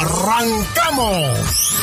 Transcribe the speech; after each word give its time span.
¡Arrancamos! 0.00 1.76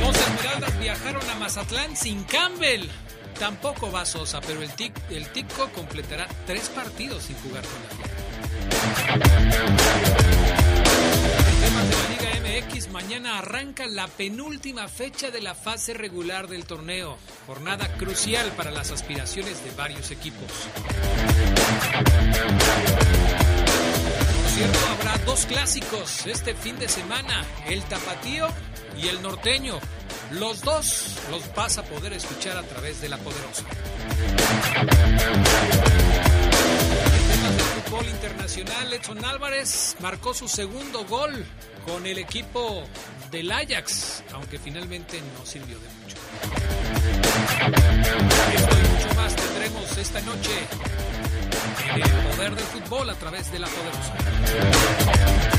Los 0.00 0.16
Esmeraldas 0.16 0.80
viajaron 0.80 1.30
a 1.30 1.34
Mazatlán 1.36 1.96
sin 1.96 2.24
Campbell. 2.24 2.88
Tampoco 3.38 3.92
va 3.92 4.04
Sosa, 4.04 4.40
pero 4.40 4.60
el, 4.60 4.72
tic, 4.72 4.92
el 5.10 5.28
Tico 5.28 5.68
completará 5.68 6.26
tres 6.48 6.68
partidos 6.70 7.22
sin 7.22 7.36
jugar 7.36 7.62
con 7.62 7.80
la 7.84 7.90
Fiera. 7.90 8.10
Mañana 12.92 13.38
arranca 13.38 13.86
la 13.86 14.06
penúltima 14.06 14.86
fecha 14.86 15.30
de 15.30 15.40
la 15.40 15.54
fase 15.54 15.94
regular 15.94 16.46
del 16.46 16.66
torneo. 16.66 17.16
Jornada 17.46 17.88
crucial 17.96 18.52
para 18.52 18.70
las 18.70 18.90
aspiraciones 18.90 19.64
de 19.64 19.70
varios 19.72 20.10
equipos. 20.10 20.46
Cierto, 24.54 24.78
habrá 24.90 25.18
dos 25.24 25.46
clásicos 25.46 26.26
este 26.26 26.54
fin 26.54 26.78
de 26.78 26.88
semana, 26.88 27.44
el 27.66 27.82
tapatío 27.84 28.48
y 29.00 29.08
el 29.08 29.22
norteño. 29.22 29.78
Los 30.32 30.60
dos 30.60 31.16
los 31.30 31.54
vas 31.54 31.78
a 31.78 31.82
poder 31.84 32.12
escuchar 32.12 32.56
a 32.56 32.62
través 32.62 33.00
de 33.00 33.08
la 33.08 33.18
poderosa. 33.18 33.64
Internacional, 38.08 38.92
Edson 38.92 39.24
Álvarez 39.24 39.96
marcó 40.00 40.32
su 40.32 40.46
segundo 40.46 41.04
gol 41.06 41.44
con 41.86 42.06
el 42.06 42.18
equipo 42.18 42.84
del 43.30 43.50
Ajax, 43.50 44.22
aunque 44.32 44.58
finalmente 44.58 45.20
no 45.38 45.46
sirvió 45.46 45.78
de 45.78 45.88
mucho. 46.02 46.16
Y 47.66 49.04
mucho 49.04 49.14
más 49.14 49.36
tendremos 49.36 49.96
esta 49.96 50.20
noche 50.22 50.50
el 51.94 52.02
poder 52.30 52.54
del 52.54 52.64
fútbol 52.64 53.10
a 53.10 53.14
través 53.14 53.50
de 53.52 53.58
la 53.58 53.68
poderosa. 53.68 55.49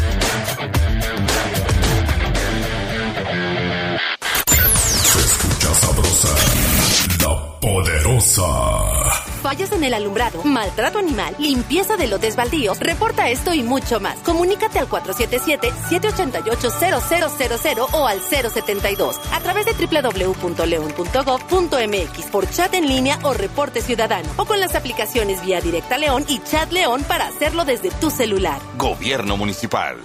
Fallas 9.52 9.71
en 9.73 9.83
el 9.83 9.94
alumbrado, 9.94 10.41
maltrato 10.45 10.97
animal, 10.97 11.35
limpieza 11.38 11.97
de 11.97 12.07
lotes 12.07 12.38
baldíos. 12.38 12.80
Reporta 12.80 13.30
esto 13.30 13.53
y 13.53 13.63
mucho 13.63 13.99
más. 13.99 14.17
Comunícate 14.19 14.80
al 14.80 14.88
477-788-0000 14.88 17.88
o 17.91 18.08
al 18.08 18.21
072 18.21 19.19
a 19.33 19.42
través 19.42 19.65
de 19.65 19.73
www.león.gov.mx 19.73 22.26
por 22.31 22.49
chat 22.49 22.73
en 22.76 22.87
línea 22.87 23.20
o 23.23 23.33
reporte 23.33 23.81
ciudadano 23.81 24.30
o 24.37 24.45
con 24.45 24.61
las 24.61 24.73
aplicaciones 24.73 25.43
Vía 25.43 25.59
Directa 25.59 25.97
León 25.97 26.23
y 26.30 26.39
Chat 26.39 26.71
León 26.71 27.03
para 27.03 27.27
hacerlo 27.27 27.65
desde 27.65 27.92
tu 27.92 28.09
celular. 28.09 28.61
Gobierno 28.77 29.36
Municipal. 29.36 29.97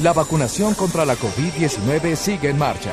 La 0.00 0.12
vacunación 0.12 0.74
contra 0.74 1.06
la 1.06 1.16
COVID-19 1.16 2.16
sigue 2.16 2.50
en 2.50 2.58
marcha. 2.58 2.92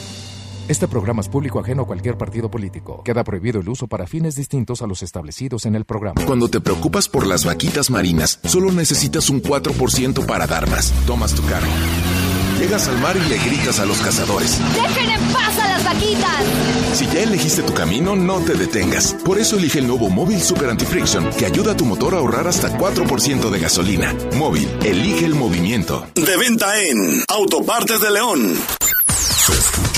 Este 0.71 0.87
programa 0.87 1.19
es 1.19 1.27
público 1.27 1.59
ajeno 1.59 1.81
a 1.81 1.85
cualquier 1.85 2.17
partido 2.17 2.49
político. 2.49 3.03
Queda 3.03 3.25
prohibido 3.25 3.59
el 3.59 3.67
uso 3.67 3.87
para 3.87 4.07
fines 4.07 4.35
distintos 4.35 4.81
a 4.81 4.87
los 4.87 5.03
establecidos 5.03 5.65
en 5.65 5.75
el 5.75 5.83
programa. 5.83 6.23
Cuando 6.25 6.47
te 6.47 6.61
preocupas 6.61 7.09
por 7.09 7.27
las 7.27 7.43
vaquitas 7.43 7.89
marinas, 7.89 8.39
solo 8.45 8.71
necesitas 8.71 9.29
un 9.29 9.41
4% 9.41 10.25
para 10.25 10.47
dar 10.47 10.69
más. 10.69 10.93
Tomas 11.05 11.33
tu 11.33 11.43
carro. 11.45 11.67
Llegas 12.57 12.87
al 12.87 12.97
mar 12.99 13.17
y 13.17 13.27
le 13.27 13.37
gritas 13.39 13.81
a 13.81 13.85
los 13.85 13.97
cazadores. 13.99 14.61
¡Dejen 14.73 15.09
en 15.09 15.33
paz 15.33 15.59
a 15.59 15.67
las 15.67 15.83
vaquitas! 15.83 16.45
Si 16.93 17.05
ya 17.07 17.23
elegiste 17.23 17.63
tu 17.63 17.73
camino, 17.73 18.15
no 18.15 18.39
te 18.39 18.53
detengas. 18.53 19.13
Por 19.25 19.39
eso 19.39 19.57
elige 19.57 19.79
el 19.79 19.87
nuevo 19.87 20.09
Móvil 20.09 20.39
Super 20.39 20.69
Anti-Friction, 20.69 21.31
que 21.31 21.47
ayuda 21.47 21.73
a 21.73 21.75
tu 21.75 21.83
motor 21.83 22.15
a 22.15 22.19
ahorrar 22.19 22.47
hasta 22.47 22.77
4% 22.77 23.49
de 23.49 23.59
gasolina. 23.59 24.15
Móvil, 24.37 24.69
elige 24.85 25.25
el 25.25 25.35
movimiento. 25.35 26.07
De 26.15 26.37
venta 26.37 26.81
en 26.81 27.25
Autopartes 27.27 27.99
de 27.99 28.11
León. 28.11 28.55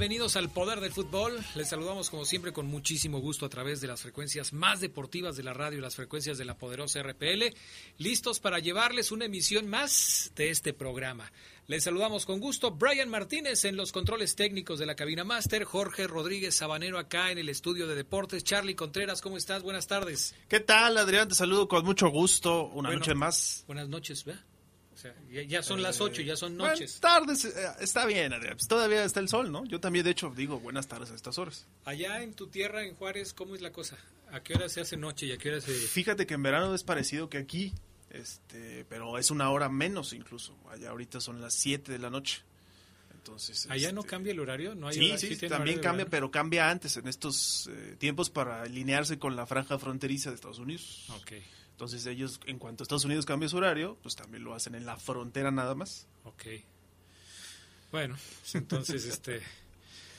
Bienvenidos 0.00 0.36
al 0.36 0.48
Poder 0.48 0.80
del 0.80 0.92
Fútbol. 0.92 1.38
Les 1.54 1.68
saludamos 1.68 2.08
como 2.08 2.24
siempre 2.24 2.54
con 2.54 2.66
muchísimo 2.66 3.18
gusto 3.18 3.44
a 3.44 3.50
través 3.50 3.82
de 3.82 3.86
las 3.86 4.00
frecuencias 4.00 4.54
más 4.54 4.80
deportivas 4.80 5.36
de 5.36 5.42
la 5.42 5.52
radio, 5.52 5.78
las 5.82 5.94
frecuencias 5.94 6.38
de 6.38 6.46
la 6.46 6.56
poderosa 6.56 7.02
RPL, 7.02 7.54
listos 7.98 8.40
para 8.40 8.60
llevarles 8.60 9.12
una 9.12 9.26
emisión 9.26 9.68
más 9.68 10.32
de 10.36 10.48
este 10.48 10.72
programa. 10.72 11.30
Les 11.66 11.84
saludamos 11.84 12.24
con 12.24 12.40
gusto 12.40 12.70
Brian 12.70 13.10
Martínez 13.10 13.66
en 13.66 13.76
los 13.76 13.92
controles 13.92 14.36
técnicos 14.36 14.78
de 14.78 14.86
la 14.86 14.94
cabina 14.94 15.22
máster, 15.22 15.64
Jorge 15.64 16.06
Rodríguez 16.06 16.54
Sabanero 16.54 16.98
acá 16.98 17.30
en 17.30 17.36
el 17.36 17.50
estudio 17.50 17.86
de 17.86 17.94
deportes, 17.94 18.42
Charlie 18.42 18.74
Contreras, 18.74 19.20
¿cómo 19.20 19.36
estás? 19.36 19.62
Buenas 19.62 19.86
tardes. 19.86 20.34
¿Qué 20.48 20.60
tal, 20.60 20.96
Adrián? 20.96 21.28
Te 21.28 21.34
saludo 21.34 21.68
con 21.68 21.84
mucho 21.84 22.08
gusto. 22.08 22.68
Una 22.68 22.88
Bueno, 22.88 23.00
noche 23.00 23.14
más. 23.14 23.64
Buenas 23.66 23.90
noches, 23.90 24.24
¿verdad? 24.24 24.42
Sea, 25.00 25.14
ya, 25.30 25.42
ya 25.42 25.62
son 25.62 25.80
las 25.82 26.00
ocho, 26.00 26.20
ya 26.22 26.36
son 26.36 26.58
Buenas 26.58 26.78
noches. 26.80 27.00
tardes. 27.00 27.44
eh, 27.46 27.50
Está 27.80 28.04
bien, 28.06 28.32
Adrián. 28.32 28.56
Pues 28.56 28.68
todavía 28.68 29.04
está 29.04 29.20
el 29.20 29.28
sol, 29.28 29.50
¿no? 29.50 29.64
Yo 29.64 29.80
también, 29.80 30.04
de 30.04 30.10
hecho, 30.10 30.30
digo 30.36 30.60
buenas 30.60 30.88
tardes 30.88 31.10
a 31.10 31.14
estas 31.14 31.38
horas. 31.38 31.66
Allá 31.84 32.22
en 32.22 32.34
tu 32.34 32.48
tierra, 32.48 32.84
en 32.84 32.94
Juárez, 32.94 33.32
¿cómo 33.32 33.54
es 33.54 33.62
la 33.62 33.72
cosa? 33.72 33.96
¿A 34.30 34.42
qué 34.42 34.54
hora 34.54 34.68
se 34.68 34.80
hace 34.80 34.96
noche 34.96 35.26
y 35.26 35.32
a 35.32 35.38
qué 35.38 35.48
hora 35.50 35.60
se...? 35.60 35.72
Fíjate 35.72 36.26
que 36.26 36.34
en 36.34 36.42
verano 36.42 36.74
es 36.74 36.84
parecido 36.84 37.28
que 37.30 37.38
aquí, 37.38 37.72
este, 38.10 38.84
pero 38.88 39.16
es 39.18 39.30
una 39.30 39.50
hora 39.50 39.68
menos 39.68 40.12
incluso. 40.12 40.54
Allá 40.70 40.90
ahorita 40.90 41.20
son 41.20 41.40
las 41.40 41.54
7 41.54 41.90
de 41.92 41.98
la 41.98 42.10
noche. 42.10 42.42
Entonces, 43.14 43.66
¿Allá 43.70 43.92
no 43.92 44.00
este, 44.00 44.10
cambia 44.10 44.32
el 44.32 44.40
horario? 44.40 44.74
¿No 44.74 44.88
hay 44.88 44.94
Sí, 44.94 45.18
sí, 45.18 45.36
tiene 45.36 45.48
también 45.54 45.78
cambia, 45.80 46.06
pero 46.06 46.30
cambia 46.30 46.70
antes, 46.70 46.96
en 46.96 47.06
estos 47.06 47.68
eh, 47.70 47.96
tiempos 47.98 48.30
para 48.30 48.62
alinearse 48.62 49.18
con 49.18 49.36
la 49.36 49.46
franja 49.46 49.78
fronteriza 49.78 50.30
de 50.30 50.36
Estados 50.36 50.58
Unidos. 50.58 51.06
verano? 51.10 51.42
Entonces 51.80 52.04
ellos, 52.04 52.38
en 52.44 52.58
cuanto 52.58 52.82
Estados 52.82 53.06
Unidos 53.06 53.24
cambie 53.24 53.48
su 53.48 53.56
horario, 53.56 53.96
pues 54.02 54.14
también 54.14 54.44
lo 54.44 54.54
hacen 54.54 54.74
en 54.74 54.84
la 54.84 54.98
frontera 54.98 55.50
nada 55.50 55.74
más. 55.74 56.06
Ok. 56.24 56.44
Bueno, 57.90 58.18
pues 58.42 58.54
entonces, 58.54 59.06
este... 59.06 59.40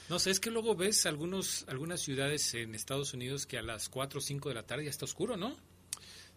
No 0.10 0.18
sé, 0.18 0.32
es 0.32 0.40
que 0.40 0.50
luego 0.50 0.76
ves 0.76 1.06
algunos, 1.06 1.66
algunas 1.68 2.02
ciudades 2.02 2.56
en 2.56 2.74
Estados 2.74 3.14
Unidos 3.14 3.46
que 3.46 3.60
a 3.60 3.62
las 3.62 3.90
4 3.90 4.18
o 4.18 4.22
5 4.24 4.50
de 4.50 4.56
la 4.56 4.66
tarde 4.66 4.86
ya 4.86 4.90
está 4.90 5.06
oscuro, 5.06 5.38
¿no? 5.38 5.56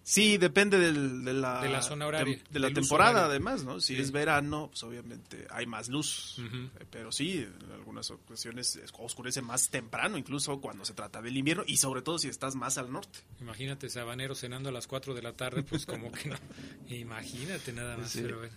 Sí, 0.06 0.36
depende 0.36 0.78
del, 0.78 1.24
de, 1.24 1.32
la, 1.32 1.62
de 1.62 1.70
la 1.70 1.80
zona 1.80 2.06
horaria. 2.06 2.38
De, 2.50 2.60
la 2.60 2.70
temporada, 2.70 3.24
además, 3.24 3.64
¿no? 3.64 3.80
Si 3.80 3.96
es 3.96 4.12
verano, 4.12 4.68
pues 4.68 4.82
obviamente 4.82 5.46
hay 5.48 5.64
más 5.64 5.88
luz. 5.88 6.36
Eh, 6.38 6.84
pero 6.90 7.10
sí, 7.10 7.38
en 7.38 7.72
algunas 7.72 8.10
ocasiones 8.10 8.78
oscurece 8.98 9.40
más 9.40 9.70
temprano, 9.70 10.18
incluso 10.18 10.60
cuando 10.60 10.84
se 10.84 10.92
trata 10.92 11.22
del 11.22 11.34
invierno 11.34 11.64
y 11.66 11.78
sobre 11.78 12.02
todo 12.02 12.18
si 12.18 12.28
estás 12.28 12.54
más 12.54 12.76
al 12.76 12.92
norte. 12.92 13.20
Imagínate, 13.40 13.88
sabanero 13.88 14.34
cenando 14.34 14.68
a 14.68 14.72
las 14.72 14.86
4 14.86 15.14
de 15.14 15.22
la 15.22 15.32
tarde, 15.32 15.62
pues 15.62 15.86
como 15.86 16.12
que 16.12 16.28
no. 16.28 16.36
Imagínate 16.90 17.72
nada 17.72 17.96
más. 17.96 18.12
Pero 18.14 18.40
bueno. 18.40 18.54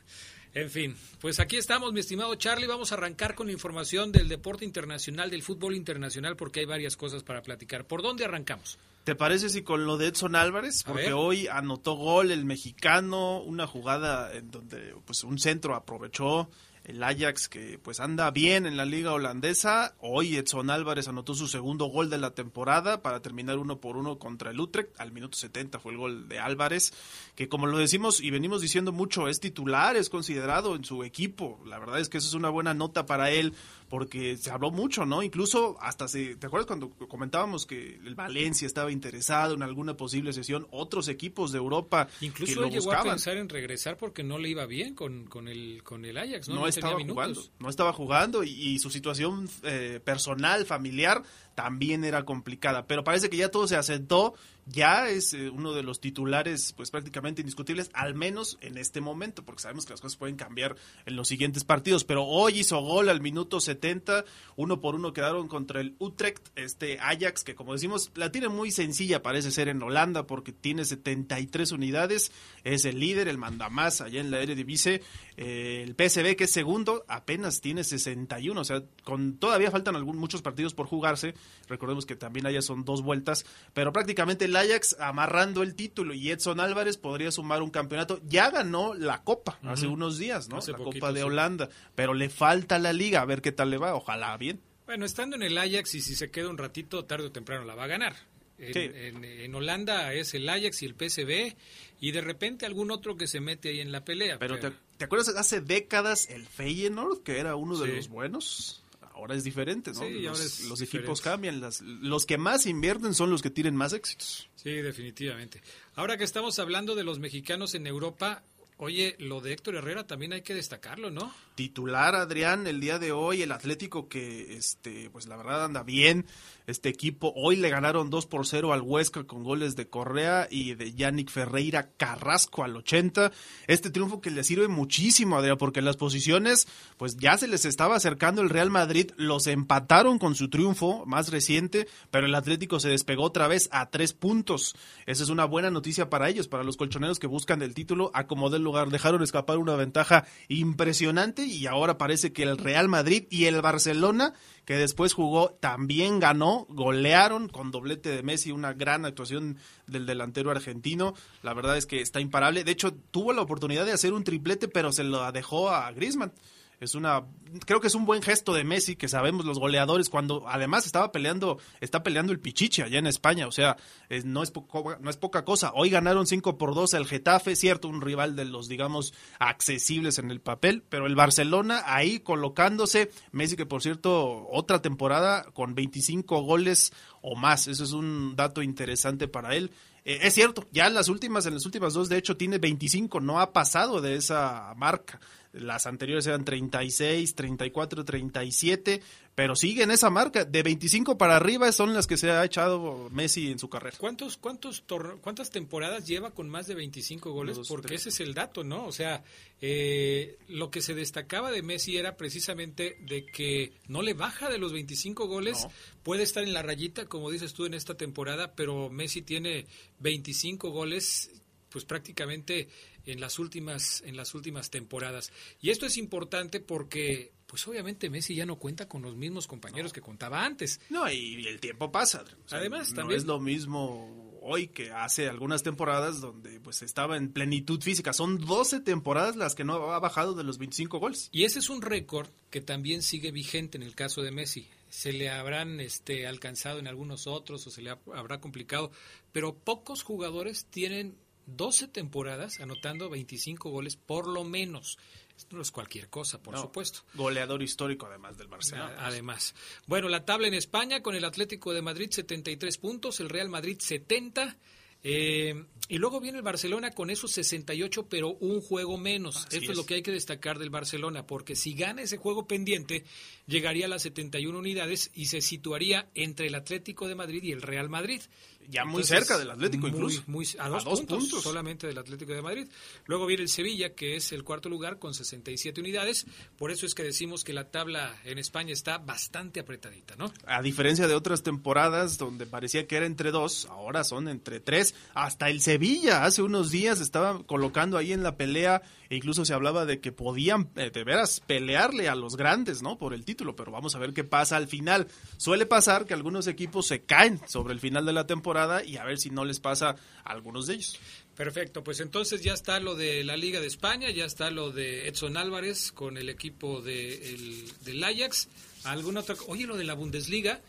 En 0.53 0.69
fin, 0.69 0.97
pues 1.21 1.39
aquí 1.39 1.55
estamos, 1.55 1.93
mi 1.93 2.01
estimado 2.01 2.35
Charlie. 2.35 2.67
Vamos 2.67 2.91
a 2.91 2.95
arrancar 2.95 3.35
con 3.35 3.49
información 3.49 4.11
del 4.11 4.27
deporte 4.27 4.65
internacional, 4.65 5.29
del 5.29 5.43
fútbol 5.43 5.75
internacional, 5.75 6.35
porque 6.35 6.59
hay 6.59 6.65
varias 6.65 6.97
cosas 6.97 7.23
para 7.23 7.41
platicar. 7.41 7.85
¿Por 7.85 8.01
dónde 8.01 8.25
arrancamos? 8.25 8.77
¿Te 9.07 9.15
parece 9.15 9.47
si 9.47 9.61
con 9.61 9.85
lo 9.85 9.95
de 9.95 10.07
Edson 10.07 10.35
Álvarez? 10.35 10.83
Porque 10.83 11.13
hoy 11.13 11.47
anotó 11.47 11.93
gol 11.93 12.29
el 12.29 12.43
mexicano, 12.43 13.41
una 13.41 13.65
jugada 13.65 14.33
en 14.33 14.51
donde 14.51 14.95
pues 15.05 15.23
un 15.23 15.39
centro 15.39 15.75
aprovechó 15.75 16.49
el 16.87 17.03
Ajax 17.03 17.49
que 17.49 17.79
pues 17.79 17.99
anda 17.99 18.31
bien 18.31 18.65
en 18.65 18.75
la 18.75 18.85
liga 18.85 19.13
holandesa. 19.13 19.95
Hoy 19.99 20.35
Edson 20.35 20.69
Álvarez 20.69 21.07
anotó 21.07 21.35
su 21.35 21.47
segundo 21.47 21.85
gol 21.85 22.09
de 22.09 22.17
la 22.17 22.31
temporada 22.31 23.01
para 23.01 23.21
terminar 23.21 23.59
uno 23.59 23.79
por 23.79 23.95
uno 23.95 24.19
contra 24.19 24.51
el 24.51 24.59
Utrecht. 24.59 24.99
Al 24.99 25.13
minuto 25.13 25.37
70 25.37 25.79
fue 25.79 25.91
el 25.93 25.97
gol 25.97 26.27
de 26.27 26.39
Álvarez, 26.39 26.93
que 27.35 27.47
como 27.47 27.67
lo 27.67 27.77
decimos 27.77 28.21
y 28.21 28.31
venimos 28.31 28.61
diciendo 28.61 28.91
mucho, 28.91 29.27
es 29.27 29.41
titular, 29.41 29.97
es 29.97 30.09
considerado 30.09 30.75
en 30.75 30.85
su 30.85 31.05
equipo. 31.05 31.61
La 31.65 31.77
verdad 31.77 31.99
es 31.99 32.09
que 32.09 32.19
eso 32.19 32.27
es 32.27 32.33
una 32.33 32.49
buena 32.49 32.73
nota 32.73 33.05
para 33.05 33.31
él 33.31 33.53
porque 33.89 34.37
se 34.37 34.51
habló 34.51 34.71
mucho, 34.71 35.05
¿no? 35.05 35.23
Incluso 35.23 35.77
hasta 35.81 36.07
se, 36.07 36.35
¿te 36.35 36.47
acuerdas 36.47 36.67
cuando 36.67 36.89
comentábamos 36.89 37.65
que 37.65 37.99
el 38.05 38.15
Valencia 38.15 38.65
estaba 38.65 38.91
interesado 38.91 39.53
en 39.53 39.63
alguna 39.63 39.95
posible 39.95 40.33
sesión? 40.33 40.67
Otros 40.71 41.07
equipos 41.07 41.51
de 41.51 41.57
Europa 41.57 42.07
Incluso 42.21 42.63
que 42.63 42.69
llegó 42.69 42.93
a 42.93 43.03
pensar 43.03 43.37
en 43.37 43.49
regresar 43.49 43.97
porque 43.97 44.23
no 44.23 44.37
le 44.37 44.49
iba 44.49 44.65
bien 44.65 44.93
con, 44.95 45.25
con, 45.25 45.47
el, 45.47 45.81
con 45.83 46.05
el 46.05 46.17
Ajax, 46.17 46.49
¿no? 46.49 46.55
No, 46.55 46.67
estaba 46.67 46.99
jugando, 46.99 47.43
no 47.59 47.69
estaba 47.69 47.93
jugando 47.93 48.43
y, 48.43 48.77
su 48.79 48.89
situación 48.89 49.49
eh, 49.63 49.99
personal, 50.03 50.65
familiar, 50.65 51.23
también 51.57 52.03
era 52.03 52.23
complicada, 52.23 52.85
pero 52.85 53.03
parece 53.03 53.31
que 53.31 53.37
ya 53.37 53.49
todo 53.49 53.67
se 53.67 53.75
asentó 53.75 54.35
ya 54.69 55.09
es 55.09 55.33
eh, 55.33 55.49
uno 55.49 55.73
de 55.73 55.83
los 55.83 55.99
titulares 55.99 56.73
pues 56.75 56.91
prácticamente 56.91 57.41
indiscutibles, 57.41 57.89
al 57.93 58.15
menos 58.15 58.57
en 58.61 58.77
este 58.77 59.01
momento, 59.01 59.43
porque 59.43 59.61
sabemos 59.61 59.85
que 59.85 59.93
las 59.93 60.01
cosas 60.01 60.17
pueden 60.17 60.35
cambiar 60.35 60.75
en 61.05 61.15
los 61.15 61.27
siguientes 61.27 61.63
partidos, 61.63 62.03
pero 62.03 62.25
hoy 62.25 62.59
hizo 62.59 62.79
gol 62.81 63.09
al 63.09 63.21
minuto 63.21 63.59
70, 63.59 64.25
uno 64.55 64.81
por 64.81 64.95
uno 64.95 65.13
quedaron 65.13 65.47
contra 65.47 65.81
el 65.81 65.95
Utrecht, 65.99 66.49
este 66.55 66.99
Ajax, 66.99 67.43
que 67.43 67.55
como 67.55 67.73
decimos, 67.73 68.11
la 68.15 68.31
tiene 68.31 68.49
muy 68.49 68.71
sencilla, 68.71 69.21
parece 69.21 69.51
ser 69.51 69.69
en 69.69 69.81
Holanda, 69.81 70.27
porque 70.27 70.51
tiene 70.51 70.83
73 70.83 71.71
unidades, 71.71 72.31
es 72.63 72.85
el 72.85 72.99
líder, 72.99 73.27
el 73.27 73.37
mandamás 73.37 74.01
allá 74.01 74.19
en 74.19 74.31
la 74.31 74.41
Eredivisie, 74.41 75.01
eh, 75.37 75.83
el 75.83 75.95
PSV 75.95 76.35
que 76.35 76.45
es 76.45 76.51
segundo, 76.51 77.05
apenas 77.07 77.61
tiene 77.61 77.83
61, 77.83 78.59
o 78.59 78.63
sea, 78.65 78.83
con 79.03 79.37
todavía 79.37 79.71
faltan 79.71 79.95
algún, 79.95 80.17
muchos 80.17 80.41
partidos 80.41 80.73
por 80.73 80.87
jugarse, 80.87 81.35
recordemos 81.67 82.05
que 82.05 82.15
también 82.15 82.45
allá 82.45 82.61
son 82.61 82.85
dos 82.85 83.01
vueltas, 83.01 83.45
pero 83.73 83.91
prácticamente 83.93 84.45
el 84.45 84.55
Ajax 84.55 84.97
amarrando 84.99 85.63
el 85.63 85.75
título 85.75 86.13
y 86.13 86.31
Edson 86.31 86.59
Álvarez 86.59 86.97
podría 86.97 87.31
sumar 87.31 87.61
un 87.61 87.69
campeonato. 87.69 88.19
Ya 88.27 88.49
ganó 88.49 88.93
la 88.93 89.23
Copa 89.23 89.59
hace 89.63 89.87
unos 89.87 90.17
días, 90.17 90.49
¿no? 90.49 90.59
la 90.65 90.77
Copa 90.77 91.11
de 91.11 91.23
Holanda, 91.23 91.69
pero 91.95 92.13
le 92.13 92.29
falta 92.29 92.79
la 92.79 92.93
liga, 92.93 93.21
a 93.21 93.25
ver 93.25 93.41
qué 93.41 93.51
tal 93.51 93.69
le 93.69 93.77
va, 93.77 93.95
ojalá 93.95 94.35
bien. 94.37 94.61
Bueno, 94.85 95.05
estando 95.05 95.35
en 95.35 95.43
el 95.43 95.57
Ajax 95.57 95.95
y 95.95 96.01
si 96.01 96.15
se 96.15 96.31
queda 96.31 96.49
un 96.49 96.57
ratito, 96.57 97.03
tarde 97.05 97.27
o 97.27 97.31
temprano 97.31 97.65
la 97.65 97.75
va 97.75 97.83
a 97.83 97.87
ganar. 97.87 98.15
En, 98.59 99.53
Holanda 99.53 100.13
es 100.13 100.33
el 100.33 100.49
Ajax 100.49 100.81
y 100.81 100.85
el 100.85 100.95
PSV 100.95 101.55
y 101.99 102.11
de 102.11 102.21
repente 102.21 102.65
algún 102.65 102.89
otro 102.89 103.15
que 103.15 103.27
se 103.27 103.39
mete 103.39 103.69
ahí 103.69 103.81
en 103.81 103.91
la 103.91 104.03
pelea. 104.03 104.39
Pero, 104.39 104.59
Te, 104.59 104.71
¿te, 104.97 105.05
acuerdas 105.05 105.29
hace 105.35 105.61
décadas 105.61 106.29
el 106.29 106.47
Feyenoord, 106.47 107.21
que 107.21 107.39
era 107.39 107.55
uno 107.55 107.77
de 107.77 107.95
los 107.95 108.07
buenos? 108.07 108.83
Ahora 109.17 109.35
es 109.35 109.43
diferente, 109.43 109.91
¿no? 109.93 110.07
los, 110.07 110.81
equipos 110.81 111.21
cambian, 111.21 111.59
las, 111.59 111.81
los 111.81 112.25
que 112.25 112.37
más 112.37 112.65
invierten 112.65 113.13
son 113.13 113.29
los 113.29 113.41
que 113.41 113.49
tienen 113.49 113.75
más 113.75 113.93
éxitos. 113.93 114.49
Sí, 114.55 114.71
definitivamente. 114.71 115.61
Ahora 115.95 116.17
que 116.17 116.23
estamos 116.23 116.59
hablando 116.59 116.95
de 116.95 117.03
los 117.03 117.19
mexicanos 117.19 117.73
en 117.73 117.87
Europa, 117.87 118.43
Oye, 118.79 119.15
lo 119.17 119.41
de 119.41 119.53
Héctor 119.53 119.75
Herrera 119.75 120.05
también 120.05 120.33
hay 120.33 120.43
que 120.43 120.53
destacarlo, 120.53 121.09
¿no? 121.09 121.33
Titular 121.55 122.13
Adrián 122.13 122.67
el 122.67 122.79
día 122.79 122.99
de 122.99 123.11
hoy, 123.11 123.41
el 123.41 123.51
Atlético 123.51 124.07
que 124.07 124.55
este 124.55 125.09
pues 125.09 125.25
la 125.25 125.35
verdad 125.35 125.65
anda 125.65 125.81
bien, 125.81 126.27
este 126.67 126.89
equipo. 126.89 127.33
Hoy 127.35 127.55
le 127.55 127.71
ganaron 127.71 128.11
2 128.11 128.27
por 128.27 128.45
0 128.45 128.73
al 128.73 128.83
Huesca 128.83 129.23
con 129.23 129.43
goles 129.43 129.75
de 129.75 129.89
Correa 129.89 130.47
y 130.51 130.75
de 130.75 130.93
Yannick 130.93 131.31
Ferreira 131.31 131.89
Carrasco 131.97 132.63
al 132.63 132.75
80. 132.75 133.31
Este 133.65 133.89
triunfo 133.89 134.21
que 134.21 134.29
le 134.29 134.43
sirve 134.43 134.67
muchísimo, 134.67 135.37
Adrián, 135.37 135.57
porque 135.57 135.81
las 135.81 135.97
posiciones, 135.97 136.67
pues 136.97 137.17
ya 137.17 137.35
se 137.39 137.47
les 137.47 137.65
estaba 137.65 137.95
acercando 137.95 138.43
el 138.43 138.51
Real 138.51 138.69
Madrid. 138.69 139.09
Los 139.17 139.47
empataron 139.47 140.19
con 140.19 140.35
su 140.35 140.49
triunfo 140.49 141.03
más 141.07 141.31
reciente, 141.31 141.87
pero 142.11 142.27
el 142.27 142.35
Atlético 142.35 142.79
se 142.79 142.89
despegó 142.89 143.23
otra 143.23 143.47
vez 143.47 143.69
a 143.71 143.89
tres 143.89 144.13
puntos. 144.13 144.75
Esa 145.07 145.23
es 145.23 145.29
una 145.29 145.45
buena 145.45 145.71
noticia 145.71 146.11
para 146.11 146.29
ellos, 146.29 146.47
para 146.47 146.63
los 146.63 146.77
colchoneros 146.77 147.17
que 147.17 147.25
buscan 147.25 147.63
el 147.63 147.73
título. 147.73 148.11
Acomodó 148.13 148.57
el 148.57 148.66
lugar, 148.67 148.89
dejaron 148.89 149.23
escapar 149.23 149.57
una 149.57 149.75
ventaja 149.75 150.25
impresionante 150.47 151.45
y 151.45 151.65
ahora 151.67 151.97
parece 151.97 152.31
que 152.31 152.43
el 152.43 152.57
Real 152.57 152.87
Madrid 152.87 153.25
y 153.29 153.45
el 153.45 153.61
Barcelona 153.61 154.33
que 154.67 154.75
después 154.75 155.13
jugó, 155.13 155.51
también 155.61 156.19
ganó, 156.19 156.65
golearon 156.67 157.47
con 157.47 157.71
doblete 157.71 158.09
de 158.09 158.21
Messi, 158.21 158.51
una 158.51 158.73
gran 158.73 159.05
actuación 159.05 159.57
del 159.87 160.05
delantero 160.05 160.51
argentino. 160.51 161.13
La 161.41 161.53
verdad 161.53 161.77
es 161.77 161.85
que 161.85 162.01
está 162.01 162.19
imparable. 162.19 162.65
De 162.65 162.73
hecho, 162.73 162.93
tuvo 162.93 163.31
la 163.31 163.43
oportunidad 163.43 163.85
de 163.85 163.93
hacer 163.93 164.11
un 164.11 164.25
triplete, 164.25 164.67
pero 164.67 164.91
se 164.91 165.05
lo 165.05 165.31
dejó 165.31 165.69
a 165.69 165.89
Griezmann 165.93 166.33
es 166.79 166.95
una 166.95 167.25
creo 167.65 167.79
que 167.79 167.87
es 167.87 167.95
un 167.95 168.05
buen 168.05 168.21
gesto 168.21 168.53
de 168.53 168.63
Messi 168.63 168.95
que 168.95 169.07
sabemos 169.07 169.45
los 169.45 169.59
goleadores 169.59 170.09
cuando 170.09 170.47
además 170.47 170.85
estaba 170.85 171.11
peleando 171.11 171.59
está 171.81 172.03
peleando 172.03 172.31
el 172.31 172.39
Pichichi 172.39 172.81
allá 172.81 172.99
en 172.99 173.07
España 173.07 173.47
o 173.47 173.51
sea 173.51 173.77
no 174.25 174.43
es 174.43 174.53
no 174.99 175.09
es 175.09 175.17
poca 175.17 175.43
cosa 175.43 175.71
hoy 175.73 175.89
ganaron 175.89 176.27
5 176.27 176.57
por 176.57 176.75
2 176.75 176.93
el 176.93 177.07
Getafe 177.07 177.55
cierto 177.55 177.87
un 177.87 178.01
rival 178.01 178.35
de 178.35 178.45
los 178.45 178.67
digamos 178.67 179.13
accesibles 179.39 180.19
en 180.19 180.29
el 180.29 180.41
papel 180.41 180.83
pero 180.87 181.07
el 181.07 181.15
Barcelona 181.15 181.83
ahí 181.85 182.19
colocándose 182.19 183.11
Messi 183.31 183.55
que 183.55 183.65
por 183.65 183.81
cierto 183.81 184.47
otra 184.49 184.81
temporada 184.81 185.45
con 185.53 185.73
25 185.73 186.41
goles 186.41 186.93
o 187.21 187.35
más 187.35 187.67
eso 187.67 187.83
es 187.83 187.91
un 187.91 188.35
dato 188.35 188.61
interesante 188.61 189.27
para 189.27 189.55
él 189.55 189.71
eh, 190.07 190.19
es 190.21 190.35
cierto, 190.35 190.65
ya 190.71 190.87
en 190.87 190.93
las 190.93 191.09
últimas, 191.09 191.45
en 191.47 191.55
las 191.55 191.65
últimas 191.65 191.93
dos, 191.93 192.07
de 192.07 192.17
hecho, 192.17 192.37
tiene 192.37 192.59
25, 192.59 193.19
no 193.19 193.41
ha 193.41 193.51
pasado 193.51 193.99
de 193.99 194.15
esa 194.15 194.73
marca. 194.77 195.19
Las 195.59 195.87
anteriores 195.87 196.27
eran 196.27 196.45
36, 196.45 197.35
34, 197.35 198.05
37, 198.05 199.01
pero 199.35 199.55
sigue 199.55 199.83
en 199.83 199.91
esa 199.91 200.09
marca. 200.09 200.45
De 200.45 200.63
25 200.63 201.17
para 201.17 201.35
arriba 201.35 201.71
son 201.71 201.93
las 201.93 202.07
que 202.07 202.17
se 202.17 202.31
ha 202.31 202.43
echado 202.43 203.09
Messi 203.11 203.51
en 203.51 203.59
su 203.59 203.69
carrera. 203.69 203.97
¿Cuántos, 203.99 204.37
cuántos 204.37 204.83
¿Cuántas 205.21 205.49
temporadas 205.49 206.07
lleva 206.07 206.31
con 206.31 206.49
más 206.49 206.67
de 206.67 206.75
25 206.75 207.31
goles? 207.31 207.59
Porque 207.67 207.95
ese 207.95 208.09
es 208.09 208.19
el 208.19 208.33
dato, 208.33 208.63
¿no? 208.63 208.85
O 208.85 208.91
sea, 208.91 209.23
eh, 209.61 210.37
lo 210.47 210.71
que 210.71 210.81
se 210.81 210.93
destacaba 210.93 211.51
de 211.51 211.61
Messi 211.61 211.97
era 211.97 212.17
precisamente 212.17 212.97
de 213.01 213.25
que 213.25 213.73
no 213.87 214.01
le 214.01 214.13
baja 214.13 214.49
de 214.49 214.57
los 214.57 214.73
25 214.73 215.27
goles. 215.27 215.67
Puede 216.03 216.23
estar 216.23 216.43
en 216.43 216.53
la 216.53 216.63
rayita, 216.63 217.05
como 217.05 217.29
dices 217.29 217.53
tú, 217.53 217.65
en 217.65 217.73
esta 217.73 217.95
temporada, 217.95 218.53
pero 218.55 218.89
Messi 218.89 219.21
tiene 219.21 219.65
25 219.99 220.69
goles 220.71 221.31
pues 221.69 221.85
prácticamente 221.85 222.69
en 223.07 223.19
las 223.19 223.39
últimas 223.39 224.03
en 224.05 224.15
las 224.15 224.35
últimas 224.35 224.69
temporadas. 224.69 225.31
Y 225.61 225.71
esto 225.71 225.85
es 225.85 225.97
importante 225.97 226.59
porque 226.59 227.33
pues 227.47 227.67
obviamente 227.67 228.09
Messi 228.09 228.35
ya 228.35 228.45
no 228.45 228.57
cuenta 228.57 228.87
con 228.87 229.01
los 229.01 229.15
mismos 229.15 229.47
compañeros 229.47 229.93
que 229.93 230.01
contaba 230.01 230.45
antes. 230.45 230.81
No, 230.89 231.09
y 231.09 231.47
el 231.47 231.59
tiempo 231.59 231.91
pasa. 231.91 232.23
Además, 232.51 232.89
no 232.89 232.95
también 232.97 233.19
es 233.19 233.25
lo 233.25 233.39
mismo 233.39 234.39
hoy 234.41 234.67
que 234.67 234.91
hace 234.91 235.27
algunas 235.27 235.63
temporadas 235.63 236.21
donde 236.21 236.59
pues 236.59 236.81
estaba 236.81 237.17
en 237.17 237.31
plenitud 237.31 237.81
física. 237.81 238.13
Son 238.13 238.37
12 238.37 238.81
temporadas 238.81 239.35
las 239.35 239.55
que 239.55 239.63
no 239.63 239.91
ha 239.91 239.99
bajado 239.99 240.33
de 240.35 240.43
los 240.43 240.57
25 240.57 240.99
goles. 240.99 241.29
Y 241.31 241.43
ese 241.43 241.59
es 241.59 241.69
un 241.69 241.81
récord 241.81 242.29
que 242.49 242.61
también 242.61 243.01
sigue 243.01 243.31
vigente 243.31 243.77
en 243.77 243.83
el 243.83 243.95
caso 243.95 244.21
de 244.21 244.31
Messi. 244.31 244.67
Se 244.89 245.11
le 245.11 245.29
habrán 245.29 245.79
este, 245.81 246.27
alcanzado 246.27 246.79
en 246.79 246.87
algunos 246.87 247.27
otros 247.27 247.67
o 247.67 247.71
se 247.71 247.81
le 247.81 247.89
habrá 247.89 248.39
complicado, 248.39 248.91
pero 249.33 249.53
pocos 249.53 250.03
jugadores 250.03 250.65
tienen 250.65 251.17
12 251.47 251.87
temporadas 251.87 252.59
anotando 252.59 253.09
25 253.09 253.69
goles 253.69 253.95
por 253.95 254.27
lo 254.27 254.43
menos. 254.43 254.97
Esto 255.35 255.55
no 255.55 255.61
es 255.61 255.71
cualquier 255.71 256.09
cosa, 256.09 256.41
por 256.41 256.57
supuesto. 256.57 257.01
Goleador 257.13 257.61
histórico 257.61 258.07
además 258.07 258.37
del 258.37 258.47
Barcelona. 258.47 258.95
Además. 258.99 259.53
Bueno, 259.85 260.09
la 260.09 260.25
tabla 260.25 260.47
en 260.47 260.55
España 260.55 261.01
con 261.03 261.15
el 261.15 261.25
Atlético 261.25 261.73
de 261.73 261.81
Madrid 261.81 262.09
73 262.11 262.77
puntos, 262.79 263.19
el 263.19 263.29
Real 263.29 263.49
Madrid 263.49 263.77
70, 263.79 264.57
Eh, 265.03 265.53
y 265.89 265.99
luego 265.99 266.19
viene 266.19 266.39
el 266.39 266.43
Barcelona 266.43 266.89
con 266.91 267.11
esos 267.11 267.31
68, 267.31 268.07
pero 268.09 268.31
un 268.39 268.61
juego 268.61 268.97
menos. 268.97 269.37
Así 269.37 269.57
Esto 269.57 269.65
es. 269.65 269.69
es. 269.69 269.77
lo 269.77 269.85
que 269.85 269.93
hay 269.93 270.01
que 270.01 270.11
destacar 270.11 270.57
del 270.57 270.71
Barcelona, 270.71 271.25
porque 271.27 271.55
si 271.55 271.75
gana 271.75 272.01
ese 272.01 272.17
juego 272.17 272.47
pendiente, 272.47 273.05
llegaría 273.45 273.85
a 273.85 273.89
las 273.89 274.01
71 274.01 274.57
unidades 274.57 275.11
y 275.13 275.27
se 275.27 275.41
situaría 275.41 276.09
entre 276.15 276.47
el 276.47 276.55
Atlético 276.55 277.07
de 277.07 277.13
Madrid 277.13 277.43
y 277.43 277.51
el 277.51 277.61
Real 277.61 277.89
Madrid. 277.89 278.21
Ya 278.69 278.83
muy 278.83 279.01
Entonces, 279.01 279.19
cerca 279.19 279.37
del 279.37 279.49
Atlético 279.51 279.87
muy- 279.87 279.91
incluso. 279.95 280.23
muy- 280.27 280.45
a, 280.59 280.65
A 280.65 280.69
dos, 280.69 280.83
dos 280.83 280.99
puntos, 280.99 281.19
puntos. 281.19 281.43
solamente 281.43 281.87
del 281.87 281.97
Atlético 281.97 282.33
de 282.33 282.41
Madrid. 282.41 282.67
Luego 283.05 283.25
viene 283.25 283.43
el 283.43 283.49
Sevilla, 283.49 283.95
que 283.95 284.15
es 284.17 284.31
el 284.33 284.43
cuarto 284.43 284.67
lugar 284.67 284.99
con 284.99 285.13
67 285.13 285.79
unidades. 285.79 286.25
Por 286.57 286.71
eso 286.71 286.85
es 286.85 286.93
que 286.93 287.03
decimos 287.03 287.43
que 287.45 287.53
la 287.53 287.71
tabla 287.71 288.15
en 288.25 288.37
España 288.37 288.73
está 288.73 288.97
bastante 288.97 289.61
apretadita, 289.61 290.15
¿no? 290.17 290.33
A 290.45 290.61
diferencia 290.61 291.07
de 291.07 291.15
otras 291.15 291.43
temporadas 291.43 292.17
donde 292.17 292.45
parecía 292.45 292.87
que 292.87 292.97
era 292.97 293.05
entre 293.05 293.31
dos, 293.31 293.65
ahora 293.67 294.03
son 294.03 294.27
entre 294.27 294.59
tres. 294.59 294.95
Hasta 295.13 295.49
el 295.49 295.61
Sevilla 295.61 296.25
hace 296.25 296.41
unos 296.41 296.69
días 296.69 296.99
estaba 296.99 297.41
colocando 297.45 297.97
ahí 297.97 298.11
en 298.11 298.21
la 298.23 298.35
pelea 298.35 298.81
e 299.09 299.15
incluso 299.15 299.45
se 299.45 299.53
hablaba 299.53 299.85
de 299.85 299.99
que 299.99 300.11
podían 300.11 300.69
eh, 300.75 300.89
de 300.91 301.03
veras 301.03 301.41
pelearle 301.45 302.07
a 302.09 302.15
los 302.15 302.35
grandes, 302.37 302.81
¿no? 302.81 302.97
Por 302.97 303.13
el 303.13 303.25
título, 303.25 303.55
pero 303.55 303.71
vamos 303.71 303.95
a 303.95 303.99
ver 303.99 304.13
qué 304.13 304.23
pasa 304.23 304.57
al 304.57 304.67
final. 304.67 305.07
Suele 305.37 305.65
pasar 305.65 306.05
que 306.05 306.13
algunos 306.13 306.47
equipos 306.47 306.87
se 306.87 307.01
caen 307.01 307.39
sobre 307.47 307.73
el 307.73 307.79
final 307.79 308.05
de 308.05 308.13
la 308.13 308.27
temporada 308.27 308.83
y 308.83 308.97
a 308.97 309.03
ver 309.05 309.17
si 309.19 309.29
no 309.29 309.45
les 309.45 309.59
pasa 309.59 309.95
a 310.23 310.31
algunos 310.31 310.67
de 310.67 310.75
ellos. 310.75 310.97
Perfecto, 311.35 311.83
pues 311.83 311.99
entonces 311.99 312.41
ya 312.41 312.53
está 312.53 312.79
lo 312.79 312.95
de 312.95 313.23
la 313.23 313.37
Liga 313.37 313.59
de 313.61 313.67
España, 313.67 314.09
ya 314.09 314.25
está 314.25 314.49
lo 314.49 314.71
de 314.71 315.07
Edson 315.07 315.37
Álvarez 315.37 315.91
con 315.91 316.17
el 316.17 316.29
equipo 316.29 316.81
de, 316.81 317.33
el- 317.33 317.71
del 317.85 318.03
Ajax. 318.03 318.47
¿Alguna 318.85 319.19
otra? 319.19 319.35
co- 319.35 319.45
Oye, 319.49 319.67
lo 319.67 319.77
de 319.77 319.83
la 319.83 319.93
Bundesliga, 319.93 320.61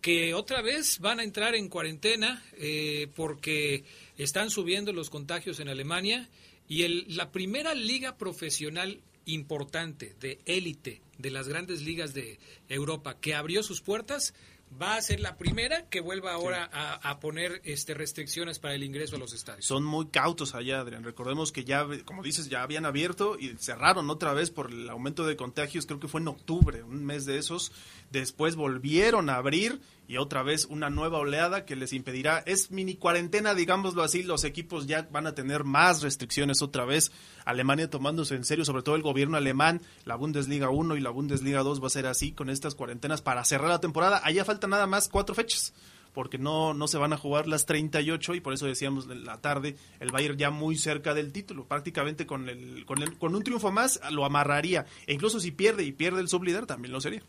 que 0.00 0.34
otra 0.34 0.62
vez 0.62 0.98
van 0.98 1.20
a 1.20 1.24
entrar 1.24 1.54
en 1.54 1.68
cuarentena 1.68 2.42
eh, 2.58 3.08
porque 3.14 3.84
están 4.18 4.50
subiendo 4.50 4.92
los 4.92 5.10
contagios 5.10 5.60
en 5.60 5.68
Alemania 5.68 6.28
y 6.68 6.82
el, 6.82 7.04
la 7.08 7.30
primera 7.30 7.74
liga 7.74 8.16
profesional 8.16 9.00
importante 9.24 10.14
de 10.20 10.40
élite 10.46 11.02
de 11.18 11.30
las 11.30 11.48
grandes 11.48 11.82
ligas 11.82 12.14
de 12.14 12.38
Europa 12.68 13.18
que 13.20 13.34
abrió 13.34 13.62
sus 13.62 13.80
puertas 13.80 14.34
va 14.80 14.96
a 14.96 15.02
ser 15.02 15.20
la 15.20 15.36
primera 15.36 15.88
que 15.88 16.00
vuelva 16.00 16.32
ahora 16.32 16.68
a, 16.72 16.94
a 16.94 17.20
poner 17.20 17.60
este 17.64 17.94
restricciones 17.94 18.58
para 18.58 18.74
el 18.74 18.82
ingreso 18.82 19.16
a 19.16 19.18
los 19.18 19.32
estadios. 19.32 19.64
Son 19.64 19.84
muy 19.84 20.06
cautos 20.06 20.54
allá, 20.54 20.80
Adrián. 20.80 21.04
Recordemos 21.04 21.52
que 21.52 21.64
ya, 21.64 21.86
como 22.04 22.22
dices, 22.22 22.48
ya 22.48 22.62
habían 22.62 22.84
abierto 22.84 23.38
y 23.38 23.56
cerraron 23.58 24.10
otra 24.10 24.32
vez 24.32 24.50
por 24.50 24.70
el 24.70 24.88
aumento 24.90 25.26
de 25.26 25.36
contagios, 25.36 25.86
creo 25.86 26.00
que 26.00 26.08
fue 26.08 26.20
en 26.20 26.28
octubre, 26.28 26.82
un 26.82 27.04
mes 27.04 27.24
de 27.24 27.38
esos. 27.38 27.72
Después 28.10 28.56
volvieron 28.56 29.30
a 29.30 29.36
abrir 29.36 29.80
y 30.08 30.18
otra 30.18 30.42
vez 30.42 30.66
una 30.66 30.90
nueva 30.90 31.18
oleada 31.18 31.64
que 31.64 31.76
les 31.76 31.92
impedirá, 31.92 32.42
es 32.46 32.70
mini 32.70 32.96
cuarentena, 32.96 33.54
digámoslo 33.54 34.02
así, 34.02 34.22
los 34.22 34.44
equipos 34.44 34.86
ya 34.86 35.08
van 35.10 35.26
a 35.26 35.34
tener 35.34 35.64
más 35.64 36.02
restricciones 36.02 36.62
otra 36.62 36.84
vez. 36.84 37.12
Alemania 37.44 37.90
tomándose 37.90 38.34
en 38.34 38.44
serio, 38.44 38.64
sobre 38.64 38.82
todo 38.82 38.96
el 38.96 39.02
gobierno 39.02 39.36
alemán, 39.36 39.80
la 40.04 40.16
Bundesliga 40.16 40.70
1 40.70 40.96
y 40.96 41.00
la 41.00 41.10
Bundesliga 41.10 41.62
2 41.62 41.82
va 41.82 41.86
a 41.88 41.90
ser 41.90 42.06
así 42.06 42.32
con 42.32 42.50
estas 42.50 42.74
cuarentenas 42.74 43.22
para 43.22 43.44
cerrar 43.44 43.68
la 43.68 43.80
temporada. 43.80 44.20
Allá 44.24 44.44
faltan 44.44 44.70
nada 44.70 44.86
más 44.86 45.08
cuatro 45.08 45.34
fechas 45.34 45.72
porque 46.16 46.38
no, 46.38 46.72
no 46.72 46.88
se 46.88 46.96
van 46.96 47.12
a 47.12 47.18
jugar 47.18 47.46
las 47.46 47.66
38 47.66 48.36
y 48.36 48.40
por 48.40 48.54
eso 48.54 48.64
decíamos 48.64 49.06
en 49.10 49.26
la 49.26 49.42
tarde 49.42 49.76
el 50.00 50.10
Bayern 50.10 50.38
ya 50.38 50.50
muy 50.50 50.78
cerca 50.78 51.12
del 51.12 51.30
título, 51.30 51.66
prácticamente 51.66 52.26
con 52.26 52.48
el, 52.48 52.86
con 52.86 53.02
el 53.02 53.18
con 53.18 53.34
un 53.34 53.42
triunfo 53.42 53.70
más 53.70 54.00
lo 54.12 54.24
amarraría 54.24 54.86
e 55.06 55.12
incluso 55.12 55.40
si 55.40 55.50
pierde 55.50 55.84
y 55.84 55.92
pierde 55.92 56.22
el 56.22 56.30
sublíder 56.30 56.64
también 56.64 56.92
lo 56.92 57.02
sería. 57.02 57.22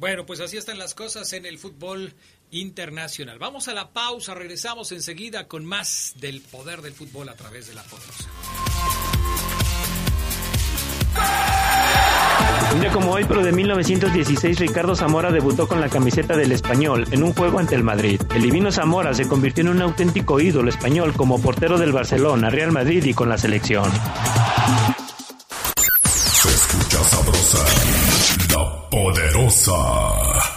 Bueno, 0.00 0.24
pues 0.24 0.40
así 0.40 0.56
están 0.56 0.78
las 0.78 0.94
cosas 0.94 1.30
en 1.34 1.44
el 1.44 1.58
fútbol 1.58 2.14
internacional. 2.50 3.38
Vamos 3.38 3.68
a 3.68 3.74
la 3.74 3.90
pausa, 3.90 4.32
regresamos 4.32 4.92
enseguida 4.92 5.46
con 5.46 5.66
más 5.66 6.14
del 6.16 6.40
poder 6.40 6.80
del 6.80 6.94
fútbol 6.94 7.28
a 7.28 7.34
través 7.34 7.68
de 7.68 7.74
la 7.74 7.82
poderosa. 7.82 8.30
Un 12.72 12.80
día 12.80 12.90
como 12.92 13.12
hoy, 13.12 13.26
pero 13.28 13.42
de 13.42 13.52
1916, 13.52 14.58
Ricardo 14.58 14.96
Zamora 14.96 15.30
debutó 15.30 15.68
con 15.68 15.82
la 15.82 15.90
camiseta 15.90 16.34
del 16.34 16.52
español 16.52 17.06
en 17.10 17.22
un 17.22 17.34
juego 17.34 17.58
ante 17.58 17.74
el 17.74 17.82
Madrid. 17.82 18.22
El 18.34 18.40
divino 18.40 18.72
Zamora 18.72 19.12
se 19.12 19.28
convirtió 19.28 19.60
en 19.64 19.68
un 19.68 19.82
auténtico 19.82 20.40
ídolo 20.40 20.70
español 20.70 21.12
como 21.12 21.42
portero 21.42 21.76
del 21.76 21.92
Barcelona, 21.92 22.48
Real 22.48 22.72
Madrid 22.72 23.04
y 23.04 23.12
con 23.12 23.28
la 23.28 23.36
selección. 23.36 23.92
Se 26.06 26.48
escucha 26.48 27.04
sabrosa, 27.04 27.58
la 28.54 28.88
poderosa. 29.50 30.54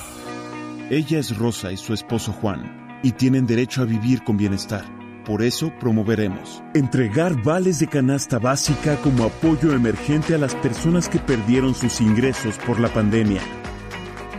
Ella 0.90 1.20
es 1.20 1.36
Rosa 1.38 1.72
y 1.72 1.78
su 1.78 1.94
esposo 1.94 2.32
Juan, 2.32 3.00
y 3.04 3.12
tienen 3.14 3.48
derecho 3.48 3.82
a 3.82 3.86
vivir 3.86 4.24
con 4.24 4.38
bienestar. 4.38 4.86
Por 5.26 5.42
eso 5.42 5.72
promoveremos 5.80 6.62
entregar 6.74 7.42
vales 7.42 7.80
de 7.80 7.88
canasta 7.88 8.40
básica 8.40 8.98
como 8.98 9.24
apoyo 9.24 9.74
emergente 9.74 10.36
a 10.36 10.38
las 10.38 10.54
personas 10.56 11.08
que 11.08 11.18
perdieron 11.18 11.74
sus 11.74 12.02
ingresos 12.02 12.58
por 12.60 12.80
la 12.80 12.90
pandemia. 12.90 13.42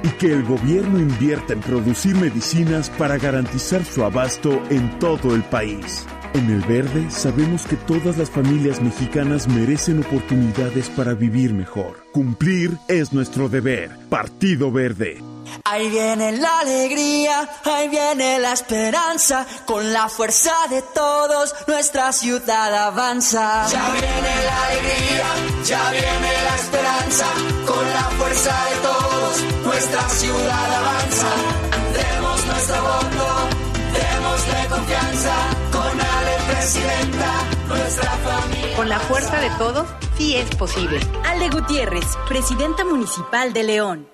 Y 0.03 0.09
que 0.09 0.33
el 0.33 0.45
gobierno 0.45 1.01
invierta 1.01 1.55
en 1.55 1.61
producir 1.61 2.15
medicinas 2.17 2.91
para 2.91 3.17
garantizar 3.17 3.85
su 3.85 4.05
abasto 4.05 4.63
en 4.69 4.99
todo 4.99 5.35
el 5.35 5.43
país. 5.43 6.07
En 6.35 6.51
el 6.51 6.63
verde 6.63 7.11
sabemos 7.13 7.65
que 7.65 7.77
todas 7.77 8.19
las 8.19 8.29
familias 8.29 8.81
mexicanas 8.83 9.47
merecen 9.47 10.01
oportunidades 10.01 10.91
para 10.91 11.15
vivir 11.15 11.55
mejor. 11.55 12.05
Cumplir 12.13 12.73
es 12.89 13.13
nuestro 13.13 13.49
deber. 13.49 13.97
Partido 14.11 14.73
Verde. 14.73 15.23
Ahí 15.65 15.89
viene 15.89 16.33
la 16.33 16.59
alegría, 16.59 17.49
ahí 17.65 17.89
viene 17.89 18.41
la 18.41 18.53
esperanza, 18.53 19.47
con 19.65 19.93
la 19.93 20.09
fuerza 20.09 20.53
de 20.71 20.83
todos 20.93 21.55
nuestra 21.69 22.13
ciudad 22.13 22.75
avanza. 22.75 23.67
Ya 23.71 23.91
viene 23.93 24.45
la 24.45 24.67
alegría, 24.67 25.27
ya 25.65 25.91
viene 25.91 26.33
la 26.49 26.55
esperanza, 26.57 27.27
con 27.65 27.91
la 27.91 28.03
fuerza 28.19 28.65
de 28.71 28.77
todos 28.83 29.65
nuestra 29.65 30.09
ciudad 30.09 30.75
avanza. 30.75 31.29
Demos 31.93 32.47
nuestro 32.47 32.83
voto, 32.83 33.49
démosle 34.25 34.69
confianza, 34.69 35.35
con 35.71 36.01
Ale 36.01 36.37
Presidenta, 36.49 37.33
nuestra 37.69 38.11
familia. 38.11 38.77
Con 38.77 38.89
la 38.89 38.99
fuerza 39.01 39.41
de 39.41 39.51
todos, 39.59 39.87
sí 40.17 40.37
es 40.37 40.55
posible. 40.57 41.01
Ale 41.25 41.49
Gutiérrez, 41.51 42.07
Presidenta 42.29 42.85
Municipal 42.85 43.53
de 43.53 43.63
León. 43.65 44.14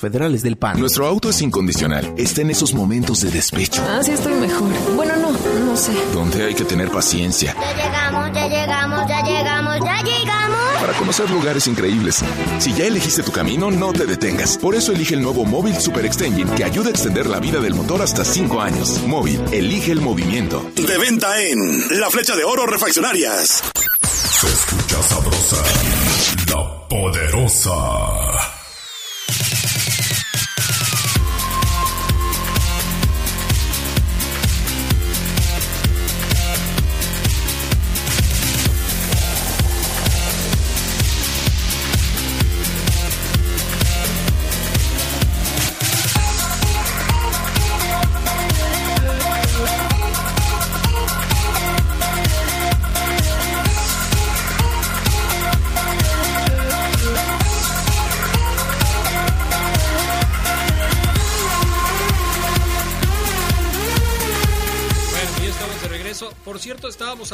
federales 0.00 0.42
del 0.42 0.56
PAN. 0.56 0.78
Nuestro 0.78 1.06
auto 1.06 1.30
es 1.30 1.40
incondicional. 1.42 2.14
Está 2.16 2.42
en 2.42 2.50
esos 2.50 2.74
momentos 2.74 3.20
de 3.20 3.30
despecho. 3.30 3.82
Ah, 3.88 4.00
sí 4.02 4.12
estoy 4.12 4.34
mejor. 4.34 4.68
Bueno, 4.94 5.16
no, 5.16 5.32
no 5.32 5.76
sé. 5.76 5.92
Donde 6.14 6.44
hay 6.44 6.54
que 6.54 6.64
tener 6.64 6.90
paciencia. 6.90 7.54
Ya 7.54 7.72
llegamos, 7.74 8.32
ya 8.34 8.48
llegamos, 8.48 9.08
ya 9.08 9.22
llegamos, 9.22 9.76
ya 9.84 10.02
llegamos. 10.02 10.58
Para 10.80 10.92
conocer 10.94 11.30
lugares 11.30 11.66
increíbles. 11.66 12.24
Si 12.58 12.72
ya 12.72 12.84
elegiste 12.86 13.22
tu 13.22 13.32
camino, 13.32 13.70
no 13.70 13.92
te 13.92 14.06
detengas. 14.06 14.58
Por 14.58 14.74
eso 14.74 14.92
elige 14.92 15.14
el 15.14 15.22
nuevo 15.22 15.44
Móvil 15.44 15.76
Super 15.76 16.04
Extension 16.04 16.48
que 16.54 16.64
ayuda 16.64 16.88
a 16.88 16.90
extender 16.90 17.26
la 17.26 17.40
vida 17.40 17.60
del 17.60 17.74
motor 17.74 18.02
hasta 18.02 18.24
5 18.24 18.60
años. 18.60 19.00
Móvil, 19.06 19.40
elige 19.52 19.92
el 19.92 20.00
movimiento. 20.00 20.70
De 20.74 20.98
venta 20.98 21.40
en 21.40 22.00
La 22.00 22.10
Flecha 22.10 22.34
de 22.36 22.44
Oro 22.44 22.66
Refaccionarias. 22.66 23.62
Se 24.02 24.46
escucha 24.48 25.02
sabrosa, 25.02 25.56
la 26.48 26.88
poderosa. 26.88 28.51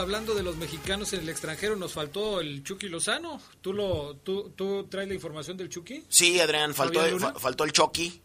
Hablando 0.08 0.34
de 0.34 0.42
los 0.42 0.56
mexicanos 0.56 1.12
en 1.12 1.20
el 1.20 1.28
extranjero, 1.28 1.76
nos 1.76 1.92
faltó 1.92 2.40
el 2.40 2.64
Chucky 2.64 2.88
Lozano. 2.88 3.42
¿Tú, 3.60 3.74
lo, 3.74 4.16
tú, 4.16 4.54
tú 4.56 4.86
traes 4.88 5.06
la 5.06 5.12
información 5.12 5.58
del 5.58 5.68
Chucky? 5.68 6.02
Sí, 6.08 6.40
Adrián, 6.40 6.74
faltó, 6.74 7.02
faltó 7.38 7.64
el 7.64 7.72
Chucky. 7.72 8.22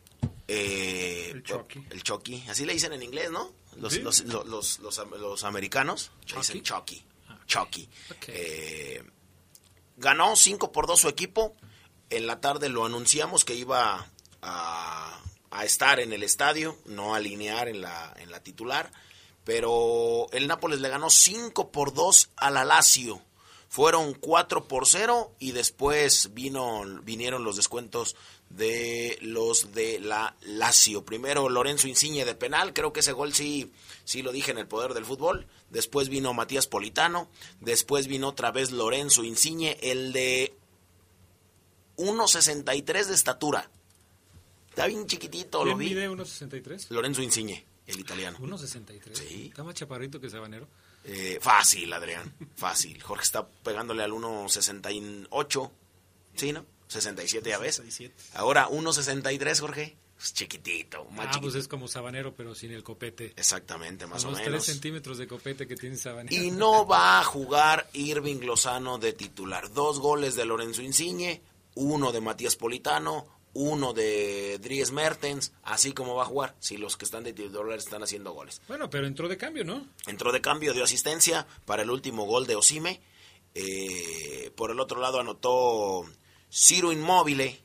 Eh, 0.48 1.32
el 1.34 1.44
Chucky. 1.44 1.86
El 1.90 2.02
Chucky, 2.02 2.46
así 2.48 2.66
le 2.66 2.72
dicen 2.72 2.94
en 2.94 3.04
inglés, 3.04 3.32
¿no? 3.32 3.52
Los, 3.76 3.98
los, 3.98 4.24
los, 4.24 4.80
los, 4.80 5.44
americanos 5.44 6.12
dicen 6.26 6.64
Chucky. 6.64 7.04
Chucky. 7.48 7.90
Eh, 8.28 9.04
ganó 9.98 10.38
5 10.38 10.72
por 10.72 10.88
2 10.88 10.98
su 10.98 11.10
equipo. 11.10 11.58
En 12.10 12.28
la 12.28 12.40
tarde 12.40 12.70
lo 12.70 12.86
anunciamos 12.86 13.44
que 13.44 13.56
iba 13.56 14.08
a, 14.42 15.22
a 15.52 15.66
estar 15.66 16.00
en 16.00 16.14
el 16.14 16.24
estadio, 16.24 16.78
no 16.86 17.14
a 17.14 17.18
alinear 17.18 17.68
en 17.68 17.82
la, 17.82 18.14
en 18.20 18.32
la 18.32 18.42
titular 18.42 18.90
pero 19.44 20.28
el 20.32 20.48
Nápoles 20.48 20.80
le 20.80 20.90
ganó 20.90 21.10
5 21.10 21.72
por 21.72 21.94
2 21.94 22.30
al 22.38 22.58
Alacio. 22.58 23.22
Fueron 23.68 24.14
4 24.14 24.68
por 24.68 24.88
0 24.88 25.34
y 25.40 25.52
después 25.52 26.34
vino, 26.34 26.84
vinieron 27.04 27.44
los 27.44 27.56
descuentos 27.56 28.16
de 28.50 29.18
los 29.22 29.74
de 29.74 30.00
la 30.00 30.36
Lazio. 30.42 31.04
Primero 31.04 31.50
Lorenzo 31.50 31.88
Insigne 31.88 32.24
de 32.24 32.36
penal, 32.36 32.74
creo 32.74 32.94
que 32.94 33.00
ese 33.00 33.14
gol 33.14 33.34
sí, 33.34 33.72
sí 34.04 34.22
lo 34.22 34.32
dije 34.32 34.52
en 34.52 34.60
el 34.60 34.68
poder 34.68 34.94
del 34.94 35.06
fútbol. 35.06 35.48
Después 35.72 36.08
vino 36.08 36.36
Matías 36.36 36.68
Politano, 36.68 37.30
después 37.62 38.06
vino 38.06 38.30
otra 38.30 38.52
vez 38.52 38.72
Lorenzo 38.72 39.24
Insigne, 39.24 39.80
el 39.82 40.14
de 40.14 40.56
1.63 41.98 43.06
de 43.06 43.16
estatura. 43.16 43.72
Está 44.70 44.86
bien 44.86 45.08
chiquitito, 45.08 45.66
lo 45.66 45.76
vi. 45.76 45.90
mide 45.90 46.10
1.63? 46.10 46.90
Lorenzo 46.90 47.24
Insigne 47.24 47.73
el 47.88 48.00
italiano. 48.00 48.38
1.63. 48.40 49.14
Sí. 49.14 49.48
Está 49.50 49.64
más 49.64 49.76
chaparrito 49.76 50.20
que 50.20 50.30
Sabanero. 50.30 50.68
Eh, 51.04 51.40
fácil, 51.42 51.92
Adrián, 51.92 52.34
fácil. 52.56 53.02
Jorge 53.02 53.24
está 53.24 53.46
pegándole 53.46 54.04
al 54.04 54.12
1.68. 54.12 55.72
¿Sí, 56.36 56.54
no? 56.54 56.66
67 56.88 57.50
ya 57.50 57.58
ves. 57.58 57.82
Ahora 58.34 58.70
1.63, 58.70 59.60
Jorge. 59.60 59.98
Es 60.20 60.34
chiquitito, 60.34 61.06
más 61.06 61.36
ah, 61.36 61.42
pues 61.42 61.56
es 61.56 61.68
como 61.68 61.90
Sabanero, 61.90 62.34
pero 62.34 62.56
sin 62.56 62.72
el 62.72 62.82
copete. 62.82 63.34
Exactamente, 63.36 64.08
más 64.08 64.24
o 64.24 64.28
menos. 64.32 64.48
Los 64.48 64.64
3 64.64 64.76
centímetros 64.76 65.18
de 65.18 65.28
copete 65.28 65.68
que 65.68 65.76
tiene 65.76 65.98
Sabanero. 65.98 66.34
Y 66.34 66.52
no 66.52 66.86
va 66.86 67.20
a 67.20 67.24
jugar 67.26 67.90
Irving 67.92 68.40
Lozano 68.42 69.00
de 69.00 69.12
titular. 69.12 69.74
Dos 69.74 70.00
goles 70.00 70.36
de 70.36 70.46
Lorenzo 70.46 70.82
Insigne, 70.82 71.42
uno 71.76 72.14
de 72.14 72.22
Matías 72.22 72.56
Politano, 72.56 73.28
uno 73.54 73.94
de 73.94 74.58
Dries 74.60 74.92
Mertens, 74.92 75.54
así 75.64 75.94
como 75.94 76.16
va 76.16 76.24
a 76.24 76.28
jugar, 76.28 76.56
si 76.60 76.78
los 76.78 76.98
que 76.98 77.06
están 77.06 77.24
de 77.24 77.34
titular 77.34 77.78
están 77.78 78.02
haciendo 78.04 78.34
goles. 78.34 78.62
Bueno, 78.68 78.90
pero 78.90 79.06
entró 79.06 79.28
de 79.28 79.38
cambio, 79.38 79.64
¿no? 79.64 79.88
Entró 80.08 80.32
de 80.32 80.42
cambio, 80.42 80.74
dio 80.74 80.84
asistencia 80.84 81.46
para 81.66 81.84
el 81.84 81.92
último 81.92 82.26
gol 82.26 82.48
de 82.48 82.56
Osime. 82.56 83.02
Eh, 83.56 84.52
por 84.56 84.72
el 84.72 84.80
otro 84.80 85.00
lado 85.00 85.20
anotó 85.20 86.04
Ciro 86.52 86.92
Inmóvil 86.92 87.64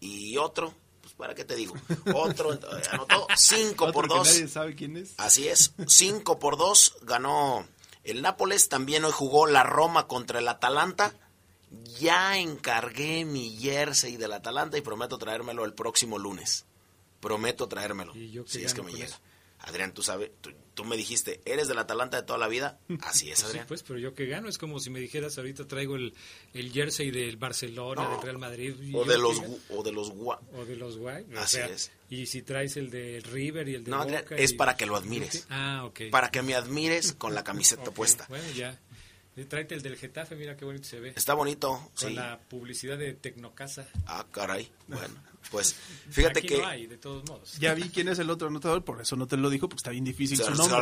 y 0.00 0.36
otro, 0.36 0.74
pues 1.00 1.14
para 1.14 1.36
qué 1.36 1.44
te 1.44 1.54
digo, 1.54 1.74
otro 2.14 2.52
eh, 2.52 2.60
anotó 2.90 3.28
5 3.36 3.92
por 3.92 4.08
2. 4.08 4.26
Nadie 4.26 4.48
sabe 4.48 4.74
quién 4.74 4.96
es. 4.96 5.14
Así 5.18 5.46
es, 5.46 5.74
5 5.86 6.40
por 6.40 6.56
2 6.56 6.96
ganó 7.02 7.64
el 8.02 8.22
Nápoles, 8.22 8.68
también 8.68 9.04
hoy 9.04 9.12
jugó 9.12 9.46
la 9.46 9.62
Roma 9.62 10.08
contra 10.08 10.40
el 10.40 10.48
Atalanta 10.48 11.14
ya 11.98 12.38
encargué 12.38 13.24
mi 13.24 13.56
jersey 13.56 14.16
del 14.16 14.32
Atalanta 14.32 14.78
y 14.78 14.80
prometo 14.80 15.18
traérmelo 15.18 15.64
el 15.64 15.74
próximo 15.74 16.18
lunes. 16.18 16.66
Prometo 17.20 17.68
traérmelo. 17.68 18.12
si 18.46 18.64
es 18.64 18.74
que 18.74 18.82
me 18.82 18.92
llega. 18.92 19.18
Adrián, 19.64 19.94
tú 19.94 20.02
sabes, 20.02 20.32
tú, 20.74 20.84
me 20.84 20.96
dijiste, 20.96 21.40
¿eres 21.44 21.68
del 21.68 21.78
Atalanta 21.78 22.16
de 22.16 22.26
toda 22.26 22.38
la 22.38 22.48
vida? 22.48 22.80
Así 23.02 23.30
es, 23.30 23.44
Adrián. 23.44 23.64
Sí, 23.64 23.68
pues, 23.68 23.84
pero 23.84 23.98
yo 23.98 24.12
que 24.12 24.26
gano. 24.26 24.48
Es 24.48 24.58
como 24.58 24.80
si 24.80 24.90
me 24.90 24.98
dijeras, 24.98 25.38
ahorita 25.38 25.68
traigo 25.68 25.94
el, 25.94 26.14
el 26.52 26.72
jersey 26.72 27.12
del 27.12 27.36
Barcelona, 27.36 28.08
del 28.08 28.22
Real 28.22 28.38
Madrid. 28.38 28.74
O 28.92 29.04
de, 29.04 29.18
los, 29.18 29.40
o 29.70 29.82
de 29.84 29.92
los 29.92 30.10
O 30.10 30.64
de 30.64 30.76
los 30.76 30.98
Guay. 30.98 31.26
Así 31.36 31.58
es. 31.58 31.92
Y 32.10 32.26
si 32.26 32.42
traes 32.42 32.76
el 32.76 32.90
del 32.90 33.22
River 33.22 33.68
y 33.68 33.76
el 33.76 33.84
de 33.84 33.90
No, 33.92 34.04
Boca 34.04 34.34
es 34.36 34.52
para 34.52 34.76
que 34.76 34.84
lo 34.84 34.96
admires. 34.96 35.46
Ah, 35.48 35.84
ok. 35.84 36.10
Para 36.10 36.30
que 36.30 36.42
me 36.42 36.54
admires 36.56 37.12
con 37.12 37.34
la 37.34 37.44
camiseta 37.44 37.92
puesta. 37.92 38.26
Bueno, 38.28 38.50
ya. 38.50 38.80
Tráete 39.48 39.74
el 39.74 39.82
del 39.82 39.96
Getafe, 39.96 40.36
mira 40.36 40.56
qué 40.56 40.64
bonito 40.66 40.84
se 40.84 41.00
ve. 41.00 41.14
Está 41.16 41.32
bonito, 41.32 41.90
Con 41.98 42.14
la 42.14 42.38
publicidad 42.38 42.98
de 42.98 43.14
Tecnocasa. 43.14 43.88
Ah, 44.06 44.26
caray. 44.30 44.70
Bueno, 44.88 45.14
pues 45.50 45.74
fíjate 46.10 46.40
Aquí 46.40 46.48
que... 46.48 46.58
No 46.58 46.66
hay, 46.66 46.86
de 46.86 46.98
todos 46.98 47.26
modos. 47.28 47.58
Ya 47.58 47.72
vi 47.72 47.88
quién 47.88 48.08
es 48.08 48.18
el 48.18 48.28
otro 48.28 48.48
anotador, 48.48 48.84
por 48.84 49.00
eso 49.00 49.16
no 49.16 49.26
te 49.26 49.38
lo 49.38 49.48
dijo, 49.48 49.68
porque 49.70 49.80
está 49.80 49.90
bien 49.90 50.04
difícil 50.04 50.36
su 50.36 50.50
nombre. 50.50 50.76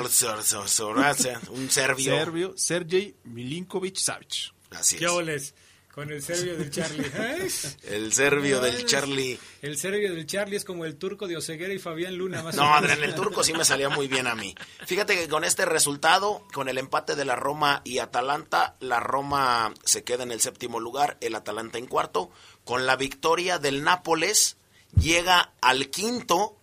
Un 1.51 1.71
serbio. 1.71 2.17
Serbio, 2.17 2.55
Sergej 2.57 3.15
Milinkovic 3.25 3.97
Savic. 3.97 4.53
Así 4.71 4.97
es. 4.97 5.01
¿Qué 5.01 5.07
oles? 5.07 5.55
Con 5.93 6.09
el 6.13 6.23
serbio 6.23 6.57
del 6.57 6.71
Charlie. 6.71 7.05
¿eh? 7.15 7.49
el 7.89 8.13
serbio 8.13 8.61
del 8.61 8.87
Charlie. 8.87 9.39
El 9.61 9.77
serbio 9.77 10.15
del 10.15 10.25
Charlie 10.25 10.57
es 10.57 10.65
como 10.65 10.85
el 10.85 10.97
turco 10.97 11.27
de 11.27 11.37
Oseguera 11.37 11.75
y 11.75 11.81
Fabián 11.81 12.15
Luna. 12.15 12.45
Más 12.45 12.55
no, 12.55 12.73
Adrián, 12.73 13.03
el 13.03 13.15
turco 13.17 13.43
sí 13.43 13.53
me 13.53 13.65
salía 13.65 13.89
muy 13.89 14.07
bien 14.07 14.29
a 14.29 14.37
mí. 14.37 14.55
Fíjate 14.87 15.17
que 15.17 15.29
con 15.29 15.43
este 15.43 15.65
resultado, 15.65 16.47
con 16.53 16.69
el 16.69 16.79
empate 16.79 17.17
de 17.17 17.25
la 17.25 17.35
Roma 17.35 17.83
y 17.85 17.99
Atalanta, 17.99 18.77
la 18.79 19.01
Roma 19.01 19.75
se 19.83 20.05
queda 20.05 20.23
en 20.23 20.31
el 20.31 20.41
séptimo 20.41 20.79
lugar, 20.79 21.19
el 21.21 21.35
Atalanta 21.35 21.79
en 21.79 21.87
cuarto. 21.87 22.31
Con 22.65 22.87
la 22.87 22.95
victoria 22.95 23.59
del 23.59 23.83
Nápoles, 23.83 24.59
llega 24.95 25.55
al 25.61 25.91
quinto, 25.91 26.57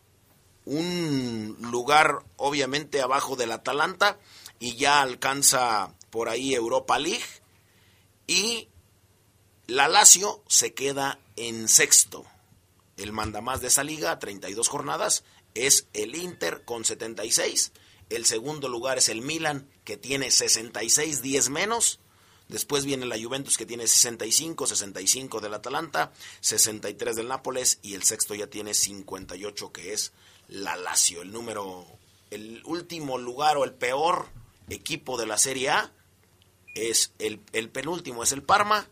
un 0.64 1.58
lugar 1.70 2.20
obviamente 2.38 3.02
abajo 3.02 3.36
del 3.36 3.52
Atalanta, 3.52 4.20
y 4.58 4.78
ya 4.78 5.02
alcanza 5.02 5.94
por 6.12 6.30
ahí 6.30 6.54
Europa 6.54 6.98
League. 6.98 7.26
Y 8.26 8.70
la 9.68 9.90
Lazio 9.90 10.42
se 10.48 10.74
queda 10.74 11.20
en 11.36 11.68
sexto. 11.68 12.26
El 12.96 13.12
mandamás 13.12 13.60
de 13.60 13.68
esa 13.68 13.84
liga, 13.84 14.18
32 14.18 14.70
jornadas, 14.70 15.26
es 15.56 15.88
el 15.94 16.16
Inter 16.16 16.64
con 16.64 16.86
76. 16.86 17.74
El 18.10 18.26
segundo 18.26 18.70
lugar 18.70 18.98
es 18.98 19.10
el 19.10 19.22
Milan, 19.22 19.70
que 19.84 19.98
tiene 19.98 20.32
66, 20.32 21.22
10 21.22 21.50
menos. 21.50 22.00
Después 22.48 22.86
viene 22.86 23.06
la 23.06 23.22
Juventus, 23.22 23.58
que 23.58 23.66
tiene 23.66 23.88
65, 23.88 24.68
65 24.68 25.42
del 25.42 25.54
Atalanta, 25.54 26.14
63 26.40 27.18
del 27.18 27.28
Nápoles. 27.28 27.80
Y 27.82 27.96
el 27.96 28.04
sexto 28.04 28.36
ya 28.36 28.48
tiene 28.48 28.74
58, 28.74 29.74
que 29.74 29.92
es 29.92 30.14
la 30.48 30.78
Lazio. 30.78 31.22
El 31.22 31.34
número, 31.34 31.86
el 32.32 32.62
último 32.64 33.18
lugar 33.18 33.58
o 33.58 33.66
el 33.66 33.74
peor 33.74 34.28
equipo 34.70 35.18
de 35.18 35.26
la 35.26 35.38
Serie 35.38 35.72
A 35.72 35.92
es 36.74 37.12
el, 37.20 37.42
el 37.52 37.70
penúltimo, 37.70 38.24
es 38.24 38.32
el 38.32 38.44
Parma 38.44 38.88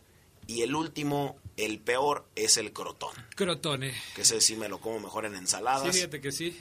y 0.48 0.62
el 0.62 0.76
último, 0.76 1.38
el 1.58 1.80
peor, 1.80 2.28
es 2.36 2.58
el 2.58 2.72
crotón. 2.72 3.16
Crotone. 3.36 3.94
Que 4.16 4.22
ese 4.22 4.42
sí 4.42 4.56
me 4.56 4.70
lo 4.70 4.80
como 4.80 5.00
mejor 5.00 5.26
en 5.26 5.36
ensaladas. 5.36 5.94
Sí, 5.94 6.00
fíjate 6.02 6.22
que 6.22 6.32
sí. 6.32 6.58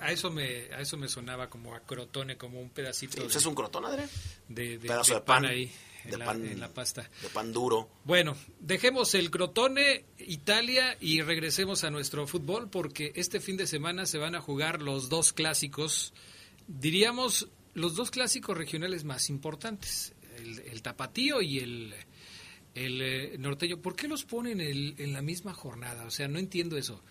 A, 0.00 0.12
eso 0.12 0.30
me 0.30 0.72
a 0.72 0.80
eso 0.80 0.96
me 0.96 1.08
sonaba 1.08 1.48
como 1.48 1.74
a 1.74 1.80
crotone, 1.80 2.36
como 2.36 2.60
un 2.60 2.70
pedacito. 2.70 3.22
Pues 3.22 3.36
¿Es 3.36 3.46
un 3.46 3.54
crotón, 3.54 3.86
Adrián? 3.86 4.08
De, 4.48 4.78
Pedazo 4.78 5.14
de, 5.14 5.20
pan, 5.22 5.46
ahí. 5.46 5.72
De 6.04 6.14
en 6.14 6.18
pan, 6.18 6.44
la, 6.44 6.50
en 6.50 6.60
la 6.60 6.68
pasta. 6.68 7.08
De 7.22 7.28
pan 7.28 7.52
duro. 7.52 7.88
Bueno, 8.04 8.36
dejemos 8.60 9.14
el 9.14 9.30
crotone, 9.30 10.04
Italia, 10.18 10.96
y 11.00 11.22
regresemos 11.22 11.84
a 11.84 11.90
nuestro 11.90 12.26
fútbol, 12.26 12.68
porque 12.68 13.12
este 13.14 13.40
fin 13.40 13.56
de 13.56 13.66
semana 13.66 14.04
se 14.04 14.18
van 14.18 14.34
a 14.34 14.40
jugar 14.40 14.82
los 14.82 15.08
dos 15.08 15.32
clásicos, 15.32 16.12
diríamos, 16.66 17.48
los 17.72 17.94
dos 17.94 18.10
clásicos 18.10 18.58
regionales 18.58 19.04
más 19.04 19.30
importantes, 19.30 20.12
el, 20.36 20.58
el 20.58 20.82
tapatío 20.82 21.40
y 21.40 21.60
el 21.60 21.94
el 22.74 23.02
eh, 23.02 23.36
norteño, 23.38 23.78
¿por 23.78 23.96
qué 23.96 24.08
los 24.08 24.24
ponen 24.24 24.60
en 24.60 25.12
la 25.12 25.22
misma 25.22 25.52
jornada? 25.52 26.04
O 26.04 26.10
sea, 26.10 26.28
no 26.28 26.38
entiendo 26.38 26.76
eso. 26.76 27.02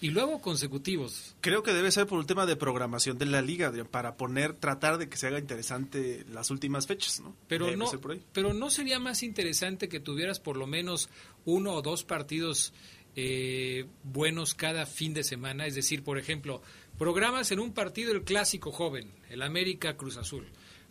Y 0.00 0.10
luego 0.10 0.40
consecutivos. 0.40 1.34
Creo 1.40 1.64
que 1.64 1.72
debe 1.72 1.90
ser 1.90 2.06
por 2.06 2.20
un 2.20 2.26
tema 2.26 2.46
de 2.46 2.54
programación 2.54 3.18
de 3.18 3.26
la 3.26 3.42
liga, 3.42 3.72
para 3.90 4.16
poner, 4.16 4.54
tratar 4.54 4.96
de 4.98 5.08
que 5.08 5.16
se 5.16 5.26
haga 5.26 5.40
interesante 5.40 6.24
las 6.30 6.50
últimas 6.52 6.86
fechas, 6.86 7.20
¿no? 7.20 7.34
Pero 7.48 7.76
no, 7.76 7.90
pero 8.32 8.54
no 8.54 8.70
sería 8.70 9.00
más 9.00 9.24
interesante 9.24 9.88
que 9.88 9.98
tuvieras 9.98 10.38
por 10.38 10.56
lo 10.56 10.68
menos 10.68 11.08
uno 11.44 11.74
o 11.74 11.82
dos 11.82 12.04
partidos 12.04 12.72
eh, 13.16 13.86
buenos 14.04 14.54
cada 14.54 14.86
fin 14.86 15.14
de 15.14 15.24
semana. 15.24 15.66
Es 15.66 15.74
decir, 15.74 16.04
por 16.04 16.16
ejemplo, 16.16 16.62
programas 16.96 17.50
en 17.50 17.58
un 17.58 17.72
partido 17.72 18.12
el 18.12 18.22
clásico 18.22 18.70
joven, 18.70 19.10
el 19.30 19.42
América 19.42 19.96
Cruz 19.96 20.16
Azul. 20.16 20.46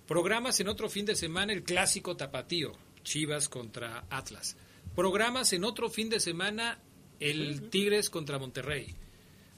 Programas 0.06 0.60
en 0.60 0.68
otro 0.68 0.90
fin 0.90 1.06
de 1.06 1.16
semana 1.16 1.54
el 1.54 1.64
clásico 1.64 2.18
tapatío, 2.18 2.74
Chivas 3.08 3.48
contra 3.48 4.04
Atlas. 4.10 4.58
Programas 4.94 5.54
en 5.54 5.64
otro 5.64 5.90
fin 5.90 6.10
de 6.10 6.20
semana 6.20 6.78
el 7.22 7.70
Tigres 7.70 8.10
contra 8.10 8.38
Monterrey. 8.38 8.94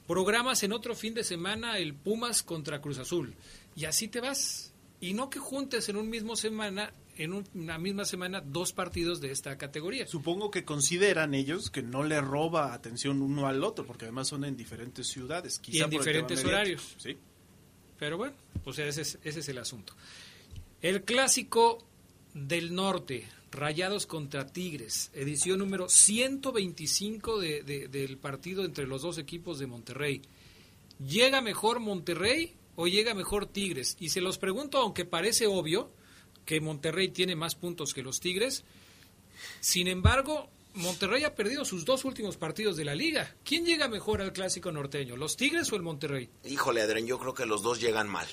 Programas 0.05 0.61
en 0.61 0.71
otro 0.71 0.93
fin 0.93 1.15
de 1.15 1.23
semana 1.23 1.79
el 1.79 1.95
Pumas 1.95 2.43
contra 2.43 2.79
Cruz 2.79 2.99
Azul. 2.99 3.33
Y 3.75 3.85
así 3.85 4.07
te 4.07 4.21
vas. 4.21 4.71
Y 5.01 5.15
no 5.15 5.31
que 5.31 5.39
juntes 5.39 5.89
en 5.89 5.97
un 5.97 6.09
mismo 6.11 6.35
semana 6.35 6.93
en 7.17 7.33
una 7.33 7.79
misma 7.79 8.05
semana 8.05 8.39
dos 8.39 8.71
partidos 8.71 9.19
de 9.19 9.31
esta 9.31 9.57
categoría. 9.57 10.05
Supongo 10.05 10.51
que 10.51 10.63
consideran 10.63 11.33
ellos 11.33 11.71
que 11.71 11.81
no 11.81 12.03
le 12.03 12.21
roba 12.21 12.73
atención 12.73 13.21
uno 13.23 13.47
al 13.47 13.63
otro, 13.63 13.83
porque 13.83 14.05
además 14.05 14.27
son 14.27 14.45
en 14.45 14.55
diferentes 14.55 15.07
ciudades. 15.07 15.59
y 15.67 15.81
en 15.81 15.89
diferentes 15.89 16.45
horarios. 16.45 16.95
Sí. 16.97 17.17
Pero 17.97 18.15
bueno, 18.17 18.35
pues 18.63 18.77
ese 18.77 19.01
es, 19.01 19.17
ese 19.23 19.39
es 19.39 19.49
el 19.49 19.57
asunto. 19.57 19.95
El 20.81 21.03
clásico 21.03 21.83
del 22.33 22.73
norte, 22.73 23.27
Rayados 23.51 24.05
contra 24.05 24.47
Tigres, 24.47 25.09
edición 25.13 25.59
número 25.59 25.89
125 25.89 27.39
de, 27.39 27.63
de, 27.63 27.87
del 27.87 28.17
partido 28.17 28.63
entre 28.63 28.87
los 28.87 29.01
dos 29.01 29.17
equipos 29.17 29.59
de 29.59 29.67
Monterrey. 29.67 30.21
¿Llega 30.99 31.41
mejor 31.41 31.79
Monterrey 31.79 32.53
o 32.75 32.87
llega 32.87 33.13
mejor 33.13 33.45
Tigres? 33.45 33.97
Y 33.99 34.09
se 34.09 34.21
los 34.21 34.37
pregunto, 34.37 34.77
aunque 34.77 35.05
parece 35.05 35.47
obvio 35.47 35.91
que 36.45 36.61
Monterrey 36.61 37.09
tiene 37.09 37.35
más 37.35 37.55
puntos 37.55 37.93
que 37.93 38.03
los 38.03 38.19
Tigres, 38.19 38.63
sin 39.59 39.87
embargo, 39.87 40.49
Monterrey 40.73 41.23
ha 41.23 41.35
perdido 41.35 41.65
sus 41.65 41.85
dos 41.85 42.05
últimos 42.05 42.37
partidos 42.37 42.77
de 42.77 42.85
la 42.85 42.95
liga. 42.95 43.35
¿Quién 43.43 43.65
llega 43.65 43.87
mejor 43.87 44.21
al 44.21 44.33
clásico 44.33 44.71
norteño, 44.71 45.15
los 45.15 45.35
Tigres 45.37 45.71
o 45.71 45.75
el 45.75 45.81
Monterrey? 45.81 46.29
Híjole, 46.45 46.81
Adrián, 46.81 47.07
yo 47.07 47.19
creo 47.19 47.33
que 47.33 47.45
los 47.45 47.61
dos 47.61 47.79
llegan 47.79 48.07
mal. 48.09 48.27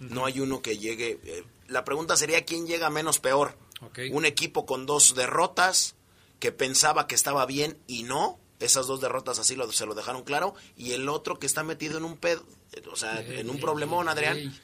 No 0.00 0.26
hay 0.26 0.40
uno 0.40 0.60
que 0.60 0.76
llegue. 0.76 1.18
Eh, 1.24 1.44
la 1.68 1.84
pregunta 1.84 2.16
sería: 2.16 2.44
¿quién 2.44 2.66
llega 2.66 2.90
menos 2.90 3.18
peor? 3.18 3.56
Okay. 3.80 4.10
Un 4.10 4.24
equipo 4.24 4.66
con 4.66 4.86
dos 4.86 5.14
derrotas 5.14 5.94
que 6.38 6.52
pensaba 6.52 7.06
que 7.06 7.14
estaba 7.14 7.46
bien 7.46 7.78
y 7.86 8.02
no. 8.02 8.38
Esas 8.58 8.86
dos 8.86 9.00
derrotas 9.00 9.38
así 9.38 9.54
lo, 9.54 9.70
se 9.70 9.84
lo 9.84 9.94
dejaron 9.94 10.24
claro. 10.24 10.54
Y 10.76 10.92
el 10.92 11.08
otro 11.08 11.38
que 11.38 11.46
está 11.46 11.62
metido 11.62 11.98
en 11.98 12.04
un 12.04 12.16
pedo, 12.16 12.42
o 12.90 12.96
sea, 12.96 13.20
en 13.20 13.50
un 13.50 13.60
problemón, 13.60 14.08
Adrián. 14.08 14.58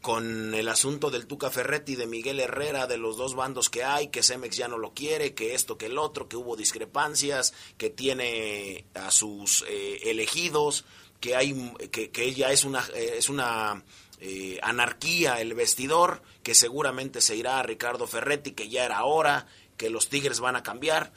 Con 0.00 0.54
el 0.54 0.68
asunto 0.68 1.10
del 1.10 1.26
Tuca 1.26 1.50
Ferretti, 1.50 1.96
de 1.96 2.06
Miguel 2.06 2.38
Herrera, 2.38 2.86
de 2.86 2.96
los 2.96 3.16
dos 3.16 3.34
bandos 3.34 3.68
que 3.68 3.82
hay, 3.82 4.08
que 4.08 4.22
Cemex 4.22 4.56
ya 4.56 4.68
no 4.68 4.78
lo 4.78 4.94
quiere, 4.94 5.34
que 5.34 5.54
esto, 5.54 5.76
que 5.76 5.86
el 5.86 5.98
otro, 5.98 6.28
que 6.28 6.36
hubo 6.36 6.54
discrepancias, 6.54 7.52
que 7.76 7.90
tiene 7.90 8.84
a 8.94 9.10
sus 9.10 9.64
eh, 9.66 9.98
elegidos, 10.04 10.84
que 11.18 11.34
hay, 11.34 11.72
que, 11.90 12.10
que 12.10 12.24
ella 12.24 12.52
es 12.52 12.64
una, 12.64 12.86
eh, 12.94 13.14
es 13.16 13.28
una 13.28 13.82
eh, 14.20 14.58
anarquía 14.62 15.40
el 15.40 15.54
vestidor, 15.54 16.22
que 16.42 16.54
seguramente 16.54 17.20
se 17.20 17.36
irá 17.36 17.58
a 17.58 17.62
Ricardo 17.62 18.06
Ferretti, 18.06 18.52
que 18.52 18.68
ya 18.68 18.84
era 18.84 19.04
hora, 19.04 19.46
que 19.76 19.90
los 19.90 20.08
Tigres 20.08 20.40
van 20.40 20.56
a 20.56 20.62
cambiar. 20.62 21.12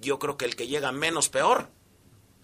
Yo 0.00 0.18
creo 0.18 0.36
que 0.36 0.46
el 0.46 0.56
que 0.56 0.66
llega 0.66 0.92
menos 0.92 1.28
peor 1.28 1.70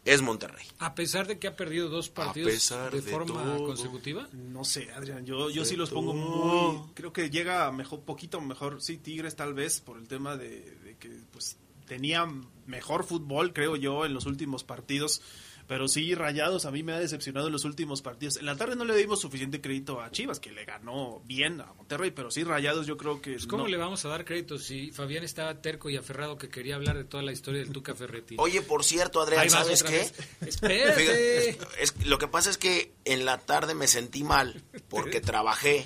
es 0.04 0.22
Monterrey. 0.22 0.66
A 0.78 0.94
pesar 0.94 1.26
de 1.26 1.38
que 1.38 1.48
ha 1.48 1.56
perdido 1.56 1.88
dos 1.88 2.08
partidos 2.08 2.52
pesar 2.52 2.92
de, 2.92 3.00
de 3.00 3.10
forma 3.10 3.42
todo. 3.42 3.66
consecutiva. 3.66 4.28
No 4.32 4.64
sé, 4.64 4.92
Adrián, 4.92 5.26
yo, 5.26 5.50
yo 5.50 5.62
De 5.62 5.68
sí 5.68 5.76
los 5.76 5.90
pongo 5.90 6.14
muy... 6.14 6.92
Creo 6.94 7.12
que 7.12 7.28
llega 7.28 7.70
mejor, 7.72 8.02
poquito 8.02 8.40
mejor, 8.40 8.80
sí, 8.82 8.98
Tigres 8.98 9.34
tal 9.34 9.54
vez, 9.54 9.80
por 9.80 9.98
el 9.98 10.06
tema 10.06 10.36
de, 10.36 10.76
de 10.76 10.96
que 10.96 11.10
pues 11.32 11.56
tenía 11.86 12.28
mejor 12.66 13.04
fútbol, 13.04 13.52
creo 13.52 13.76
yo, 13.76 14.04
en 14.04 14.14
los 14.14 14.26
últimos 14.26 14.62
partidos. 14.62 15.22
Pero 15.68 15.88
sí, 15.88 16.14
Rayados 16.14 16.64
a 16.64 16.70
mí 16.70 16.84
me 16.84 16.92
ha 16.92 16.98
decepcionado 17.00 17.48
en 17.48 17.52
los 17.52 17.64
últimos 17.64 18.00
partidos. 18.00 18.36
En 18.36 18.46
la 18.46 18.56
tarde 18.56 18.76
no 18.76 18.84
le 18.84 18.94
dimos 18.96 19.20
suficiente 19.20 19.60
crédito 19.60 20.00
a 20.00 20.12
Chivas, 20.12 20.38
que 20.38 20.52
le 20.52 20.64
ganó 20.64 21.20
bien 21.24 21.60
a 21.60 21.72
Monterrey, 21.74 22.12
pero 22.12 22.30
sí, 22.30 22.44
Rayados 22.44 22.86
yo 22.86 22.96
creo 22.96 23.20
que... 23.20 23.32
Pues, 23.32 23.46
¿Cómo 23.48 23.64
no. 23.64 23.68
le 23.68 23.76
vamos 23.76 24.04
a 24.04 24.08
dar 24.08 24.24
crédito 24.24 24.58
si 24.58 24.92
Fabián 24.92 25.24
estaba 25.24 25.60
terco 25.60 25.90
y 25.90 25.96
aferrado 25.96 26.38
que 26.38 26.48
quería 26.48 26.76
hablar 26.76 26.96
de 26.96 27.02
toda 27.04 27.24
la 27.24 27.32
historia 27.32 27.60
del 27.62 27.72
Tuca 27.72 27.96
Ferretti? 27.96 28.36
Oye, 28.38 28.62
por 28.62 28.84
cierto, 28.84 29.20
Adrián, 29.20 29.50
¿sabes 29.50 29.82
qué? 29.82 30.08
Espérate. 30.46 31.00
Fíjate, 31.00 31.82
es- 31.82 32.06
lo 32.06 32.18
que 32.18 32.28
pasa 32.28 32.48
es 32.50 32.58
que 32.58 32.92
en 33.04 33.24
la 33.24 33.38
tarde 33.38 33.74
me 33.74 33.88
sentí 33.88 34.22
mal 34.22 34.62
porque 34.88 35.20
trabajé 35.20 35.84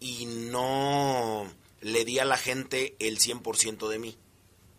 y 0.00 0.26
no 0.26 1.46
le 1.80 2.04
di 2.04 2.18
a 2.18 2.24
la 2.24 2.36
gente 2.36 2.96
el 2.98 3.18
100% 3.18 3.88
de 3.88 3.98
mí. 4.00 4.16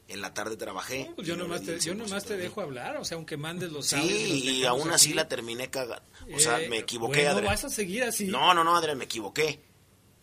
En 0.10 0.22
la 0.22 0.34
tarde 0.34 0.56
trabajé. 0.56 1.12
Pues 1.16 1.28
yo 1.28 1.36
nomás, 1.36 1.64
te, 1.64 1.74
el 1.74 1.82
yo 1.82 1.94
100% 1.94 1.98
nomás 1.98 2.24
te 2.24 2.38
dejo 2.38 2.62
hablar, 2.62 2.96
o 2.98 3.04
sea, 3.04 3.16
aunque 3.18 3.36
mandes 3.36 3.72
los 3.74 3.92
audios 3.92 4.10
los 4.10 4.20
Sí, 4.22 4.42
y 4.50 4.60
dejamos 4.62 4.82
aún 4.82 4.92
así 4.94 5.10
aquí. 5.10 5.16
la 5.16 5.28
terminé 5.28 5.70
cagando. 5.70 6.02
O 6.34 6.40
sea, 6.40 6.62
Eh, 6.62 6.70
me 6.70 6.78
equivoqué, 6.78 7.24
bueno, 7.24 7.32
Adrián. 7.32 7.54
vas 7.54 7.66
a 7.66 7.70
seguir 7.70 8.04
así. 8.04 8.26
No, 8.28 8.54
no, 8.54 8.64
no, 8.64 8.76
Adrián, 8.78 8.98
me 8.98 9.04
equivoqué. 9.06 9.60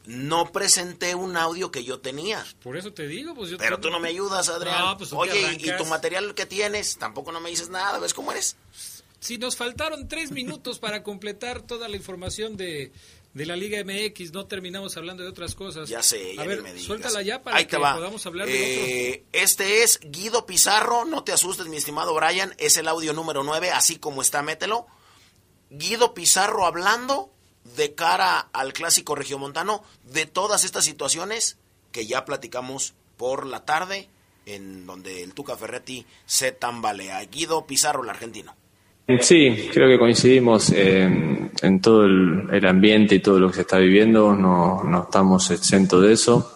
No 0.06 0.52
presenté 0.52 1.14
un 1.14 1.36
audio 1.36 1.70
que 1.70 1.82
yo 1.84 1.98
tenía. 2.00 2.44
Por 2.62 2.76
eso 2.76 2.92
te 2.92 3.06
digo, 3.06 3.34
pues 3.34 3.50
yo 3.50 3.56
Pero 3.58 3.76
te- 3.76 3.82
tú 3.82 3.90
no 3.90 4.00
me 4.00 4.08
ayudas, 4.10 4.48
Adrián. 4.50 4.78
No, 4.80 4.98
pues 4.98 5.12
Oye, 5.14 5.32
¿y- 5.34 5.40
¿y 5.40 5.44
arrancas. 5.68 5.78
tu 5.78 5.84
material 5.86 6.34
que 6.34 6.44
tienes? 6.46 6.96
Tampoco 6.98 7.32
no 7.32 7.40
me 7.40 7.48
dices 7.50 7.68
nada, 7.70 7.98
¿ves 7.98 8.12
cómo 8.14 8.32
eres? 8.32 8.56
Si 9.20 9.38
nos 9.38 9.56
faltaron 9.56 10.06
tres 10.08 10.30
minutos 10.30 10.78
para 10.78 11.02
completar 11.02 11.62
toda 11.62 11.88
la 11.88 11.96
información 11.96 12.58
de, 12.58 12.92
de 13.34 13.46
la 13.46 13.56
Liga 13.56 13.82
MX, 13.84 14.32
no 14.32 14.46
terminamos 14.46 14.96
hablando 14.96 15.22
de 15.24 15.28
otras 15.28 15.54
cosas. 15.54 15.88
Ya 15.88 16.02
sé, 16.02 16.36
ya 16.36 16.42
A 16.42 16.46
ver, 16.46 16.62
me 16.62 16.72
digas. 16.72 16.86
suéltala 16.86 17.20
ya 17.22 17.42
para 17.42 17.56
Ahí 17.56 17.66
que 17.66 17.76
podamos 17.76 18.24
hablar 18.26 18.46
de 18.46 19.10
Eh, 19.12 19.24
Este 19.32 19.82
es 19.82 19.98
Guido 20.02 20.46
Pizarro, 20.46 21.04
no 21.04 21.24
te 21.24 21.32
asustes, 21.32 21.66
mi 21.66 21.76
estimado 21.76 22.14
Brian, 22.14 22.54
es 22.58 22.76
el 22.76 22.88
audio 22.88 23.12
número 23.12 23.42
9, 23.42 23.70
así 23.72 23.96
como 23.96 24.22
está, 24.22 24.42
mételo. 24.42 24.86
Guido 25.70 26.14
Pizarro 26.14 26.64
hablando 26.64 27.32
de 27.76 27.94
cara 27.94 28.38
al 28.52 28.72
clásico 28.72 29.14
regiomontano 29.14 29.82
de 30.04 30.26
todas 30.26 30.64
estas 30.64 30.84
situaciones 30.84 31.56
que 31.90 32.06
ya 32.06 32.24
platicamos 32.24 32.94
por 33.16 33.46
la 33.46 33.64
tarde, 33.64 34.08
en 34.46 34.86
donde 34.86 35.22
el 35.22 35.34
Tuca 35.34 35.56
Ferretti 35.56 36.06
se 36.26 36.52
tambalea. 36.52 37.24
Guido 37.24 37.66
Pizarro, 37.66 38.02
el 38.04 38.10
argentino. 38.10 38.54
Sí, 39.20 39.68
creo 39.70 39.88
que 39.88 39.98
coincidimos 39.98 40.70
en, 40.70 41.50
en 41.60 41.80
todo 41.80 42.04
el, 42.04 42.66
ambiente 42.66 43.16
y 43.16 43.20
todo 43.20 43.38
lo 43.38 43.48
que 43.48 43.56
se 43.56 43.60
está 43.60 43.76
viviendo, 43.76 44.34
no, 44.34 44.82
no 44.82 45.02
estamos 45.02 45.50
exentos 45.50 46.02
de 46.02 46.12
eso, 46.14 46.52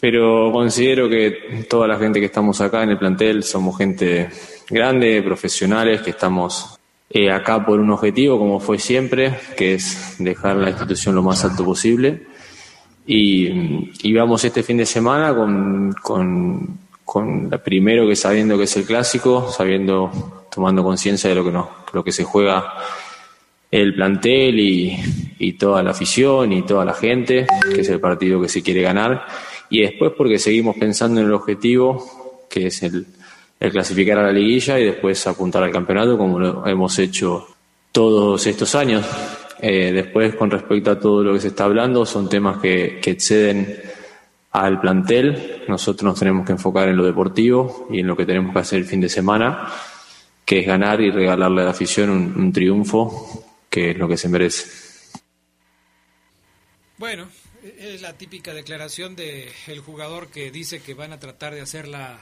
pero 0.00 0.52
considero 0.52 1.08
que 1.08 1.66
toda 1.68 1.88
la 1.88 1.98
gente 1.98 2.20
que 2.20 2.26
estamos 2.26 2.60
acá 2.60 2.84
en 2.84 2.90
el 2.90 2.98
plantel 2.98 3.42
somos 3.42 3.78
gente 3.78 4.28
grande, 4.70 5.22
profesionales, 5.22 6.02
que 6.02 6.10
estamos 6.10 6.78
eh, 7.10 7.30
acá 7.30 7.66
por 7.66 7.80
un 7.80 7.90
objetivo, 7.90 8.38
como 8.38 8.60
fue 8.60 8.78
siempre, 8.78 9.34
que 9.56 9.74
es 9.74 10.16
dejar 10.18 10.56
la 10.56 10.70
institución 10.70 11.14
lo 11.14 11.22
más 11.22 11.44
alto 11.44 11.64
posible. 11.64 12.22
Y, 13.06 13.90
y 14.02 14.14
vamos 14.14 14.44
este 14.44 14.62
fin 14.62 14.76
de 14.76 14.86
semana 14.86 15.34
con, 15.34 15.92
con, 16.00 16.78
con 17.04 17.50
la 17.50 17.58
primero 17.58 18.06
que 18.08 18.16
sabiendo 18.16 18.56
que 18.56 18.64
es 18.64 18.76
el 18.76 18.84
clásico, 18.84 19.50
sabiendo, 19.50 20.41
tomando 20.54 20.82
conciencia 20.82 21.30
de 21.30 21.36
lo 21.36 21.44
que 21.44 21.52
nos, 21.52 21.66
lo 21.92 22.04
que 22.04 22.12
se 22.12 22.24
juega 22.24 22.74
el 23.70 23.94
plantel 23.94 24.60
y, 24.60 24.98
y 25.38 25.54
toda 25.54 25.82
la 25.82 25.92
afición 25.92 26.52
y 26.52 26.62
toda 26.62 26.84
la 26.84 26.92
gente, 26.92 27.46
que 27.74 27.80
es 27.80 27.88
el 27.88 28.00
partido 28.00 28.40
que 28.40 28.48
se 28.48 28.62
quiere 28.62 28.82
ganar, 28.82 29.26
y 29.70 29.80
después 29.80 30.12
porque 30.16 30.38
seguimos 30.38 30.76
pensando 30.76 31.20
en 31.20 31.26
el 31.26 31.32
objetivo, 31.32 32.46
que 32.50 32.66
es 32.66 32.82
el, 32.82 33.06
el 33.58 33.70
clasificar 33.70 34.18
a 34.18 34.24
la 34.24 34.32
liguilla 34.32 34.78
y 34.78 34.84
después 34.84 35.26
apuntar 35.26 35.62
al 35.62 35.70
campeonato, 35.70 36.18
como 36.18 36.38
lo 36.38 36.66
hemos 36.66 36.98
hecho 36.98 37.46
todos 37.90 38.46
estos 38.46 38.74
años. 38.74 39.06
Eh, 39.60 39.92
después, 39.92 40.34
con 40.34 40.50
respecto 40.50 40.90
a 40.90 40.98
todo 40.98 41.22
lo 41.22 41.32
que 41.32 41.40
se 41.40 41.48
está 41.48 41.64
hablando, 41.64 42.04
son 42.04 42.28
temas 42.28 42.58
que, 42.58 42.98
que 43.00 43.12
exceden 43.12 43.80
al 44.50 44.80
plantel. 44.80 45.62
Nosotros 45.68 46.02
nos 46.02 46.18
tenemos 46.18 46.44
que 46.44 46.52
enfocar 46.52 46.88
en 46.88 46.96
lo 46.96 47.04
deportivo 47.04 47.86
y 47.90 48.00
en 48.00 48.06
lo 48.08 48.16
que 48.16 48.26
tenemos 48.26 48.52
que 48.52 48.58
hacer 48.58 48.80
el 48.80 48.84
fin 48.84 49.00
de 49.00 49.08
semana, 49.08 49.68
que 50.44 50.60
es 50.60 50.66
ganar 50.66 51.00
y 51.00 51.10
regalarle 51.10 51.62
a 51.62 51.64
la 51.66 51.70
afición 51.70 52.10
un, 52.10 52.34
un 52.36 52.52
triunfo, 52.52 53.44
que 53.70 53.90
es 53.90 53.98
lo 53.98 54.08
que 54.08 54.16
se 54.16 54.28
merece. 54.28 54.66
Bueno, 56.98 57.28
es 57.78 58.02
la 58.02 58.12
típica 58.14 58.54
declaración 58.54 59.16
de 59.16 59.50
el 59.66 59.80
jugador 59.80 60.28
que 60.28 60.50
dice 60.50 60.80
que 60.80 60.94
van 60.94 61.12
a 61.12 61.20
tratar 61.20 61.54
de 61.54 61.60
hacerla 61.60 62.20